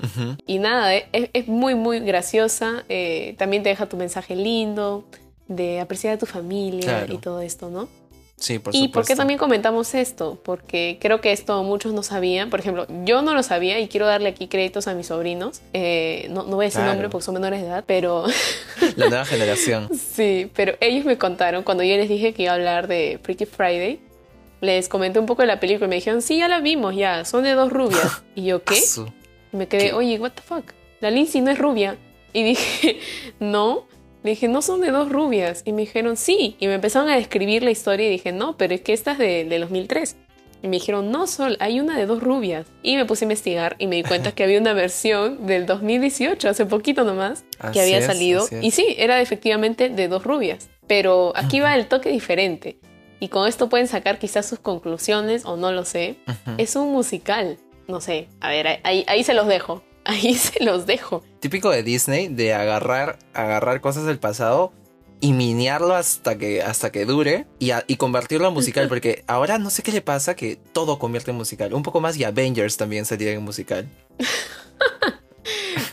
Y 0.47 0.59
nada, 0.59 0.95
es, 0.95 1.05
es, 1.13 1.49
muy, 1.49 1.75
muy 1.75 2.01
graciosa. 2.01 2.85
Eh, 2.89 3.35
también 3.39 3.63
te 3.63 3.69
deja 3.69 3.87
tu 3.89 3.97
mensaje 3.97 4.37
lindo 4.37 5.05
de 5.49 5.81
apreciar 5.81 6.15
a 6.15 6.19
tu 6.19 6.27
familia 6.27 7.07
y 7.09 7.19
todo 7.19 7.41
esto, 7.41 7.69
¿no? 7.69 7.89
Sí, 8.45 8.59
por 8.59 8.77
¿Y 8.77 8.89
por 8.89 9.07
qué 9.07 9.17
también 9.17 9.39
comentamos 9.39 9.95
esto? 9.95 10.39
Porque 10.45 10.99
creo 11.01 11.23
que 11.23 11.33
esto 11.33 11.63
muchos 11.63 11.95
no 11.95 12.03
sabían. 12.03 12.51
Por 12.51 12.61
ejemplo, 12.61 12.87
yo 13.03 13.23
no 13.23 13.33
lo 13.33 13.43
sabía 13.43 13.81
y 13.81 13.89
quiero 13.89 14.05
darle 14.05 14.29
aquí 14.29 14.49
créditos 14.49 14.87
a 14.87 14.93
mis 14.93 15.07
sobrinos. 15.07 15.63
Eh, 15.73 16.27
no, 16.29 16.43
no, 16.43 16.57
voy 16.57 16.67
a 16.67 16.69
decir 16.69 16.83
nombre 16.83 17.09
porque 17.09 17.25
son 17.25 17.33
menores 17.33 17.63
de 17.63 17.69
edad, 17.69 17.85
pero... 17.87 18.27
La 18.97 19.09
nueva 19.09 19.25
generación. 19.25 19.89
sí, 19.97 20.51
pero 20.55 20.75
ellos 20.81 21.07
me 21.07 21.17
contaron 21.17 21.63
cuando 21.63 21.85
yo 21.85 21.97
les 21.97 22.07
dije 22.07 22.35
que 22.35 22.43
iba 22.43 22.53
a 22.53 22.57
hablar 22.57 22.87
de 22.87 23.19
Freaky 23.23 23.47
Friday. 23.47 24.01
Les 24.61 24.91
comenté 24.91 25.19
un 25.19 25.27
poco 25.27 25.41
de 25.41 25.49
la 25.49 25.59
película 25.59 25.87
y 25.87 25.89
me 25.89 25.97
dijeron, 25.97 26.21
sí, 26.21 26.37
ya 26.37 26.47
la 26.47 26.61
vimos, 26.61 26.95
ya, 26.95 27.25
son 27.25 27.45
de 27.45 27.53
dos 27.53 27.73
rubias. 27.73 28.25
Y 28.35 28.45
yo, 28.45 28.63
¿qué? 28.63 28.79
Y 29.55 29.57
me 29.57 29.69
quedé, 29.69 29.95
oye, 29.95 30.19
what 30.19 30.33
the 30.33 30.43
fuck, 30.43 30.67
la 31.01 31.11
Lindsay 31.11 31.41
no 31.41 31.51
es 31.51 31.59
rubia. 31.59 31.97
Y 32.35 32.43
dije, 32.43 33.01
no, 33.41 33.87
le 34.25 34.31
dije, 34.31 34.49
no 34.49 34.63
son 34.63 34.81
de 34.81 34.91
dos 34.91 35.11
rubias. 35.11 35.63
Y 35.65 35.73
me 35.73 35.83
dijeron, 35.83 36.17
sí. 36.17 36.57
Y 36.59 36.67
me 36.67 36.75
empezaron 36.75 37.11
a 37.11 37.17
describir 37.17 37.63
la 37.63 37.71
historia 37.71 38.07
y 38.09 38.11
dije, 38.11 38.33
no, 38.33 38.57
pero 38.57 38.75
es 38.75 38.81
que 38.81 38.95
esta 38.95 39.13
es 39.13 39.19
de, 39.19 39.45
de 39.45 39.59
2003. 39.61 40.17
Y 40.63 40.69
me 40.69 40.79
dijeron, 40.79 41.11
no, 41.11 41.27
Sol, 41.27 41.59
hay 41.61 41.79
una 41.79 41.99
de 41.99 42.07
dos 42.07 42.23
rubias. 42.23 42.67
Y 42.83 42.97
me 42.97 43.05
puse 43.05 43.25
a 43.25 43.27
investigar 43.27 43.77
y 43.79 43.87
me 43.87 43.97
di 43.97 44.03
cuenta 44.03 44.33
que 44.33 44.43
había 44.43 44.59
una 44.59 44.73
versión 44.75 45.47
del 45.47 45.67
2018, 45.67 46.49
hace 46.49 46.65
poquito 46.65 47.05
nomás, 47.05 47.45
que 47.75 47.83
había 47.83 48.01
salido. 48.01 48.47
Y 48.63 48.71
sí, 48.71 48.95
era 48.97 49.21
efectivamente 49.21 49.91
de 49.91 50.09
dos 50.09 50.25
rubias. 50.25 50.71
Pero 50.87 51.35
aquí 51.37 51.61
va 51.61 51.77
el 51.77 51.87
toque 51.87 52.09
diferente. 52.09 52.79
Y 53.21 53.29
con 53.29 53.47
esto 53.47 53.69
pueden 53.69 53.89
sacar 53.89 54.19
quizás 54.19 54.47
sus 54.47 54.59
conclusiones 54.59 55.45
o 55.45 55.59
no 55.59 55.71
lo 55.71 55.85
sé. 55.85 56.17
Es 56.57 56.77
un 56.77 56.93
musical. 56.93 57.59
No 57.87 58.01
sé, 58.01 58.29
a 58.41 58.49
ver, 58.49 58.81
ahí, 58.85 59.05
ahí 59.07 59.23
se 59.23 59.35
los 59.35 59.47
dejo. 59.47 59.85
Ahí 60.07 60.35
se 60.35 60.63
los 60.63 60.85
dejo. 60.85 61.23
Típico 61.45 61.69
de 61.69 61.83
Disney 61.83 62.29
de 62.29 62.55
agarrar, 62.55 63.19
agarrar 63.35 63.83
cosas 63.83 64.07
del 64.07 64.19
pasado 64.19 64.73
y 65.21 65.35
miniarlo 65.35 65.95
hasta 65.95 66.39
que, 66.39 66.63
hasta 66.63 66.91
que 66.91 67.05
dure 67.05 67.45
y, 67.59 67.71
y 67.87 67.97
convertirlo 67.97 68.49
en 68.49 68.55
musical. 68.55 68.89
Porque 68.89 69.25
ahora 69.27 69.59
no 69.59 69.69
sé 69.69 69.83
qué 69.83 69.93
le 69.93 70.01
pasa 70.01 70.37
que 70.37 70.57
todo 70.57 70.99
convierte 70.99 71.33
en 71.33 71.37
musical. 71.37 71.75
Un 71.75 71.83
poco 71.83 72.01
más 72.01 72.17
y 72.17 72.25
Avengers 72.25 72.79
también 72.79 73.05
sería 73.05 73.33
en 73.33 73.43
musical. 73.43 73.87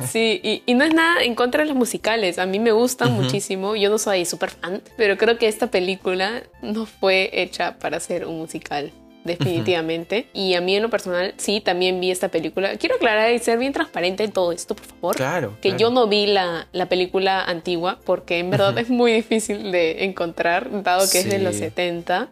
Sí, 0.09 0.63
y, 0.65 0.73
no 0.73 0.83
es 0.83 0.93
nada 0.93 1.23
en 1.23 1.35
contra 1.35 1.61
de 1.63 1.67
los 1.67 1.77
musicales. 1.77 2.39
A 2.39 2.45
mí 2.45 2.59
me 2.59 2.71
gustan 2.71 3.13
muchísimo. 3.13 3.75
Yo 3.75 3.89
no 3.89 3.97
soy 3.97 4.25
súper 4.25 4.49
fan, 4.49 4.81
pero 4.97 5.17
creo 5.17 5.37
que 5.37 5.47
esta 5.47 5.67
película 5.67 6.43
no 6.61 6.85
fue 6.85 7.29
hecha 7.33 7.77
para 7.77 7.99
ser 7.99 8.25
un 8.25 8.37
musical 8.37 8.91
definitivamente. 9.23 10.27
Y 10.33 10.53
a 10.55 10.61
mí 10.61 10.75
en 10.75 10.83
lo 10.83 10.89
personal, 10.89 11.33
sí, 11.37 11.61
también 11.61 11.99
vi 11.99 12.11
esta 12.11 12.29
película. 12.29 12.77
Quiero 12.77 12.95
aclarar 12.95 13.31
y 13.31 13.39
ser 13.39 13.57
bien 13.57 13.73
transparente 13.73 14.23
en 14.23 14.31
todo 14.31 14.51
esto, 14.51 14.75
por 14.75 14.85
favor. 14.85 15.15
Claro. 15.15 15.57
Que 15.61 15.77
yo 15.77 15.89
no 15.89 16.07
vi 16.07 16.27
la, 16.27 16.67
la, 16.71 16.87
película 16.87 17.43
antigua 17.43 17.99
porque 18.05 18.39
en 18.39 18.49
verdad 18.49 18.77
es 18.77 18.89
muy 18.89 19.11
difícil 19.13 19.71
de 19.71 20.03
encontrar, 20.05 20.83
dado 20.83 21.09
que 21.11 21.19
es 21.19 21.29
de 21.29 21.39
los 21.39 21.55
70. 21.55 22.29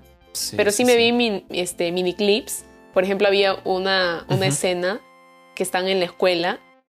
Pero 0.56 0.71
sí, 0.71 0.86
me 0.86 0.95
vi 0.95 1.43
este, 1.49 1.91
mini 1.91 2.13
clips. 2.13 2.65
Por 2.93 3.04
ejemplo, 3.04 3.28
había 3.28 3.58
una, 3.65 4.25
una 4.30 4.47
escena 4.47 4.99
que 5.56 5.63
están 5.63 5.88
en 5.88 5.99
la 5.99 6.06
escuela 6.06 6.60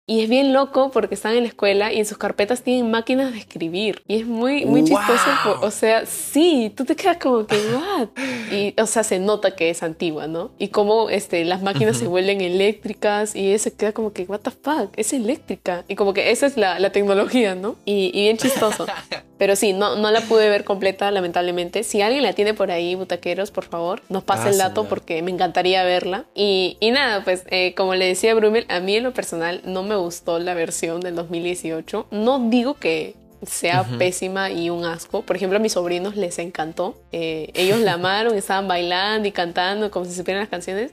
y 0.10 0.22
es 0.22 0.30
bien 0.30 0.54
loco 0.54 0.90
porque 0.90 1.14
están 1.14 1.36
en 1.36 1.44
la 1.44 1.50
escuela 1.50 1.94
y 1.94 2.00
en 2.00 2.06
sus 2.08 2.18
carpetas 2.18 2.64
tienen 2.64 2.90
máquinas 2.90 3.32
de 3.32 3.38
escribir. 3.38 4.02
Y 4.08 4.16
es 4.16 4.26
muy, 4.26 4.66
muy 4.66 4.84
chistoso. 4.84 5.60
O 5.62 5.70
sea, 5.70 6.08
sí, 6.08 6.74
tú 6.76 6.84
te 6.84 6.96
quedas 6.96 7.18
como 7.18 7.46
que, 7.46 7.56
¿what? 7.56 8.08
Y, 8.52 8.74
o 8.82 8.88
sea, 8.88 9.04
se 9.04 9.20
nota 9.20 9.56
que 9.56 9.70
es 9.70 9.84
antigua, 9.84 10.26
¿no? 10.26 10.50
Y 10.58 10.70
cómo 10.70 11.12
este, 11.12 11.46
las 11.46 11.62
máquinas 11.62 11.96
se 11.96 12.08
vuelven 12.08 12.42
eléctricas 12.42 13.36
y 13.36 13.56
se 13.60 13.72
queda 13.76 13.92
como 13.92 14.12
que, 14.12 14.24
¿what 14.24 14.40
the 14.40 14.50
fuck? 14.50 14.92
Es 14.98 15.14
eléctrica. 15.14 15.86
Y 15.88 15.94
como 15.94 16.12
que 16.16 16.32
esa 16.32 16.48
es 16.48 16.58
la, 16.58 16.80
la 16.80 16.92
tecnología, 16.92 17.54
¿no? 17.54 17.76
Y, 17.86 18.10
y 18.12 18.24
bien 18.24 18.38
chistoso. 18.38 18.88
Pero 19.40 19.56
sí, 19.56 19.72
no, 19.72 19.96
no 19.96 20.12
la 20.12 20.20
pude 20.20 20.50
ver 20.50 20.66
completa, 20.66 21.10
lamentablemente. 21.12 21.84
Si 21.84 22.02
alguien 22.02 22.24
la 22.24 22.34
tiene 22.34 22.54
por 22.54 22.72
ahí, 22.72 22.94
butaqueros, 22.96 23.52
por 23.52 23.64
favor, 23.64 24.02
nos 24.10 24.24
pase 24.26 24.50
el 24.50 24.58
dato 24.58 24.84
porque 24.90 25.22
me 25.22 25.32
encantaría 25.32 25.82
verla. 25.86 26.26
Y, 26.36 26.76
y 26.82 26.92
nada, 26.92 27.24
pues 27.24 27.44
eh, 27.50 27.74
como 27.74 27.96
le 27.96 28.06
decía 28.06 28.36
Brumel, 28.36 28.66
a 28.68 28.82
mí 28.82 28.98
en 28.98 29.04
lo 29.04 29.14
personal 29.14 29.62
no 29.64 29.82
me 29.82 29.96
gustó 30.00 30.40
la 30.40 30.54
versión 30.54 31.02
del 31.02 31.16
2018. 31.16 32.08
No 32.12 32.50
digo 32.50 32.76
que 32.76 33.16
sea 33.46 33.84
pésima 33.98 34.52
y 34.52 34.70
un 34.70 34.86
asco. 34.86 35.22
Por 35.22 35.36
ejemplo, 35.36 35.58
a 35.58 35.62
mis 35.62 35.74
sobrinos 35.74 36.16
les 36.16 36.40
encantó. 36.40 36.98
Eh, 37.12 37.52
ellos 37.54 37.80
la 37.80 37.94
amaron, 37.96 38.36
estaban 38.36 38.68
bailando 38.68 39.28
y 39.28 39.32
cantando 39.32 39.92
como 39.92 40.06
si 40.06 40.14
supieran 40.14 40.42
las 40.42 40.50
canciones. 40.50 40.92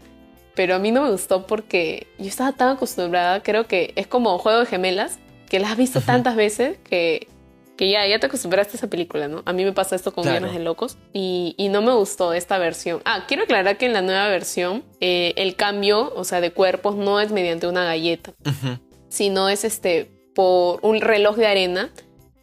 Pero 0.55 0.75
a 0.75 0.79
mí 0.79 0.91
no 0.91 1.03
me 1.03 1.11
gustó 1.11 1.47
porque 1.47 2.07
yo 2.19 2.27
estaba 2.27 2.53
tan 2.53 2.77
acostumbrada, 2.77 3.43
creo 3.43 3.67
que 3.67 3.93
es 3.95 4.07
como 4.07 4.39
Juego 4.39 4.61
de 4.61 4.67
Gemelas, 4.67 5.19
que 5.51 5.61
la 5.61 5.71
has 5.71 5.77
visto 5.77 6.01
tantas 6.01 6.35
veces 6.35 6.79
que 6.83 7.29
que 7.77 7.91
ya, 7.91 8.07
ya 8.07 8.19
te 8.19 8.27
acostumbraste 8.27 8.73
a 8.73 8.77
esa 8.79 8.87
película, 8.89 9.29
¿no? 9.29 9.43
A 9.45 9.53
mí 9.53 9.65
me 9.65 9.73
pasa 9.73 9.97
esto 9.97 10.13
con 10.13 10.25
claro. 10.25 10.51
de 10.51 10.59
Locos 10.59 10.97
y, 11.13 11.55
y, 11.59 11.69
no 11.69 11.83
me 11.83 11.93
gustó 11.93 12.33
esta 12.33 12.59
versión. 12.59 13.03
Ah, 13.05 13.25
quiero 13.29 13.45
aclarar 13.45 13.77
que 13.77 13.87
en 13.87 13.93
la 13.93 14.03
nueva 14.03 14.29
versión 14.29 14.83
eh, 15.01 15.35
el 15.37 15.57
cambio, 15.57 16.13
o 16.15 16.25
sea, 16.25 16.41
de 16.41 16.53
cuerpos 16.53 16.97
no 16.97 17.21
es 17.21 17.31
mediante 17.31 17.67
una 17.67 17.85
galleta, 17.85 18.33
sino 19.17 19.49
es 19.49 19.65
este 19.65 20.11
por 20.35 20.81
un 20.83 21.01
reloj 21.01 21.37
de 21.37 21.47
arena 21.47 21.91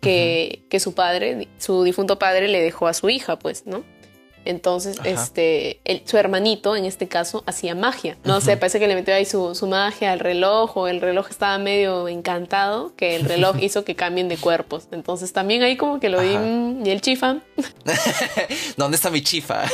que, 0.02 0.66
que 0.70 0.80
su 0.80 0.96
padre, 0.96 1.48
su 1.60 1.84
difunto 1.84 2.18
padre 2.18 2.48
le 2.48 2.62
dejó 2.62 2.88
a 2.88 2.94
su 2.94 3.10
hija, 3.10 3.38
pues, 3.38 3.68
¿no? 3.68 3.84
Entonces, 4.46 4.98
este, 5.04 5.80
su 6.06 6.18
hermanito, 6.18 6.76
en 6.76 6.86
este 6.86 7.08
caso, 7.08 7.44
hacía 7.46 7.76
magia. 7.76 8.18
No 8.24 8.42
sé, 8.42 8.58
parece 8.58 8.80
que 8.80 8.88
le 8.88 8.96
metió 8.96 9.14
ahí 9.14 9.26
su, 9.26 9.68
magia 9.68 10.12
al 10.12 10.20
reloj 10.20 10.76
o 10.78 10.88
el 10.88 11.02
reloj 11.02 11.28
estaba 11.30 11.58
medio 11.58 12.08
encantado, 12.08 12.96
que 12.96 13.16
el 13.16 13.26
reloj 13.26 13.58
hizo 13.62 13.86
que 13.86 13.96
cambien 13.96 14.28
de 14.28 14.38
cuerpos. 14.38 14.88
Entonces 14.92 15.34
también 15.34 15.64
ahí 15.64 15.78
como 15.78 16.00
que 16.00 16.10
lo 16.10 16.22
vi, 16.22 16.38
mm, 16.38 16.86
¿y 16.86 16.90
el 16.90 17.02
chifa? 17.02 17.40
¿Dónde 18.78 18.96
está 18.96 19.10
mi 19.10 19.22
chifa? 19.22 19.64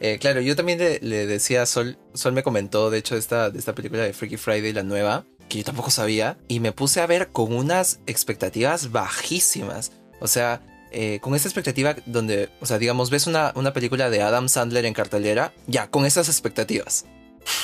Eh, 0.00 0.16
claro, 0.18 0.40
yo 0.40 0.56
también 0.56 0.78
le, 0.78 1.26
decía 1.26 1.62
a 1.62 1.66
Sol, 1.66 1.98
Sol 2.14 2.32
me 2.32 2.42
comentó, 2.42 2.88
de 2.88 2.96
hecho, 2.96 3.14
esta, 3.14 3.50
de 3.50 3.58
esta 3.58 3.74
película 3.74 4.02
de 4.02 4.14
Freaky 4.14 4.38
Friday, 4.38 4.72
la 4.72 4.82
nueva, 4.82 5.26
que 5.50 5.58
yo 5.58 5.64
tampoco 5.64 5.90
sabía, 5.90 6.38
y 6.48 6.60
me 6.60 6.72
puse 6.72 7.02
a 7.02 7.06
ver 7.06 7.28
con 7.28 7.52
unas 7.52 8.00
expectativas 8.06 8.90
bajísimas. 8.90 9.92
O 10.20 10.28
sea, 10.28 10.62
eh, 10.90 11.18
con 11.20 11.34
esa 11.34 11.48
expectativa 11.48 11.96
donde, 12.06 12.48
o 12.60 12.66
sea, 12.66 12.78
digamos, 12.78 13.10
ves 13.10 13.26
una, 13.26 13.52
una 13.54 13.72
película 13.72 14.10
de 14.10 14.22
Adam 14.22 14.48
Sandler 14.48 14.84
en 14.84 14.94
cartelera, 14.94 15.52
ya, 15.66 15.88
con 15.88 16.04
esas 16.06 16.28
expectativas. 16.28 17.04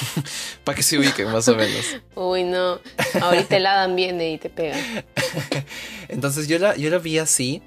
Para 0.64 0.76
que 0.76 0.82
se 0.82 0.98
ubiquen, 0.98 1.30
más 1.30 1.48
o 1.48 1.56
menos. 1.56 1.96
Uy, 2.14 2.44
no. 2.44 2.80
Ahorita 3.20 3.56
el 3.56 3.66
Adam 3.66 3.94
viene 3.94 4.32
y 4.32 4.38
te 4.38 4.48
pega. 4.50 4.76
Entonces 6.08 6.48
yo 6.48 6.58
la, 6.58 6.76
yo 6.76 6.90
la 6.90 6.98
vi 6.98 7.18
así. 7.18 7.62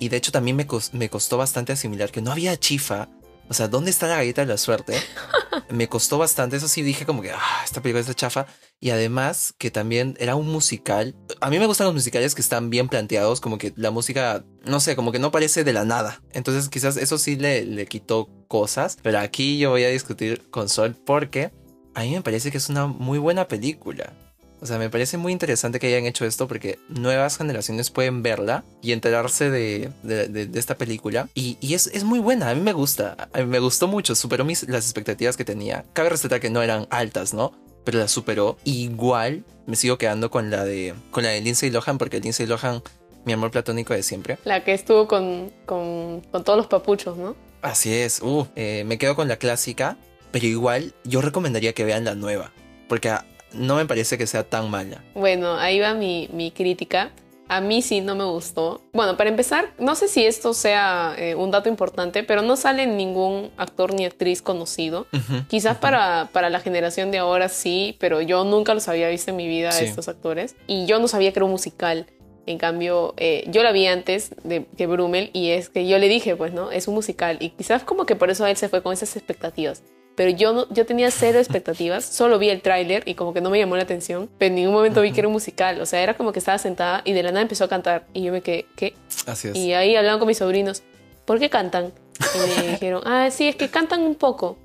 Y 0.00 0.10
de 0.10 0.16
hecho 0.16 0.30
también 0.30 0.56
me, 0.56 0.66
me 0.92 1.10
costó 1.10 1.38
bastante 1.38 1.72
asimilar 1.72 2.10
que 2.10 2.22
no 2.22 2.30
había 2.30 2.56
chifa. 2.56 3.08
O 3.48 3.54
sea, 3.54 3.68
¿dónde 3.68 3.90
está 3.90 4.06
la 4.06 4.16
galleta 4.16 4.42
de 4.42 4.46
la 4.46 4.58
suerte? 4.58 4.94
Me 5.70 5.88
costó 5.88 6.18
bastante, 6.18 6.56
eso 6.56 6.68
sí 6.68 6.82
dije 6.82 7.06
como 7.06 7.22
que, 7.22 7.32
ah, 7.32 7.62
esta 7.64 7.80
película 7.80 8.00
está 8.00 8.14
chafa. 8.14 8.46
Y 8.80 8.90
además 8.90 9.54
que 9.58 9.70
también 9.70 10.16
era 10.20 10.36
un 10.36 10.48
musical. 10.48 11.16
A 11.40 11.50
mí 11.50 11.58
me 11.58 11.66
gustan 11.66 11.86
los 11.86 11.94
musicales 11.94 12.34
que 12.34 12.42
están 12.42 12.70
bien 12.70 12.88
planteados, 12.88 13.40
como 13.40 13.58
que 13.58 13.72
la 13.74 13.90
música, 13.90 14.44
no 14.64 14.78
sé, 14.78 14.94
como 14.94 15.10
que 15.10 15.18
no 15.18 15.32
parece 15.32 15.64
de 15.64 15.72
la 15.72 15.84
nada. 15.84 16.22
Entonces 16.32 16.68
quizás 16.68 16.96
eso 16.96 17.18
sí 17.18 17.36
le, 17.36 17.64
le 17.64 17.86
quitó 17.86 18.28
cosas. 18.46 18.96
Pero 19.02 19.18
aquí 19.18 19.58
yo 19.58 19.70
voy 19.70 19.84
a 19.84 19.88
discutir 19.88 20.48
con 20.50 20.68
Sol 20.68 20.94
porque 20.94 21.50
a 21.94 22.02
mí 22.02 22.12
me 22.12 22.22
parece 22.22 22.52
que 22.52 22.58
es 22.58 22.68
una 22.68 22.86
muy 22.86 23.18
buena 23.18 23.48
película. 23.48 24.12
O 24.60 24.66
sea, 24.66 24.78
me 24.78 24.90
parece 24.90 25.18
muy 25.18 25.32
interesante 25.32 25.78
que 25.78 25.86
hayan 25.86 26.06
hecho 26.06 26.24
esto 26.24 26.48
porque 26.48 26.78
nuevas 26.88 27.38
generaciones 27.38 27.90
pueden 27.90 28.22
verla 28.22 28.64
y 28.82 28.92
enterarse 28.92 29.50
de, 29.50 29.90
de, 30.02 30.28
de, 30.28 30.58
esta 30.58 30.76
película. 30.76 31.28
Y, 31.34 31.56
y 31.60 31.74
es, 31.74 31.86
es, 31.88 32.04
muy 32.04 32.18
buena, 32.18 32.50
a 32.50 32.54
mí 32.54 32.60
me 32.60 32.72
gusta, 32.72 33.28
a 33.32 33.38
mí 33.38 33.46
me 33.46 33.60
gustó 33.60 33.86
mucho, 33.86 34.14
superó 34.14 34.44
mis, 34.44 34.68
las 34.68 34.84
expectativas 34.84 35.36
que 35.36 35.44
tenía. 35.44 35.84
Cabe 35.92 36.10
resaltar 36.10 36.40
que 36.40 36.50
no 36.50 36.62
eran 36.62 36.86
altas, 36.90 37.34
¿no? 37.34 37.52
Pero 37.84 37.98
la 37.98 38.08
superó. 38.08 38.58
Igual 38.64 39.44
me 39.66 39.76
sigo 39.76 39.96
quedando 39.96 40.30
con 40.30 40.50
la 40.50 40.64
de, 40.64 40.94
con 41.10 41.22
la 41.22 41.30
de 41.30 41.40
Lindsay 41.40 41.70
Lohan 41.70 41.98
porque 41.98 42.20
Lindsay 42.20 42.46
Lohan, 42.46 42.82
mi 43.24 43.32
amor 43.32 43.50
platónico 43.50 43.94
de 43.94 44.02
siempre. 44.02 44.38
La 44.44 44.64
que 44.64 44.74
estuvo 44.74 45.06
con, 45.06 45.52
con, 45.66 46.20
con 46.32 46.44
todos 46.44 46.56
los 46.56 46.66
papuchos, 46.66 47.16
¿no? 47.16 47.36
Así 47.62 47.92
es, 47.92 48.22
uh, 48.22 48.46
eh, 48.56 48.84
me 48.86 48.98
quedo 48.98 49.16
con 49.16 49.26
la 49.28 49.36
clásica, 49.36 49.96
pero 50.30 50.46
igual 50.46 50.94
yo 51.04 51.20
recomendaría 51.20 51.72
que 51.72 51.84
vean 51.84 52.04
la 52.04 52.14
nueva. 52.14 52.52
Porque 52.88 53.10
no 53.52 53.76
me 53.76 53.86
parece 53.86 54.18
que 54.18 54.26
sea 54.26 54.44
tan 54.44 54.70
mala. 54.70 55.02
Bueno, 55.14 55.56
ahí 55.56 55.80
va 55.80 55.94
mi, 55.94 56.28
mi 56.32 56.50
crítica. 56.50 57.10
A 57.48 57.62
mí 57.62 57.80
sí 57.80 58.02
no 58.02 58.14
me 58.14 58.24
gustó. 58.24 58.82
Bueno, 58.92 59.16
para 59.16 59.30
empezar, 59.30 59.72
no 59.78 59.94
sé 59.94 60.08
si 60.08 60.24
esto 60.24 60.52
sea 60.52 61.14
eh, 61.16 61.34
un 61.34 61.50
dato 61.50 61.70
importante, 61.70 62.22
pero 62.22 62.42
no 62.42 62.56
sale 62.56 62.86
ningún 62.86 63.50
actor 63.56 63.94
ni 63.94 64.04
actriz 64.04 64.42
conocido. 64.42 65.06
Quizás 65.48 65.78
para, 65.78 66.28
para 66.32 66.50
la 66.50 66.60
generación 66.60 67.10
de 67.10 67.16
ahora 67.16 67.48
sí, 67.48 67.96
pero 68.00 68.20
yo 68.20 68.44
nunca 68.44 68.74
los 68.74 68.86
había 68.88 69.08
visto 69.08 69.30
en 69.30 69.38
mi 69.38 69.48
vida 69.48 69.70
estos 69.70 70.08
actores. 70.08 70.56
Y 70.66 70.84
yo 70.84 70.98
no 70.98 71.08
sabía 71.08 71.32
que 71.32 71.38
era 71.38 71.46
un 71.46 71.52
musical. 71.52 72.06
En 72.44 72.58
cambio, 72.58 73.14
eh, 73.16 73.44
yo 73.48 73.62
la 73.62 73.72
vi 73.72 73.86
antes 73.86 74.34
de 74.42 74.66
que 74.76 74.86
Brummel 74.86 75.30
y 75.32 75.50
es 75.50 75.70
que 75.70 75.86
yo 75.86 75.98
le 75.98 76.08
dije, 76.08 76.36
pues, 76.36 76.52
¿no? 76.52 76.70
Es 76.70 76.86
un 76.86 76.94
musical. 76.94 77.38
Y 77.40 77.50
quizás 77.50 77.82
como 77.82 78.04
que 78.04 78.14
por 78.14 78.28
eso 78.28 78.46
él 78.46 78.56
se 78.58 78.68
fue 78.68 78.82
con 78.82 78.92
esas 78.92 79.16
expectativas 79.16 79.82
pero 80.18 80.32
yo, 80.32 80.52
no, 80.52 80.66
yo 80.70 80.84
tenía 80.84 81.12
cero 81.12 81.38
expectativas, 81.38 82.04
solo 82.04 82.40
vi 82.40 82.50
el 82.50 82.60
tráiler 82.60 83.04
y 83.06 83.14
como 83.14 83.32
que 83.32 83.40
no 83.40 83.50
me 83.50 83.58
llamó 83.60 83.76
la 83.76 83.84
atención, 83.84 84.28
pero 84.36 84.48
en 84.48 84.56
ningún 84.56 84.74
momento 84.74 85.00
vi 85.00 85.12
que 85.12 85.20
era 85.20 85.28
un 85.28 85.32
musical, 85.32 85.80
o 85.80 85.86
sea, 85.86 86.02
era 86.02 86.16
como 86.16 86.32
que 86.32 86.40
estaba 86.40 86.58
sentada 86.58 87.02
y 87.04 87.12
de 87.12 87.22
la 87.22 87.30
nada 87.30 87.42
empezó 87.42 87.62
a 87.62 87.68
cantar 87.68 88.04
y 88.12 88.24
yo 88.24 88.32
me 88.32 88.40
quedé, 88.40 88.66
¿qué? 88.74 88.94
Así 89.26 89.46
es. 89.46 89.54
Y 89.54 89.74
ahí 89.74 89.94
hablaban 89.94 90.18
con 90.18 90.26
mis 90.26 90.38
sobrinos, 90.38 90.82
¿por 91.24 91.38
qué 91.38 91.48
cantan? 91.48 91.92
Y 92.34 92.60
me 92.60 92.68
dijeron, 92.72 93.02
ah, 93.06 93.30
sí, 93.30 93.46
es 93.46 93.54
que 93.54 93.68
cantan 93.68 94.02
un 94.02 94.16
poco. 94.16 94.58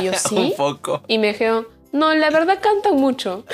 Y 0.00 0.04
yo, 0.04 0.12
sí. 0.16 0.36
un 0.36 0.52
poco. 0.54 1.02
Y 1.06 1.18
me 1.18 1.34
dijeron, 1.34 1.68
no, 1.92 2.14
la 2.14 2.30
verdad 2.30 2.58
cantan 2.60 2.96
mucho. 2.96 3.44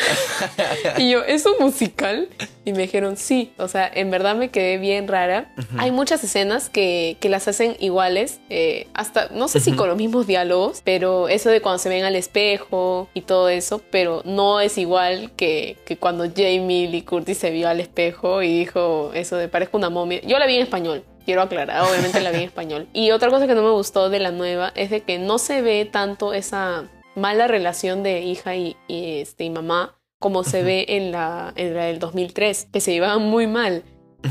y 0.99 1.11
yo, 1.11 1.25
¿es 1.25 1.45
un 1.45 1.55
musical? 1.59 2.29
Y 2.65 2.73
me 2.73 2.83
dijeron, 2.83 3.17
sí. 3.17 3.53
O 3.59 3.67
sea, 3.67 3.91
en 3.93 4.11
verdad 4.11 4.37
me 4.37 4.51
quedé 4.51 4.79
bien 4.79 5.09
rara. 5.09 5.53
Hay 5.77 5.91
muchas 5.91 6.23
escenas 6.23 6.69
que, 6.69 7.17
que 7.21 7.29
las 7.29 7.49
hacen 7.49 7.77
iguales, 7.81 8.41
eh, 8.49 8.87
hasta, 8.95 9.29
no 9.31 9.49
sé 9.49 9.59
si 9.59 9.73
con 9.73 9.89
los 9.89 9.97
mismos 9.97 10.27
diálogos, 10.27 10.83
pero 10.85 11.29
eso 11.29 11.51
de 11.51 11.61
cuando 11.61 11.79
se 11.79 11.89
ven 11.89 12.05
al 12.05 12.15
espejo 12.15 13.09
y 13.13 13.23
todo 13.23 13.49
eso, 13.49 13.83
pero 13.91 14.23
no 14.25 14.61
es 14.61 14.79
igual 14.79 15.33
que, 15.37 15.77
que 15.85 15.97
cuando 15.97 16.25
Jamie 16.25 16.89
Lee 16.89 17.03
Curtis 17.03 17.39
se 17.39 17.51
vio 17.51 17.69
al 17.69 17.81
espejo 17.81 18.43
y 18.43 18.59
dijo 18.61 19.11
eso 19.15 19.37
de 19.37 19.49
parezco 19.49 19.79
una 19.79 19.91
momia. 19.91 20.21
Yo 20.23 20.39
la 20.39 20.47
vi 20.47 20.57
en 20.57 20.63
español, 20.63 21.05
quiero 21.25 21.43
aclarar, 21.43 21.83
obviamente 21.83 22.21
la 22.21 22.31
vi 22.31 22.39
en 22.39 22.45
español. 22.45 22.87
Y 22.93 23.11
otra 23.11 23.31
cosa 23.31 23.47
que 23.47 23.55
no 23.55 23.63
me 23.63 23.71
gustó 23.71 24.11
de 24.11 24.21
la 24.21 24.31
nueva 24.31 24.73
es 24.75 24.91
de 24.91 25.01
que 25.01 25.19
no 25.19 25.39
se 25.39 25.63
ve 25.63 25.85
tanto 25.91 26.33
esa 26.33 26.85
mala 27.19 27.49
relación 27.49 28.03
de 28.03 28.21
hija 28.23 28.57
y, 28.57 28.77
este, 28.89 29.45
y 29.45 29.51
mamá 29.51 29.95
como 30.19 30.43
se 30.43 30.63
ve 30.63 30.87
en 30.89 31.13
la, 31.13 31.53
en 31.57 31.75
la 31.75 31.85
del 31.85 31.99
2003, 32.01 32.69
que 32.73 32.81
se 32.81 32.93
llevaban 32.93 33.23
muy 33.23 33.47
mal 33.47 33.85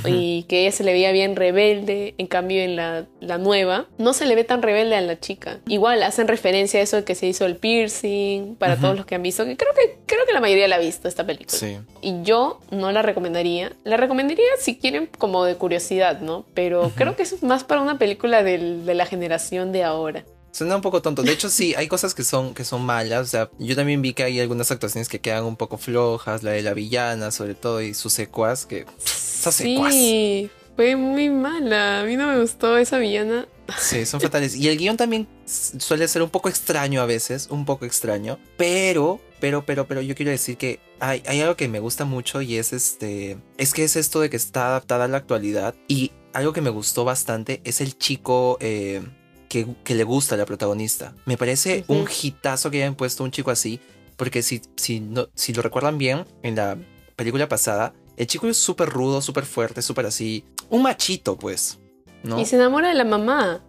y 0.05 0.43
que 0.43 0.61
ella 0.61 0.71
se 0.71 0.83
le 0.83 0.91
veía 0.91 1.11
bien 1.11 1.35
rebelde, 1.35 2.13
en 2.17 2.27
cambio 2.27 2.61
en 2.61 2.75
la, 2.75 3.05
la, 3.21 3.37
nueva 3.37 3.87
no 3.97 4.11
se 4.13 4.25
le 4.25 4.35
ve 4.35 4.43
tan 4.43 4.61
rebelde 4.61 4.95
a 4.95 5.01
la 5.01 5.19
chica. 5.19 5.59
Igual 5.65 6.03
hacen 6.03 6.27
referencia 6.27 6.79
a 6.79 6.83
eso 6.83 6.97
de 6.97 7.03
que 7.03 7.15
se 7.15 7.25
hizo 7.25 7.45
el 7.45 7.55
piercing 7.55 8.55
para 8.55 8.75
todos 8.75 8.97
los 8.97 9.05
que 9.05 9.15
han 9.15 9.23
visto, 9.23 9.45
que 9.45 9.55
creo 9.55 9.73
que 9.73 9.99
creo 10.05 10.25
que 10.25 10.33
la 10.33 10.41
mayoría 10.41 10.67
la 10.67 10.75
ha 10.75 10.79
visto 10.79 11.07
esta 11.07 11.25
película. 11.25 11.57
Sí. 11.57 11.77
Y 12.01 12.21
yo 12.23 12.59
no 12.69 12.91
la 12.91 13.01
recomendaría. 13.01 13.71
La 13.85 13.97
recomendaría 13.97 14.45
si 14.59 14.77
quieren 14.77 15.09
como 15.17 15.45
de 15.45 15.55
curiosidad, 15.55 16.19
¿no? 16.19 16.45
Pero 16.53 16.91
creo 16.95 17.15
que 17.15 17.23
es 17.23 17.41
más 17.43 17.63
para 17.63 17.81
una 17.81 17.97
película 17.97 18.43
del, 18.43 18.85
de 18.85 18.93
la 18.93 19.05
generación 19.05 19.71
de 19.71 19.83
ahora. 19.83 20.25
Suena 20.57 20.75
un 20.75 20.81
poco 20.81 21.03
tonto. 21.03 21.21
De 21.21 21.31
hecho, 21.31 21.51
sí, 21.51 21.75
hay 21.75 21.87
cosas 21.87 22.15
que 22.15 22.23
son, 22.23 22.55
que 22.55 22.63
son 22.63 22.83
malas. 22.83 23.21
O 23.21 23.29
sea, 23.29 23.51
yo 23.59 23.75
también 23.75 24.01
vi 24.01 24.13
que 24.13 24.23
hay 24.23 24.39
algunas 24.39 24.71
actuaciones 24.71 25.07
que 25.07 25.19
quedan 25.19 25.43
un 25.43 25.55
poco 25.55 25.77
flojas. 25.77 26.41
La 26.41 26.49
de 26.49 26.63
la 26.63 26.73
villana, 26.73 27.29
sobre 27.29 27.53
todo, 27.53 27.79
y 27.79 27.93
sus 27.93 28.13
secuas, 28.13 28.65
que. 28.65 28.87
sí, 28.97 30.49
fue 30.75 30.95
muy 30.95 31.29
mala. 31.29 31.99
A 31.99 32.03
mí 32.05 32.15
no 32.15 32.25
me 32.25 32.41
gustó 32.41 32.75
esa 32.75 32.97
villana. 32.97 33.47
Sí, 33.77 34.07
son 34.07 34.19
fatales. 34.21 34.55
Y 34.55 34.67
el 34.67 34.79
guion 34.79 34.97
también 34.97 35.27
suele 35.45 36.07
ser 36.07 36.23
un 36.23 36.31
poco 36.31 36.49
extraño 36.49 37.03
a 37.03 37.05
veces, 37.05 37.49
un 37.51 37.63
poco 37.63 37.85
extraño. 37.85 38.39
Pero, 38.57 39.21
pero, 39.39 39.63
pero, 39.63 39.87
pero 39.87 40.01
yo 40.01 40.15
quiero 40.15 40.31
decir 40.31 40.57
que 40.57 40.79
hay, 40.99 41.21
hay 41.27 41.39
algo 41.41 41.55
que 41.55 41.67
me 41.67 41.79
gusta 41.79 42.03
mucho 42.03 42.41
y 42.41 42.55
es 42.55 42.73
este. 42.73 43.37
Es 43.59 43.75
que 43.75 43.83
es 43.83 43.95
esto 43.95 44.21
de 44.21 44.31
que 44.31 44.37
está 44.37 44.69
adaptada 44.69 45.05
a 45.05 45.07
la 45.07 45.17
actualidad. 45.17 45.75
Y 45.87 46.13
algo 46.33 46.51
que 46.51 46.61
me 46.61 46.71
gustó 46.71 47.05
bastante 47.05 47.61
es 47.63 47.79
el 47.79 47.95
chico. 47.95 48.57
Eh, 48.59 49.03
que, 49.47 49.67
le 49.87 50.03
gusta 50.03 50.35
a 50.35 50.37
la 50.37 50.45
protagonista. 50.45 51.13
Me 51.25 51.37
parece 51.37 51.83
un 51.87 52.07
hitazo 52.07 52.71
que 52.71 52.77
hayan 52.77 52.95
puesto 52.95 53.23
un 53.23 53.31
chico 53.31 53.51
así, 53.51 53.79
porque 54.15 54.41
si, 54.41 54.61
si, 54.75 54.99
no, 54.99 55.27
si 55.35 55.53
lo 55.53 55.61
recuerdan 55.61 55.97
bien, 55.97 56.25
en 56.43 56.55
la 56.55 56.77
película 57.15 57.47
pasada, 57.47 57.93
el 58.17 58.27
chico 58.27 58.47
es 58.47 58.57
súper 58.57 58.89
rudo, 58.89 59.21
súper 59.21 59.45
fuerte, 59.45 59.81
súper 59.81 60.05
así, 60.05 60.43
un 60.69 60.83
machito, 60.83 61.37
pues. 61.37 61.79
¿no? 62.23 62.39
Y 62.39 62.45
se 62.45 62.55
enamora 62.55 62.89
de 62.89 62.95
la 62.95 63.05
mamá. 63.05 63.61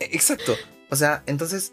Exacto. 0.00 0.54
O 0.90 0.96
sea, 0.96 1.22
entonces, 1.26 1.72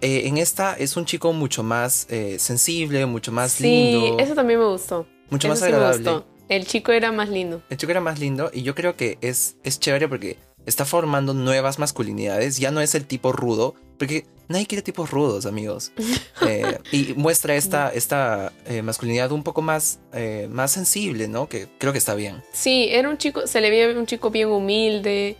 eh, 0.00 0.22
en 0.26 0.38
esta 0.38 0.74
es 0.74 0.96
un 0.96 1.04
chico 1.04 1.32
mucho 1.32 1.62
más 1.62 2.06
eh, 2.10 2.38
sensible, 2.38 3.04
mucho 3.06 3.32
más 3.32 3.60
lindo. 3.60 4.16
Sí, 4.18 4.22
eso 4.22 4.34
también 4.34 4.58
me 4.58 4.66
gustó. 4.66 5.06
Mucho 5.30 5.48
más 5.48 5.62
agradable. 5.62 6.24
El 6.48 6.66
chico 6.66 6.90
era 6.90 7.12
más 7.12 7.28
lindo. 7.28 7.62
El 7.70 7.76
chico 7.76 7.92
era 7.92 8.00
más 8.00 8.18
lindo 8.18 8.50
y 8.52 8.62
yo 8.62 8.74
creo 8.74 8.96
que 8.96 9.18
es, 9.20 9.56
es 9.62 9.78
chévere 9.78 10.08
porque 10.08 10.36
está 10.66 10.84
formando 10.84 11.34
nuevas 11.34 11.78
masculinidades, 11.78 12.58
ya 12.58 12.70
no 12.70 12.80
es 12.80 12.94
el 12.94 13.06
tipo 13.06 13.32
rudo, 13.32 13.74
porque 13.98 14.24
nadie 14.48 14.66
quiere 14.66 14.82
tipos 14.82 15.10
rudos, 15.10 15.46
amigos. 15.46 15.92
Eh, 16.48 16.78
y 16.90 17.12
muestra 17.16 17.54
esta, 17.54 17.90
esta 17.90 18.52
eh, 18.64 18.80
masculinidad 18.80 19.30
un 19.30 19.42
poco 19.42 19.60
más, 19.60 20.00
eh, 20.14 20.48
más 20.50 20.72
sensible, 20.72 21.28
¿no? 21.28 21.50
Que 21.50 21.68
creo 21.78 21.92
que 21.92 21.98
está 21.98 22.14
bien. 22.14 22.42
Sí, 22.52 22.88
era 22.90 23.10
un 23.10 23.18
chico, 23.18 23.46
se 23.46 23.60
le 23.60 23.68
veía 23.68 23.90
un 23.90 24.06
chico 24.06 24.30
bien 24.30 24.48
humilde 24.48 25.36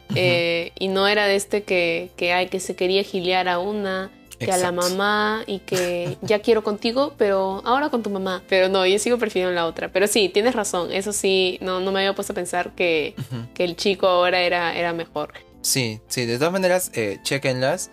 y 0.79 0.89
no 0.89 1.09
era 1.09 1.27
de 1.27 1.37
este 1.37 1.63
que, 1.63 2.11
que, 2.17 2.35
hay, 2.35 2.49
que 2.49 2.61
se 2.61 2.77
quería 2.77 3.03
giliar 3.03 3.49
a 3.49 3.59
una 3.59 4.11
que 4.47 4.53
a 4.53 4.57
la 4.57 4.73
mamá 4.73 5.45
y 5.47 5.61
que 5.61 6.17
ya 6.23 6.41
quiero 6.41 6.65
contigo, 6.65 7.15
pero 7.19 7.63
ahora 7.65 7.91
con 7.91 8.03
tu 8.03 8.11
mamá. 8.11 8.43
Pero 8.49 8.69
no, 8.69 8.87
yo 8.87 8.99
sigo 8.99 9.19
prefiriendo 9.19 9.55
la 9.55 9.67
otra. 9.67 9.93
Pero 9.93 10.07
sí, 10.07 10.31
tienes 10.31 10.55
razón. 10.55 10.91
Eso 10.93 11.13
sí, 11.13 11.59
no, 11.61 11.81
no 11.81 11.93
me 11.93 12.01
había 12.01 12.15
puesto 12.15 12.33
a 12.33 12.37
pensar 12.37 12.75
que, 12.75 13.15
que 13.55 13.65
el 13.65 13.77
chico 13.77 14.07
ahora 14.09 14.41
era, 14.41 14.75
era 14.75 14.93
mejor. 14.93 15.35
Sí, 15.61 16.01
sí, 16.09 16.25
de 16.25 16.39
todas 16.39 16.53
maneras, 16.53 16.91
eh, 16.95 17.19
chequenlas. 17.23 17.91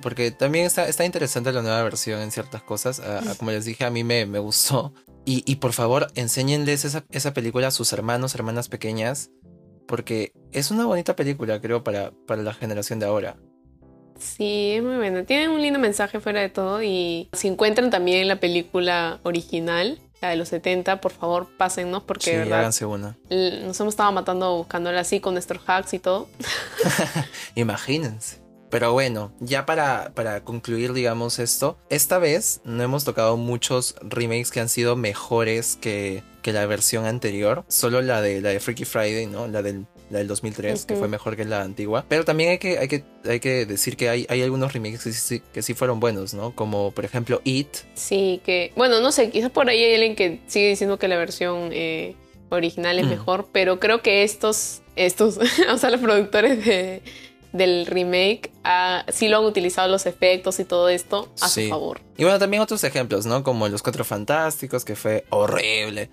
Porque 0.00 0.30
también 0.30 0.64
está, 0.64 0.88
está 0.88 1.04
interesante 1.04 1.52
la 1.52 1.62
nueva 1.62 1.82
versión 1.82 2.20
en 2.20 2.30
ciertas 2.30 2.62
cosas. 2.62 3.02
como 3.38 3.50
les 3.50 3.64
dije, 3.64 3.84
a 3.84 3.90
mí 3.90 4.04
me, 4.04 4.26
me 4.26 4.38
gustó. 4.38 4.94
Y, 5.24 5.42
y, 5.46 5.56
por 5.56 5.74
favor, 5.74 6.06
enséñenles 6.14 6.86
esa, 6.86 7.04
esa 7.10 7.34
película 7.34 7.68
a 7.68 7.70
sus 7.70 7.92
hermanos, 7.92 8.34
hermanas 8.34 8.68
pequeñas. 8.68 9.30
Porque 9.86 10.32
es 10.52 10.70
una 10.70 10.86
bonita 10.86 11.16
película, 11.16 11.60
creo, 11.60 11.84
para, 11.84 12.12
para 12.26 12.42
la 12.42 12.54
generación 12.54 12.98
de 12.98 13.06
ahora. 13.06 13.36
Sí, 14.18 14.72
es 14.76 14.82
muy 14.82 14.96
bueno. 14.96 15.24
Tienen 15.24 15.50
un 15.50 15.62
lindo 15.62 15.78
mensaje 15.78 16.20
fuera 16.20 16.40
de 16.40 16.48
todo 16.48 16.82
y 16.82 17.28
si 17.32 17.48
encuentran 17.48 17.90
también 17.90 18.26
la 18.28 18.36
película 18.36 19.20
original, 19.22 20.00
la 20.20 20.30
de 20.30 20.36
los 20.36 20.48
70, 20.48 21.00
por 21.00 21.12
favor 21.12 21.48
pásennos 21.56 22.02
porque 22.02 22.32
sí, 22.32 22.36
verdad, 22.36 22.60
háganse 22.60 22.84
una. 22.84 23.16
nos 23.30 23.78
hemos 23.80 23.92
estado 23.92 24.10
matando 24.12 24.56
buscándola 24.56 25.00
así 25.00 25.20
con 25.20 25.34
nuestros 25.34 25.62
hacks 25.66 25.94
y 25.94 25.98
todo. 25.98 26.28
Imagínense. 27.54 28.48
Pero 28.70 28.92
bueno, 28.92 29.32
ya 29.40 29.64
para, 29.64 30.12
para 30.14 30.44
concluir, 30.44 30.92
digamos, 30.92 31.38
esto, 31.38 31.78
esta 31.88 32.18
vez 32.18 32.60
no 32.64 32.82
hemos 32.82 33.04
tocado 33.04 33.38
muchos 33.38 33.94
remakes 34.02 34.50
que 34.50 34.60
han 34.60 34.68
sido 34.68 34.94
mejores 34.94 35.76
que, 35.80 36.22
que 36.42 36.52
la 36.52 36.66
versión 36.66 37.06
anterior. 37.06 37.64
Solo 37.68 38.02
la 38.02 38.20
de 38.20 38.42
la 38.42 38.50
de 38.50 38.60
Freaky 38.60 38.84
Friday, 38.84 39.26
¿no? 39.26 39.46
La 39.48 39.62
del 39.62 39.86
la 40.10 40.18
del 40.18 40.28
2003, 40.28 40.86
que 40.86 40.96
fue 40.96 41.08
mejor 41.08 41.36
que 41.36 41.44
la 41.44 41.62
antigua. 41.62 42.04
Pero 42.08 42.24
también 42.24 42.50
hay 42.50 42.58
que, 42.58 42.78
hay 42.78 42.88
que, 42.88 43.04
hay 43.26 43.40
que 43.40 43.66
decir 43.66 43.96
que 43.96 44.08
hay, 44.08 44.26
hay 44.28 44.42
algunos 44.42 44.72
remakes 44.72 45.04
que 45.04 45.12
sí, 45.12 45.42
que 45.52 45.62
sí 45.62 45.74
fueron 45.74 46.00
buenos, 46.00 46.34
¿no? 46.34 46.54
Como 46.54 46.90
por 46.92 47.04
ejemplo 47.04 47.40
It. 47.44 47.68
Sí, 47.94 48.40
que, 48.44 48.72
bueno, 48.76 49.00
no 49.00 49.12
sé, 49.12 49.30
quizás 49.30 49.50
por 49.50 49.68
ahí 49.68 49.82
hay 49.84 49.94
alguien 49.94 50.16
que 50.16 50.40
sigue 50.46 50.68
diciendo 50.68 50.98
que 50.98 51.08
la 51.08 51.16
versión 51.16 51.70
eh, 51.72 52.16
original 52.50 52.98
es 52.98 53.06
mejor, 53.06 53.48
pero 53.52 53.78
creo 53.80 54.00
que 54.02 54.22
estos, 54.22 54.80
estos, 54.96 55.38
o 55.72 55.78
sea, 55.78 55.90
los 55.90 56.00
productores 56.00 56.64
de, 56.64 57.02
del 57.52 57.86
remake 57.86 58.50
ah, 58.64 59.04
sí 59.12 59.28
lo 59.28 59.38
han 59.38 59.44
utilizado 59.44 59.88
los 59.88 60.06
efectos 60.06 60.58
y 60.60 60.64
todo 60.64 60.88
esto 60.88 61.30
a 61.40 61.48
Sí. 61.48 61.64
su 61.64 61.68
favor. 61.70 62.00
Y 62.16 62.22
bueno, 62.24 62.38
también 62.38 62.62
otros 62.62 62.82
ejemplos, 62.84 63.26
¿no? 63.26 63.42
Como 63.42 63.68
Los 63.68 63.82
Cuatro 63.82 64.04
Fantásticos, 64.04 64.84
que 64.84 64.96
fue 64.96 65.24
horrible. 65.30 66.10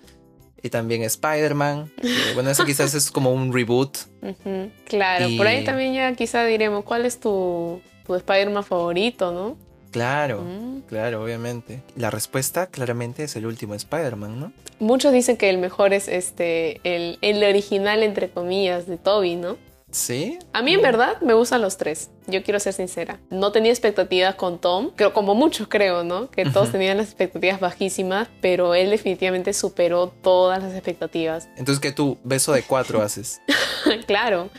Y 0.62 0.70
también 0.70 1.02
Spider-Man. 1.02 1.92
Bueno, 2.34 2.50
eso 2.50 2.64
quizás 2.64 2.94
es 2.94 3.10
como 3.10 3.32
un 3.32 3.52
reboot. 3.52 3.96
Claro, 4.86 5.28
Y- 5.28 5.36
por 5.36 5.46
ahí 5.46 5.64
también 5.64 5.94
ya 5.94 6.12
quizá 6.14 6.44
diremos, 6.44 6.84
¿cuál 6.84 7.06
es 7.06 7.20
tu, 7.20 7.80
tu 8.06 8.14
Spider-Man 8.14 8.64
favorito, 8.64 9.32
no? 9.32 9.56
Claro, 9.90 10.42
Mm. 10.42 10.80
claro, 10.88 11.22
obviamente. 11.22 11.82
La 11.96 12.10
respuesta 12.10 12.66
claramente 12.66 13.24
es 13.24 13.36
el 13.36 13.46
último 13.46 13.74
Spider-Man, 13.74 14.38
¿no? 14.40 14.52
Muchos 14.78 15.12
dicen 15.12 15.36
que 15.38 15.48
el 15.48 15.58
mejor 15.58 15.92
es 15.94 16.06
este, 16.08 16.80
el, 16.84 17.18
el 17.22 17.42
original, 17.44 18.02
entre 18.02 18.28
comillas, 18.28 18.86
de 18.86 18.96
Toby, 18.98 19.36
¿no? 19.36 19.56
¿Sí? 19.96 20.38
A 20.52 20.60
mí 20.60 20.74
en 20.74 20.82
verdad 20.82 21.22
me 21.22 21.32
gustan 21.32 21.62
los 21.62 21.78
tres, 21.78 22.10
yo 22.26 22.42
quiero 22.42 22.60
ser 22.60 22.74
sincera. 22.74 23.18
No 23.30 23.50
tenía 23.50 23.70
expectativas 23.72 24.34
con 24.34 24.60
Tom, 24.60 24.90
creo, 24.94 25.14
como 25.14 25.34
muchos 25.34 25.68
creo, 25.68 26.04
¿no? 26.04 26.30
Que 26.30 26.44
todos 26.44 26.70
tenían 26.70 26.98
las 26.98 27.06
expectativas 27.06 27.60
bajísimas, 27.60 28.28
pero 28.42 28.74
él 28.74 28.90
definitivamente 28.90 29.54
superó 29.54 30.08
todas 30.08 30.62
las 30.62 30.74
expectativas. 30.74 31.48
Entonces, 31.56 31.80
que 31.80 31.92
tú, 31.92 32.18
beso 32.24 32.52
de 32.52 32.62
cuatro 32.62 33.00
haces? 33.00 33.40
claro, 34.06 34.50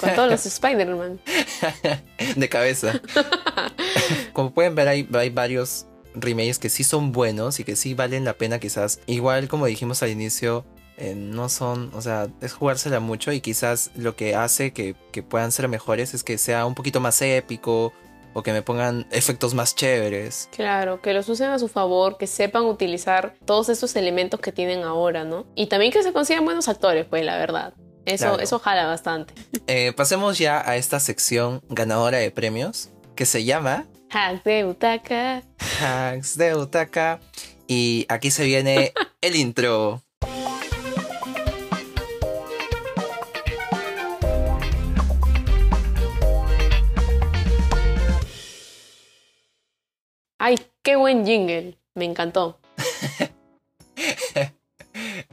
con 0.00 0.14
todos 0.14 0.30
los 0.30 0.46
Spider-Man. 0.54 1.20
de 2.36 2.48
cabeza. 2.48 2.98
Como 4.32 4.54
pueden 4.54 4.74
ver, 4.74 4.88
hay, 4.88 5.06
hay 5.12 5.28
varios 5.28 5.84
remakes 6.14 6.58
que 6.58 6.70
sí 6.70 6.82
son 6.82 7.12
buenos 7.12 7.60
y 7.60 7.64
que 7.64 7.76
sí 7.76 7.92
valen 7.92 8.24
la 8.24 8.32
pena 8.32 8.58
quizás. 8.58 9.00
Igual 9.06 9.48
como 9.48 9.66
dijimos 9.66 10.02
al 10.02 10.08
inicio, 10.08 10.64
eh, 10.98 11.14
no 11.16 11.48
son, 11.48 11.90
o 11.94 12.02
sea, 12.02 12.28
es 12.40 12.52
jugársela 12.52 13.00
mucho 13.00 13.32
y 13.32 13.40
quizás 13.40 13.90
lo 13.96 14.16
que 14.16 14.34
hace 14.34 14.72
que, 14.72 14.94
que 15.12 15.22
puedan 15.22 15.52
ser 15.52 15.68
mejores 15.68 16.12
es 16.14 16.24
que 16.24 16.36
sea 16.38 16.66
un 16.66 16.74
poquito 16.74 17.00
más 17.00 17.22
épico 17.22 17.92
o 18.34 18.42
que 18.42 18.52
me 18.52 18.62
pongan 18.62 19.06
efectos 19.10 19.54
más 19.54 19.74
chéveres. 19.74 20.48
Claro, 20.54 21.00
que 21.00 21.12
los 21.14 21.28
usen 21.28 21.48
a 21.50 21.58
su 21.58 21.68
favor, 21.68 22.18
que 22.18 22.26
sepan 22.26 22.64
utilizar 22.66 23.34
todos 23.46 23.68
estos 23.68 23.96
elementos 23.96 24.38
que 24.40 24.52
tienen 24.52 24.82
ahora, 24.84 25.24
¿no? 25.24 25.46
Y 25.54 25.66
también 25.68 25.90
que 25.92 26.02
se 26.02 26.12
consigan 26.12 26.44
buenos 26.44 26.68
actores, 26.68 27.06
pues 27.08 27.24
la 27.24 27.36
verdad. 27.38 27.74
Eso, 28.04 28.26
Claro. 28.26 28.42
eso 28.42 28.58
jala 28.58 28.86
bastante. 28.86 29.34
Eh, 29.66 29.92
pasemos 29.92 30.38
ya 30.38 30.66
a 30.68 30.76
esta 30.76 30.98
sección 30.98 31.62
ganadora 31.68 32.18
de 32.18 32.30
premios 32.30 32.88
que 33.14 33.26
se 33.26 33.44
llama 33.44 33.86
Hack 34.10 34.42
de 34.44 34.64
butaca. 34.64 35.42
Hacks 35.80 36.38
de 36.38 36.54
Utaka. 36.56 37.20
Y 37.66 38.06
aquí 38.08 38.30
se 38.30 38.44
viene 38.44 38.92
el 39.20 39.36
intro. 39.36 40.02
Qué 50.88 50.96
buen 50.96 51.26
jingle. 51.26 51.76
Me 51.94 52.06
encantó. 52.06 52.58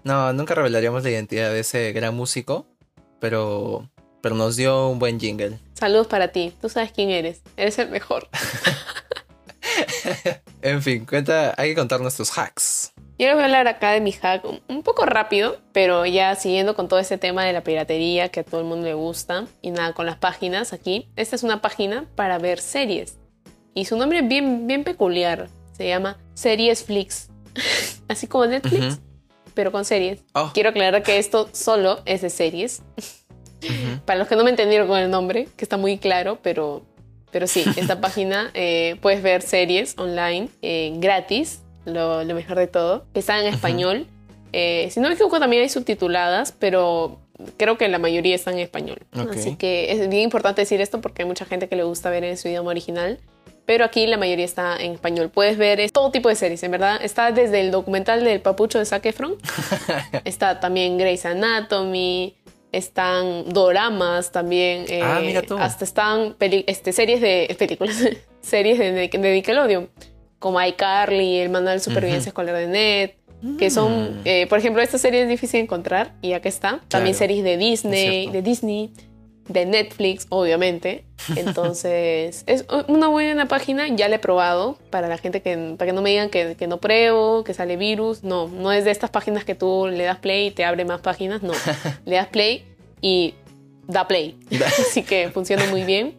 No, 0.04 0.32
nunca 0.34 0.54
revelaríamos 0.54 1.02
la 1.04 1.10
identidad 1.10 1.50
de 1.50 1.62
ese 1.62 1.92
gran 1.92 2.14
músico, 2.16 2.68
pero, 3.20 3.90
pero 4.22 4.36
nos 4.36 4.56
dio 4.56 4.90
un 4.90 5.00
buen 5.00 5.20
jingle. 5.20 5.58
Saludos 5.74 6.06
para 6.08 6.28
ti. 6.28 6.54
Tú 6.62 6.70
sabes 6.70 6.92
quién 6.92 7.10
eres. 7.10 7.42
Eres 7.58 7.80
el 7.80 7.90
mejor. 7.90 8.28
En 10.62 10.82
fin, 10.84 11.06
cuenta, 11.06 11.54
hay 11.58 11.70
que 11.70 11.76
contar 11.76 12.00
nuestros 12.02 12.36
hacks. 12.38 12.92
Yo 13.20 13.28
les 13.28 13.34
voy 13.36 13.44
a 13.44 13.46
hablar 13.46 13.68
acá 13.68 13.92
de 13.92 14.02
mi 14.02 14.12
hack 14.12 14.44
un- 14.46 14.62
un 14.68 14.84
poco 14.84 15.06
rápido, 15.06 15.58
pero 15.74 16.06
ya 16.06 16.36
siguiendo 16.36 16.76
con 16.76 16.88
todo 16.88 17.00
ese 17.00 17.18
tema 17.18 17.44
de 17.46 17.54
la 17.54 17.62
piratería 17.64 18.30
que 18.30 18.40
a 18.42 18.44
todo 18.44 18.62
el 18.62 18.68
mundo 18.68 18.86
le 18.88 18.94
gusta. 18.94 19.46
Y 19.62 19.72
nada, 19.72 19.94
con 19.94 20.06
las 20.06 20.18
páginas 20.18 20.74
aquí. 20.74 21.10
Esta 21.16 21.36
es 21.36 21.44
una 21.44 21.62
página 21.62 22.06
para 22.16 22.38
ver 22.40 22.60
series. 22.60 23.18
Y 23.76 23.86
su 23.86 23.98
nombre 23.98 24.20
es 24.20 24.28
bien, 24.28 24.66
bien 24.68 24.84
peculiar. 24.84 25.50
Se 25.74 25.88
llama 25.88 26.18
Series 26.34 26.84
Flix. 26.84 27.28
Así 28.08 28.26
como 28.26 28.46
Netflix, 28.48 28.86
Ujú. 28.96 29.02
pero 29.54 29.72
con 29.72 29.86
series. 29.86 30.20
Oh, 30.34 30.50
Quiero 30.54 30.70
aclarar 30.70 31.04
que 31.04 31.18
esto 31.20 31.50
solo 31.52 32.00
es 32.06 32.22
de 32.22 32.30
series. 32.32 32.82
ujú. 32.98 34.00
Para 34.06 34.18
los 34.20 34.28
que 34.28 34.36
no 34.36 34.44
me 34.44 34.50
entendieron 34.50 34.88
con 34.88 34.98
el 35.00 35.12
nombre, 35.12 35.48
que 35.58 35.66
está 35.66 35.76
muy 35.78 35.98
claro, 35.98 36.40
pero, 36.42 36.84
pero 37.32 37.48
sí, 37.48 37.66
esta 37.76 38.00
página 38.02 38.50
eh, 38.54 38.96
puedes 39.02 39.22
ver 39.22 39.42
series 39.42 39.96
online 39.98 40.48
eh, 40.62 40.94
gratis, 40.98 41.62
lo, 41.86 42.24
lo 42.24 42.34
mejor 42.34 42.58
de 42.58 42.68
todo, 42.68 43.06
que 43.14 43.20
están 43.20 43.42
en 43.46 43.54
español. 43.54 44.08
Eh, 44.54 44.88
si 44.92 45.02
no 45.02 45.10
me 45.10 45.16
equivoco, 45.16 45.38
también 45.40 45.64
hay 45.64 45.70
subtituladas, 45.70 46.54
pero 46.54 47.20
creo 47.58 47.78
que 47.78 47.90
la 47.90 48.00
mayoría 48.00 48.36
están 48.36 48.54
en 48.54 48.62
español. 48.62 49.00
Ok. 49.18 49.32
Así 49.32 49.58
que 49.58 49.92
es 49.92 50.08
bien 50.08 50.24
importante 50.24 50.62
decir 50.62 50.80
esto 50.80 51.02
porque 51.02 51.24
hay 51.24 51.28
mucha 51.28 51.44
gente 51.46 51.68
que 51.68 51.76
le 51.76 51.84
gusta 51.84 52.10
ver 52.10 52.24
en 52.24 52.38
su 52.38 52.48
idioma 52.48 52.70
original. 52.70 53.20
Pero 53.66 53.84
aquí 53.86 54.06
la 54.06 54.18
mayoría 54.18 54.46
está 54.46 54.78
en 54.78 54.92
español. 54.94 55.30
Puedes 55.34 55.58
ver 55.58 55.90
todo 55.92 56.12
tipo 56.12 56.30
de 56.30 56.36
series, 56.36 56.62
en 56.64 56.72
verdad. 56.72 57.00
Está 57.02 57.32
desde 57.32 57.62
el 57.62 57.72
documental 57.72 58.24
del 58.24 58.40
papucho 58.40 58.78
de 58.80 58.86
Zac 58.86 59.06
Efron 59.08 59.36
Está 60.24 60.60
también 60.60 60.98
Grey's 61.00 61.26
Anatomy, 61.26 62.36
están 62.72 63.50
doramas 63.52 64.32
también. 64.32 64.86
eh, 64.90 65.00
Ah, 65.04 65.20
mira 65.24 65.42
tú. 65.42 65.58
Hasta 65.58 65.84
están 65.86 66.36
este, 66.40 66.92
series 66.94 67.22
de 67.22 67.56
películas, 67.60 67.98
series 68.42 68.78
de, 68.78 68.92
de 69.08 69.34
Nickelodeon, 69.34 69.90
como 70.40 70.62
iCarly, 70.62 71.38
El 71.40 71.50
Manual 71.50 71.78
de 71.78 71.84
Supervivencia 71.84 72.30
Escolar 72.30 72.56
de 72.56 72.68
Ned, 72.68 73.10
que 73.58 73.70
son, 73.72 74.16
Mm. 74.20 74.22
eh, 74.26 74.48
por 74.48 74.60
ejemplo, 74.60 74.82
esta 74.82 74.98
serie 74.98 75.22
es 75.24 75.28
difícil 75.30 75.60
de 75.60 75.64
encontrar 75.64 76.14
y 76.22 76.34
acá 76.34 76.50
está. 76.50 76.82
También 76.88 77.16
Claro, 77.16 77.18
series 77.18 77.44
de 77.44 77.58
Disney, 77.58 78.30
de 78.30 78.42
Disney, 78.42 78.92
de 79.48 79.66
Netflix, 79.66 80.28
obviamente. 80.30 81.06
Entonces, 81.36 82.44
es 82.48 82.66
una 82.88 83.08
buena 83.08 83.48
página, 83.48 83.88
ya 83.88 84.10
la 84.10 84.16
he 84.16 84.20
probado, 84.20 84.78
para 84.90 85.08
la 85.08 85.18
gente 85.18 85.42
que, 85.42 85.76
para 85.78 85.90
que 85.90 85.94
no 85.94 86.02
me 86.02 86.10
digan 86.10 86.30
que, 86.30 86.56
que 86.56 86.68
no 86.68 86.80
pruebo, 86.80 87.44
que 87.44 87.54
sale 87.54 87.78
virus. 87.78 88.24
No, 88.24 88.48
no 88.48 88.72
es 88.72 88.86
de 88.86 88.92
estas 88.92 89.10
páginas 89.10 89.44
que 89.44 89.56
tú 89.56 89.88
le 89.88 90.04
das 90.04 90.20
play 90.20 90.48
y 90.48 90.52
te 90.52 90.66
abre 90.66 90.86
más 90.86 91.02
páginas, 91.02 91.44
no. 91.44 91.54
le 92.06 92.16
das 92.16 92.28
play 92.28 92.66
y 93.02 93.36
da 93.88 94.08
play. 94.08 94.38
Así 94.80 95.04
que 95.04 95.30
funciona 95.30 95.66
muy 95.68 95.84
bien. 95.84 96.16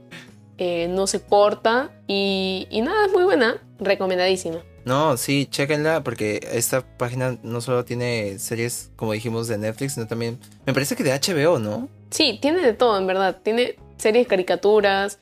Eh, 0.58 0.88
no 0.88 1.06
se 1.06 1.20
corta 1.20 1.90
y, 2.06 2.66
y 2.70 2.80
nada, 2.80 3.06
es 3.06 3.12
muy 3.12 3.24
buena, 3.24 3.62
recomendadísima. 3.78 4.62
No, 4.86 5.16
sí, 5.16 5.46
chéquenla 5.50 6.02
porque 6.04 6.40
esta 6.52 6.80
página 6.96 7.36
no 7.42 7.60
solo 7.60 7.84
tiene 7.84 8.38
series, 8.38 8.90
como 8.96 9.12
dijimos, 9.12 9.48
de 9.48 9.58
Netflix, 9.58 9.94
sino 9.94 10.06
también, 10.06 10.38
me 10.64 10.72
parece 10.72 10.94
que 10.96 11.02
de 11.02 11.10
HBO, 11.12 11.58
¿no? 11.58 11.88
Sí, 12.10 12.38
tiene 12.40 12.60
de 12.62 12.72
todo, 12.72 12.96
en 12.96 13.06
verdad. 13.08 13.36
Tiene 13.42 13.74
series, 13.98 14.28
caricaturas, 14.28 15.18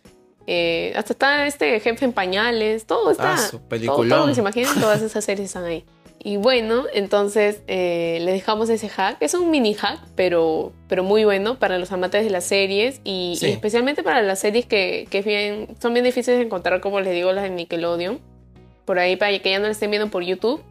eh, 0.46 0.92
hasta 0.94 1.14
está 1.14 1.46
este 1.46 1.80
jefe 1.80 2.04
en 2.04 2.12
pañales, 2.12 2.84
todo 2.84 3.10
está. 3.10 3.34
Ah, 3.34 3.38
su 3.38 3.58
todo, 3.58 3.96
todo 3.96 4.04
lo 4.04 4.26
que 4.26 4.34
se 4.34 4.40
imaginen, 4.42 4.68
todas 4.78 5.00
esas 5.00 5.24
series 5.24 5.46
están 5.48 5.64
ahí. 5.64 5.84
Y 6.26 6.36
bueno, 6.36 6.84
entonces 6.92 7.60
eh, 7.66 8.18
le 8.20 8.32
dejamos 8.32 8.68
ese 8.68 8.88
hack. 8.90 9.16
Es 9.20 9.32
un 9.34 9.50
mini 9.50 9.72
hack, 9.74 9.98
pero, 10.14 10.72
pero 10.88 11.02
muy 11.04 11.24
bueno 11.24 11.58
para 11.58 11.78
los 11.78 11.90
amantes 11.92 12.22
de 12.24 12.30
las 12.30 12.44
series 12.44 13.00
y, 13.04 13.36
Sí. 13.38 13.46
y 13.46 13.50
especialmente 13.52 14.02
para 14.02 14.20
las 14.22 14.40
series 14.40 14.66
que, 14.66 15.06
que 15.10 15.22
bien- 15.22 15.74
son 15.80 15.92
bien 15.94 16.04
difíciles 16.04 16.38
de 16.38 16.44
encontrar, 16.44 16.80
como 16.80 17.00
les 17.00 17.12
digo, 17.14 17.32
las 17.32 17.44
de 17.44 17.50
Nickelodeon. 17.50 18.20
Por 18.84 18.98
ahí, 18.98 19.16
para 19.16 19.38
que 19.38 19.50
ya 19.50 19.58
no 19.58 19.66
la 19.66 19.72
estén 19.72 19.90
viendo 19.90 20.10
por 20.10 20.22
YouTube. 20.22 20.62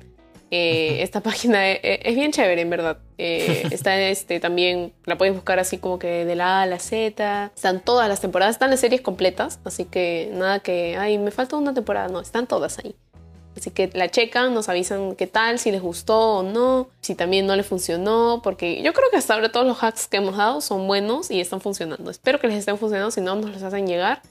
eh, 0.52 1.02
esta 1.02 1.22
página 1.22 1.72
es, 1.72 1.80
es 1.82 2.16
bien 2.16 2.32
chévere, 2.32 2.62
en 2.62 2.70
verdad. 2.70 2.98
Eh, 3.18 3.64
está 3.72 4.00
este, 4.00 4.40
también, 4.40 4.94
la 5.06 5.18
puedes 5.18 5.34
buscar 5.34 5.60
así 5.60 5.78
como 5.78 5.98
que 5.98 6.26
de 6.26 6.36
la 6.36 6.60
A 6.60 6.62
a 6.64 6.66
la 6.66 6.80
Z. 6.80 7.52
Están 7.56 7.82
todas 7.82 8.08
las 8.08 8.22
temporadas, 8.22 8.56
están 8.56 8.70
las 8.70 8.80
series 8.80 9.02
completas. 9.02 9.60
Así 9.64 9.86
que 9.86 10.30
nada 10.34 10.60
que, 10.60 10.96
ay, 10.98 11.18
me 11.18 11.32
falta 11.32 11.58
una 11.58 11.74
temporada. 11.74 12.08
No, 12.10 12.20
están 12.20 12.48
todas 12.48 12.80
ahí. 12.80 12.96
Así 13.56 13.72
que 13.72 13.90
la 13.94 14.10
checan, 14.10 14.54
nos 14.54 14.68
avisan 14.70 15.16
qué 15.16 15.28
tal, 15.28 15.60
si 15.60 15.72
les 15.72 15.82
gustó 15.82 16.38
o 16.38 16.44
no, 16.44 16.90
si 17.02 17.14
también 17.16 17.46
no 17.46 17.56
les 17.56 17.66
funcionó, 17.66 18.42
porque 18.44 18.82
yo 18.82 18.94
creo 18.94 19.10
que 19.12 19.18
hasta 19.18 19.36
ahora 19.36 19.52
todos 19.52 19.66
los 19.66 19.84
hacks 19.84 20.08
que 20.08 20.18
hemos 20.18 20.38
dado 20.38 20.60
son 20.60 20.88
buenos 20.88 21.30
y 21.30 21.40
están 21.40 21.62
funcionando. 21.62 22.10
Espero 22.10 22.40
que 22.40 22.48
les 22.48 22.58
estén 22.58 22.78
funcionando, 22.78 23.12
si 23.12 23.22
no 23.22 23.36
nos 23.36 23.52
los 23.52 23.62
hacen 23.62 23.86
llegar 23.86 24.22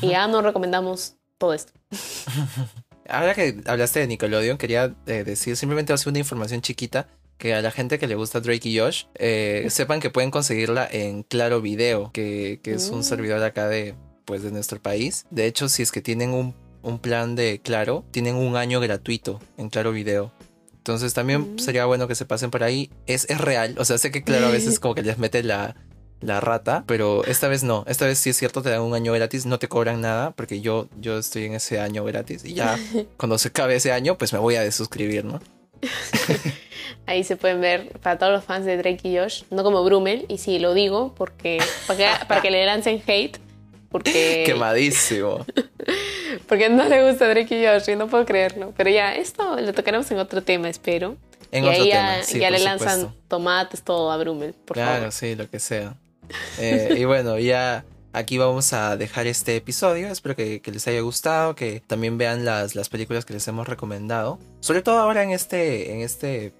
y 0.00 0.08
ya 0.08 0.28
nos 0.28 0.44
recomendamos 0.44 1.14
todo 1.38 1.52
esto. 1.52 1.72
Ahora 3.10 3.34
que 3.34 3.60
hablaste 3.66 4.00
de 4.00 4.06
Nickelodeon, 4.06 4.56
quería 4.58 4.94
eh, 5.06 5.24
decir 5.24 5.56
simplemente 5.56 5.92
hacer 5.92 6.08
una 6.08 6.18
información 6.18 6.60
chiquita 6.62 7.08
que 7.38 7.54
a 7.54 7.62
la 7.62 7.70
gente 7.70 7.98
que 7.98 8.06
le 8.06 8.14
gusta 8.16 8.40
Drake 8.40 8.68
y 8.68 8.78
Josh 8.78 9.04
eh, 9.14 9.66
sepan 9.70 10.00
que 10.00 10.10
pueden 10.10 10.30
conseguirla 10.30 10.86
en 10.90 11.22
Claro 11.22 11.60
Video, 11.62 12.10
que, 12.12 12.60
que 12.62 12.74
es 12.74 12.90
Mm. 12.90 12.94
un 12.94 13.04
servidor 13.04 13.42
acá 13.42 13.66
de, 13.68 13.94
pues, 14.26 14.42
de 14.42 14.50
nuestro 14.52 14.80
país. 14.80 15.24
De 15.30 15.46
hecho, 15.46 15.68
si 15.68 15.82
es 15.82 15.90
que 15.90 16.02
tienen 16.02 16.30
un, 16.34 16.54
un 16.82 16.98
plan 16.98 17.36
de 17.36 17.60
Claro, 17.62 18.04
tienen 18.10 18.36
un 18.36 18.56
año 18.56 18.78
gratuito 18.80 19.40
en 19.56 19.70
Claro 19.70 19.92
Video. 19.92 20.32
Entonces 20.76 21.14
también 21.14 21.54
Mm. 21.54 21.58
sería 21.58 21.86
bueno 21.86 22.08
que 22.08 22.14
se 22.14 22.26
pasen 22.26 22.50
por 22.50 22.62
ahí. 22.62 22.90
Es, 23.06 23.28
es 23.30 23.38
real, 23.40 23.74
o 23.78 23.84
sea, 23.86 23.96
sé 23.98 24.10
que 24.10 24.22
Claro 24.22 24.46
a 24.48 24.50
veces 24.50 24.78
como 24.80 24.94
que 24.94 25.02
les 25.02 25.18
mete 25.18 25.42
la, 25.42 25.76
la 26.20 26.40
rata, 26.40 26.84
pero 26.86 27.24
esta 27.24 27.48
vez 27.48 27.62
no. 27.62 27.84
Esta 27.88 28.04
vez 28.06 28.18
sí 28.18 28.30
es 28.30 28.36
cierto, 28.36 28.60
te 28.62 28.70
dan 28.70 28.82
un 28.82 28.94
año 28.94 29.12
gratis, 29.12 29.46
no 29.46 29.58
te 29.58 29.68
cobran 29.68 30.00
nada, 30.00 30.32
porque 30.32 30.60
yo, 30.60 30.88
yo 31.00 31.18
estoy 31.18 31.44
en 31.46 31.54
ese 31.54 31.80
año 31.80 32.04
gratis 32.04 32.44
y 32.44 32.54
ya 32.54 32.78
cuando 33.16 33.38
se 33.38 33.48
acabe 33.48 33.76
ese 33.76 33.92
año, 33.92 34.18
pues 34.18 34.32
me 34.32 34.38
voy 34.38 34.56
a 34.56 34.60
desuscribir, 34.62 35.24
¿no? 35.24 35.40
Ahí 37.06 37.24
se 37.24 37.36
pueden 37.36 37.60
ver 37.60 37.88
para 38.00 38.18
todos 38.18 38.32
los 38.32 38.44
fans 38.44 38.66
de 38.66 38.76
Drake 38.76 39.00
y 39.08 39.16
Josh, 39.16 39.42
no 39.50 39.62
como 39.64 39.82
Brummel, 39.84 40.26
y 40.28 40.38
sí 40.38 40.58
lo 40.58 40.74
digo 40.74 41.14
porque 41.16 41.62
para 41.86 41.96
que, 41.98 42.24
para 42.28 42.40
que 42.42 42.50
le 42.50 42.64
lancen 42.66 43.02
hate, 43.06 43.38
porque... 43.90 44.44
Quemadísimo. 44.46 45.44
porque 46.46 46.68
no 46.68 46.84
le 46.88 47.08
gusta 47.10 47.28
Drake 47.28 47.60
y 47.60 47.66
Josh, 47.66 47.90
y 47.90 47.96
no 47.96 48.06
puedo 48.08 48.24
creerlo. 48.24 48.72
Pero 48.76 48.90
ya, 48.90 49.14
esto 49.16 49.56
lo 49.60 49.72
tocaremos 49.72 50.08
en 50.10 50.18
otro 50.18 50.42
tema, 50.42 50.68
espero. 50.68 51.16
En 51.50 51.64
y 51.64 51.68
otro 51.68 51.82
ahí 51.82 51.90
tema, 51.90 52.16
ya, 52.18 52.22
sí, 52.24 52.38
ya 52.38 52.50
le 52.50 52.60
lanzan 52.60 53.00
supuesto. 53.00 53.22
tomates, 53.26 53.82
todo 53.82 54.12
a 54.12 54.16
Brummel, 54.18 54.52
por 54.52 54.74
Claro, 54.76 54.96
favor. 54.98 55.12
sí, 55.12 55.34
lo 55.34 55.48
que 55.50 55.58
sea. 55.58 55.94
Eh, 56.58 56.96
y 56.98 57.04
bueno, 57.04 57.38
ya 57.38 57.84
aquí 58.12 58.38
vamos 58.38 58.72
a 58.72 58.96
dejar 58.96 59.26
este 59.26 59.56
episodio. 59.56 60.08
Espero 60.08 60.36
que, 60.36 60.60
que 60.60 60.70
les 60.72 60.86
haya 60.88 61.00
gustado, 61.00 61.54
que 61.54 61.82
también 61.86 62.18
vean 62.18 62.44
las, 62.44 62.74
las 62.74 62.88
películas 62.88 63.24
que 63.24 63.34
les 63.34 63.46
hemos 63.48 63.68
recomendado. 63.68 64.38
Sobre 64.60 64.82
todo 64.82 64.98
ahora 64.98 65.22
en 65.22 65.30
este, 65.30 65.92
en 65.92 66.00
este, 66.00 66.52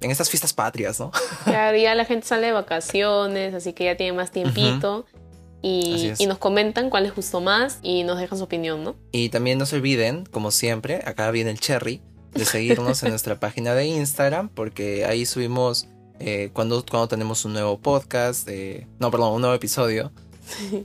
en 0.00 0.10
estas 0.10 0.30
fiestas 0.30 0.52
patrias, 0.52 1.00
¿no? 1.00 1.10
Claro, 1.44 1.76
ya 1.76 1.94
la 1.94 2.04
gente 2.04 2.26
sale 2.26 2.46
de 2.48 2.52
vacaciones, 2.52 3.54
así 3.54 3.72
que 3.72 3.84
ya 3.84 3.96
tiene 3.96 4.12
más 4.12 4.30
tiempito. 4.30 5.06
Así 5.08 5.18
Y, 5.62 6.06
es. 6.08 6.20
y 6.20 6.26
nos 6.26 6.38
comentan 6.38 6.90
cuál 6.90 7.04
les 7.04 7.14
gustó 7.14 7.40
más 7.40 7.78
y 7.82 8.02
nos 8.04 8.18
dejan 8.18 8.38
su 8.38 8.44
opinión, 8.44 8.82
¿no? 8.84 8.96
Y 9.12 9.28
también 9.28 9.58
no 9.58 9.66
se 9.66 9.76
olviden, 9.76 10.24
como 10.26 10.50
siempre, 10.50 11.02
acá 11.04 11.30
viene 11.30 11.50
el 11.50 11.60
cherry, 11.60 12.00
de 12.32 12.44
seguirnos 12.44 13.02
en 13.02 13.10
nuestra 13.10 13.38
página 13.38 13.74
de 13.74 13.86
Instagram, 13.86 14.48
porque 14.48 15.04
ahí 15.04 15.24
subimos 15.26 15.86
eh, 16.24 16.50
cuando, 16.52 16.84
cuando 16.88 17.08
tenemos 17.08 17.44
un 17.44 17.52
nuevo 17.52 17.78
podcast, 17.78 18.48
eh, 18.48 18.86
no, 18.98 19.10
perdón, 19.10 19.34
un 19.34 19.40
nuevo 19.40 19.54
episodio. 19.54 20.10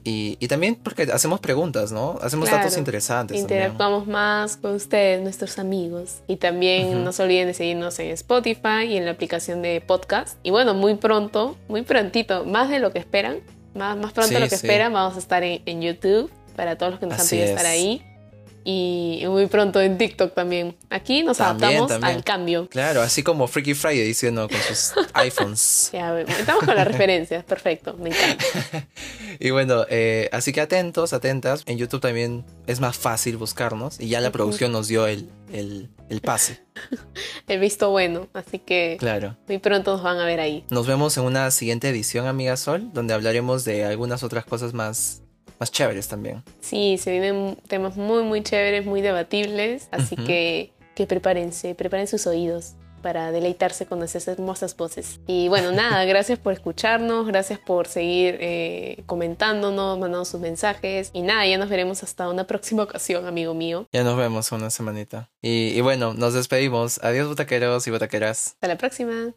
Y, 0.03 0.37
y 0.39 0.47
también 0.47 0.75
porque 0.75 1.03
hacemos 1.11 1.39
preguntas, 1.39 1.91
¿no? 1.91 2.17
Hacemos 2.21 2.49
datos 2.49 2.77
interesantes. 2.77 3.37
también. 3.41 3.59
Interactuamos 3.59 4.07
más 4.07 4.55
con 4.55 4.75
ustedes, 4.75 5.21
nuestros 5.21 5.57
amigos. 5.59 6.17
Y 6.27 6.37
también 6.37 7.03
no 7.03 7.11
se 7.11 7.23
olviden 7.23 7.47
de 7.47 7.53
seguirnos 7.53 7.97
en 7.99 8.11
Spotify 8.11 8.85
y 8.87 8.97
en 8.97 9.05
la 9.05 9.11
aplicación 9.11 9.61
de 9.61 9.81
podcast. 9.81 10.37
Y 10.43 10.51
bueno, 10.51 10.73
muy 10.73 10.95
pronto, 10.95 11.57
muy 11.67 11.81
prontito, 11.81 12.45
más 12.45 12.69
de 12.69 12.79
lo 12.79 12.93
que 12.93 12.99
esperan, 12.99 13.39
más, 13.73 13.97
más 13.97 14.13
pronto 14.13 14.29
Sí, 14.29 14.33
de 14.35 14.39
lo 14.39 14.45
que 14.45 14.57
sí. 14.57 14.65
esperan, 14.67 14.93
vamos 14.93 15.15
a 15.15 15.19
estar 15.19 15.43
en, 15.43 15.61
en 15.65 15.81
YouTube 15.81 16.31
para 16.55 16.77
todos 16.77 16.91
los 16.93 16.99
que 16.99 17.07
nos 17.07 17.19
han 17.19 17.27
pedido 17.27 17.45
estar 17.47 17.65
es. 17.65 17.71
ahí. 17.71 18.03
Y 18.69 19.23
muy 19.27 19.45
pronto 19.45 19.79
en 19.79 19.97
TikTok 19.97 20.33
también. 20.33 20.75
Aquí 20.89 21.23
nos 21.23 21.37
También, 21.37 21.69
adaptamos 21.69 21.87
también. 21.89 22.17
al 22.17 22.23
cambio. 22.25 22.67
Claro, 22.67 23.01
así 23.01 23.23
como 23.23 23.47
Freaky 23.47 23.73
Friday 23.75 24.03
diciendo 24.05 24.49
con 24.49 24.57
sus 24.59 24.91
iPhones. 25.13 25.89
Ya, 25.93 26.19
estamos 26.19 26.65
con 26.65 26.75
las 26.75 26.85
referencias, 26.85 27.45
perfecto, 27.45 27.95
me 27.97 28.09
encanta. 28.09 28.43
Y 29.39 29.51
bueno, 29.51 29.85
eh, 29.89 30.27
así 30.33 30.51
que 30.51 30.59
atentos, 30.59 31.13
atentas. 31.13 31.63
En 31.65 31.77
YouTube 31.77 32.01
también 32.01 32.43
es 32.65 32.81
más 32.81 32.97
fácil 32.97 33.37
buscarnos 33.37 34.01
y 34.01 34.09
ya 34.09 34.19
la 34.19 34.31
producción 34.31 34.73
nos 34.73 34.89
dio 34.89 35.07
el, 35.07 35.29
el, 35.53 35.89
el 36.09 36.19
pase. 36.21 36.59
He 37.47 37.57
visto 37.57 37.89
bueno, 37.91 38.27
así 38.33 38.59
que 38.59 38.97
Claro. 38.99 39.37
muy 39.47 39.59
pronto 39.59 39.93
nos 39.93 40.03
van 40.03 40.17
a 40.19 40.25
ver 40.25 40.41
ahí. 40.41 40.65
Nos 40.69 40.87
vemos 40.87 41.15
en 41.17 41.23
una 41.23 41.51
siguiente 41.51 41.87
edición, 41.87 42.27
amiga 42.27 42.57
Sol, 42.57 42.89
donde 42.93 43.13
hablaremos 43.13 43.63
de 43.63 43.85
algunas 43.85 44.23
otras 44.23 44.43
cosas 44.43 44.73
más, 44.73 45.21
más 45.59 45.71
chéveres 45.71 46.07
también. 46.07 46.43
Sí, 46.59 46.97
se 46.97 47.11
vienen 47.11 47.57
temas 47.67 47.97
muy, 47.97 48.23
muy 48.23 48.43
chéveres, 48.43 48.85
muy 48.85 49.01
debatibles, 49.01 49.87
así 49.91 50.15
Ujú. 50.15 50.25
que, 50.25 50.71
que 50.95 51.07
prepárense, 51.07 51.75
preparen 51.75 52.07
sus 52.07 52.27
oídos 52.27 52.73
para 53.01 53.31
deleitarse 53.31 53.85
con 53.85 54.01
esas 54.03 54.27
hermosas 54.27 54.75
voces. 54.75 55.19
Y 55.27 55.47
bueno, 55.47 55.71
nada, 55.71 56.03
gracias 56.13 56.39
por 56.39 56.53
escucharnos, 56.53 57.27
gracias 57.27 57.59
por 57.59 57.87
seguir 57.87 58.37
eh, 58.41 59.03
comentándonos, 59.05 59.97
mandando 59.99 60.25
sus 60.25 60.41
mensajes. 60.41 61.11
Y 61.13 61.21
nada, 61.21 61.45
ya 61.47 61.57
nos 61.57 61.69
veremos 61.69 62.03
hasta 62.03 62.27
una 62.29 62.45
próxima 62.45 62.83
ocasión, 62.83 63.25
amigo 63.25 63.53
mío. 63.53 63.87
Ya 63.93 64.03
nos 64.03 64.17
vemos 64.17 64.51
una 64.51 64.69
semanita. 64.69 65.29
Y, 65.41 65.69
y 65.69 65.81
bueno, 65.81 66.13
nos 66.15 66.33
despedimos. 66.33 66.99
Adiós, 67.03 67.27
butaqueros 67.27 67.87
y 67.87 67.91
butaqueras. 67.91 68.47
Hasta 68.55 68.67
la 68.67 68.77
próxima. 68.77 69.25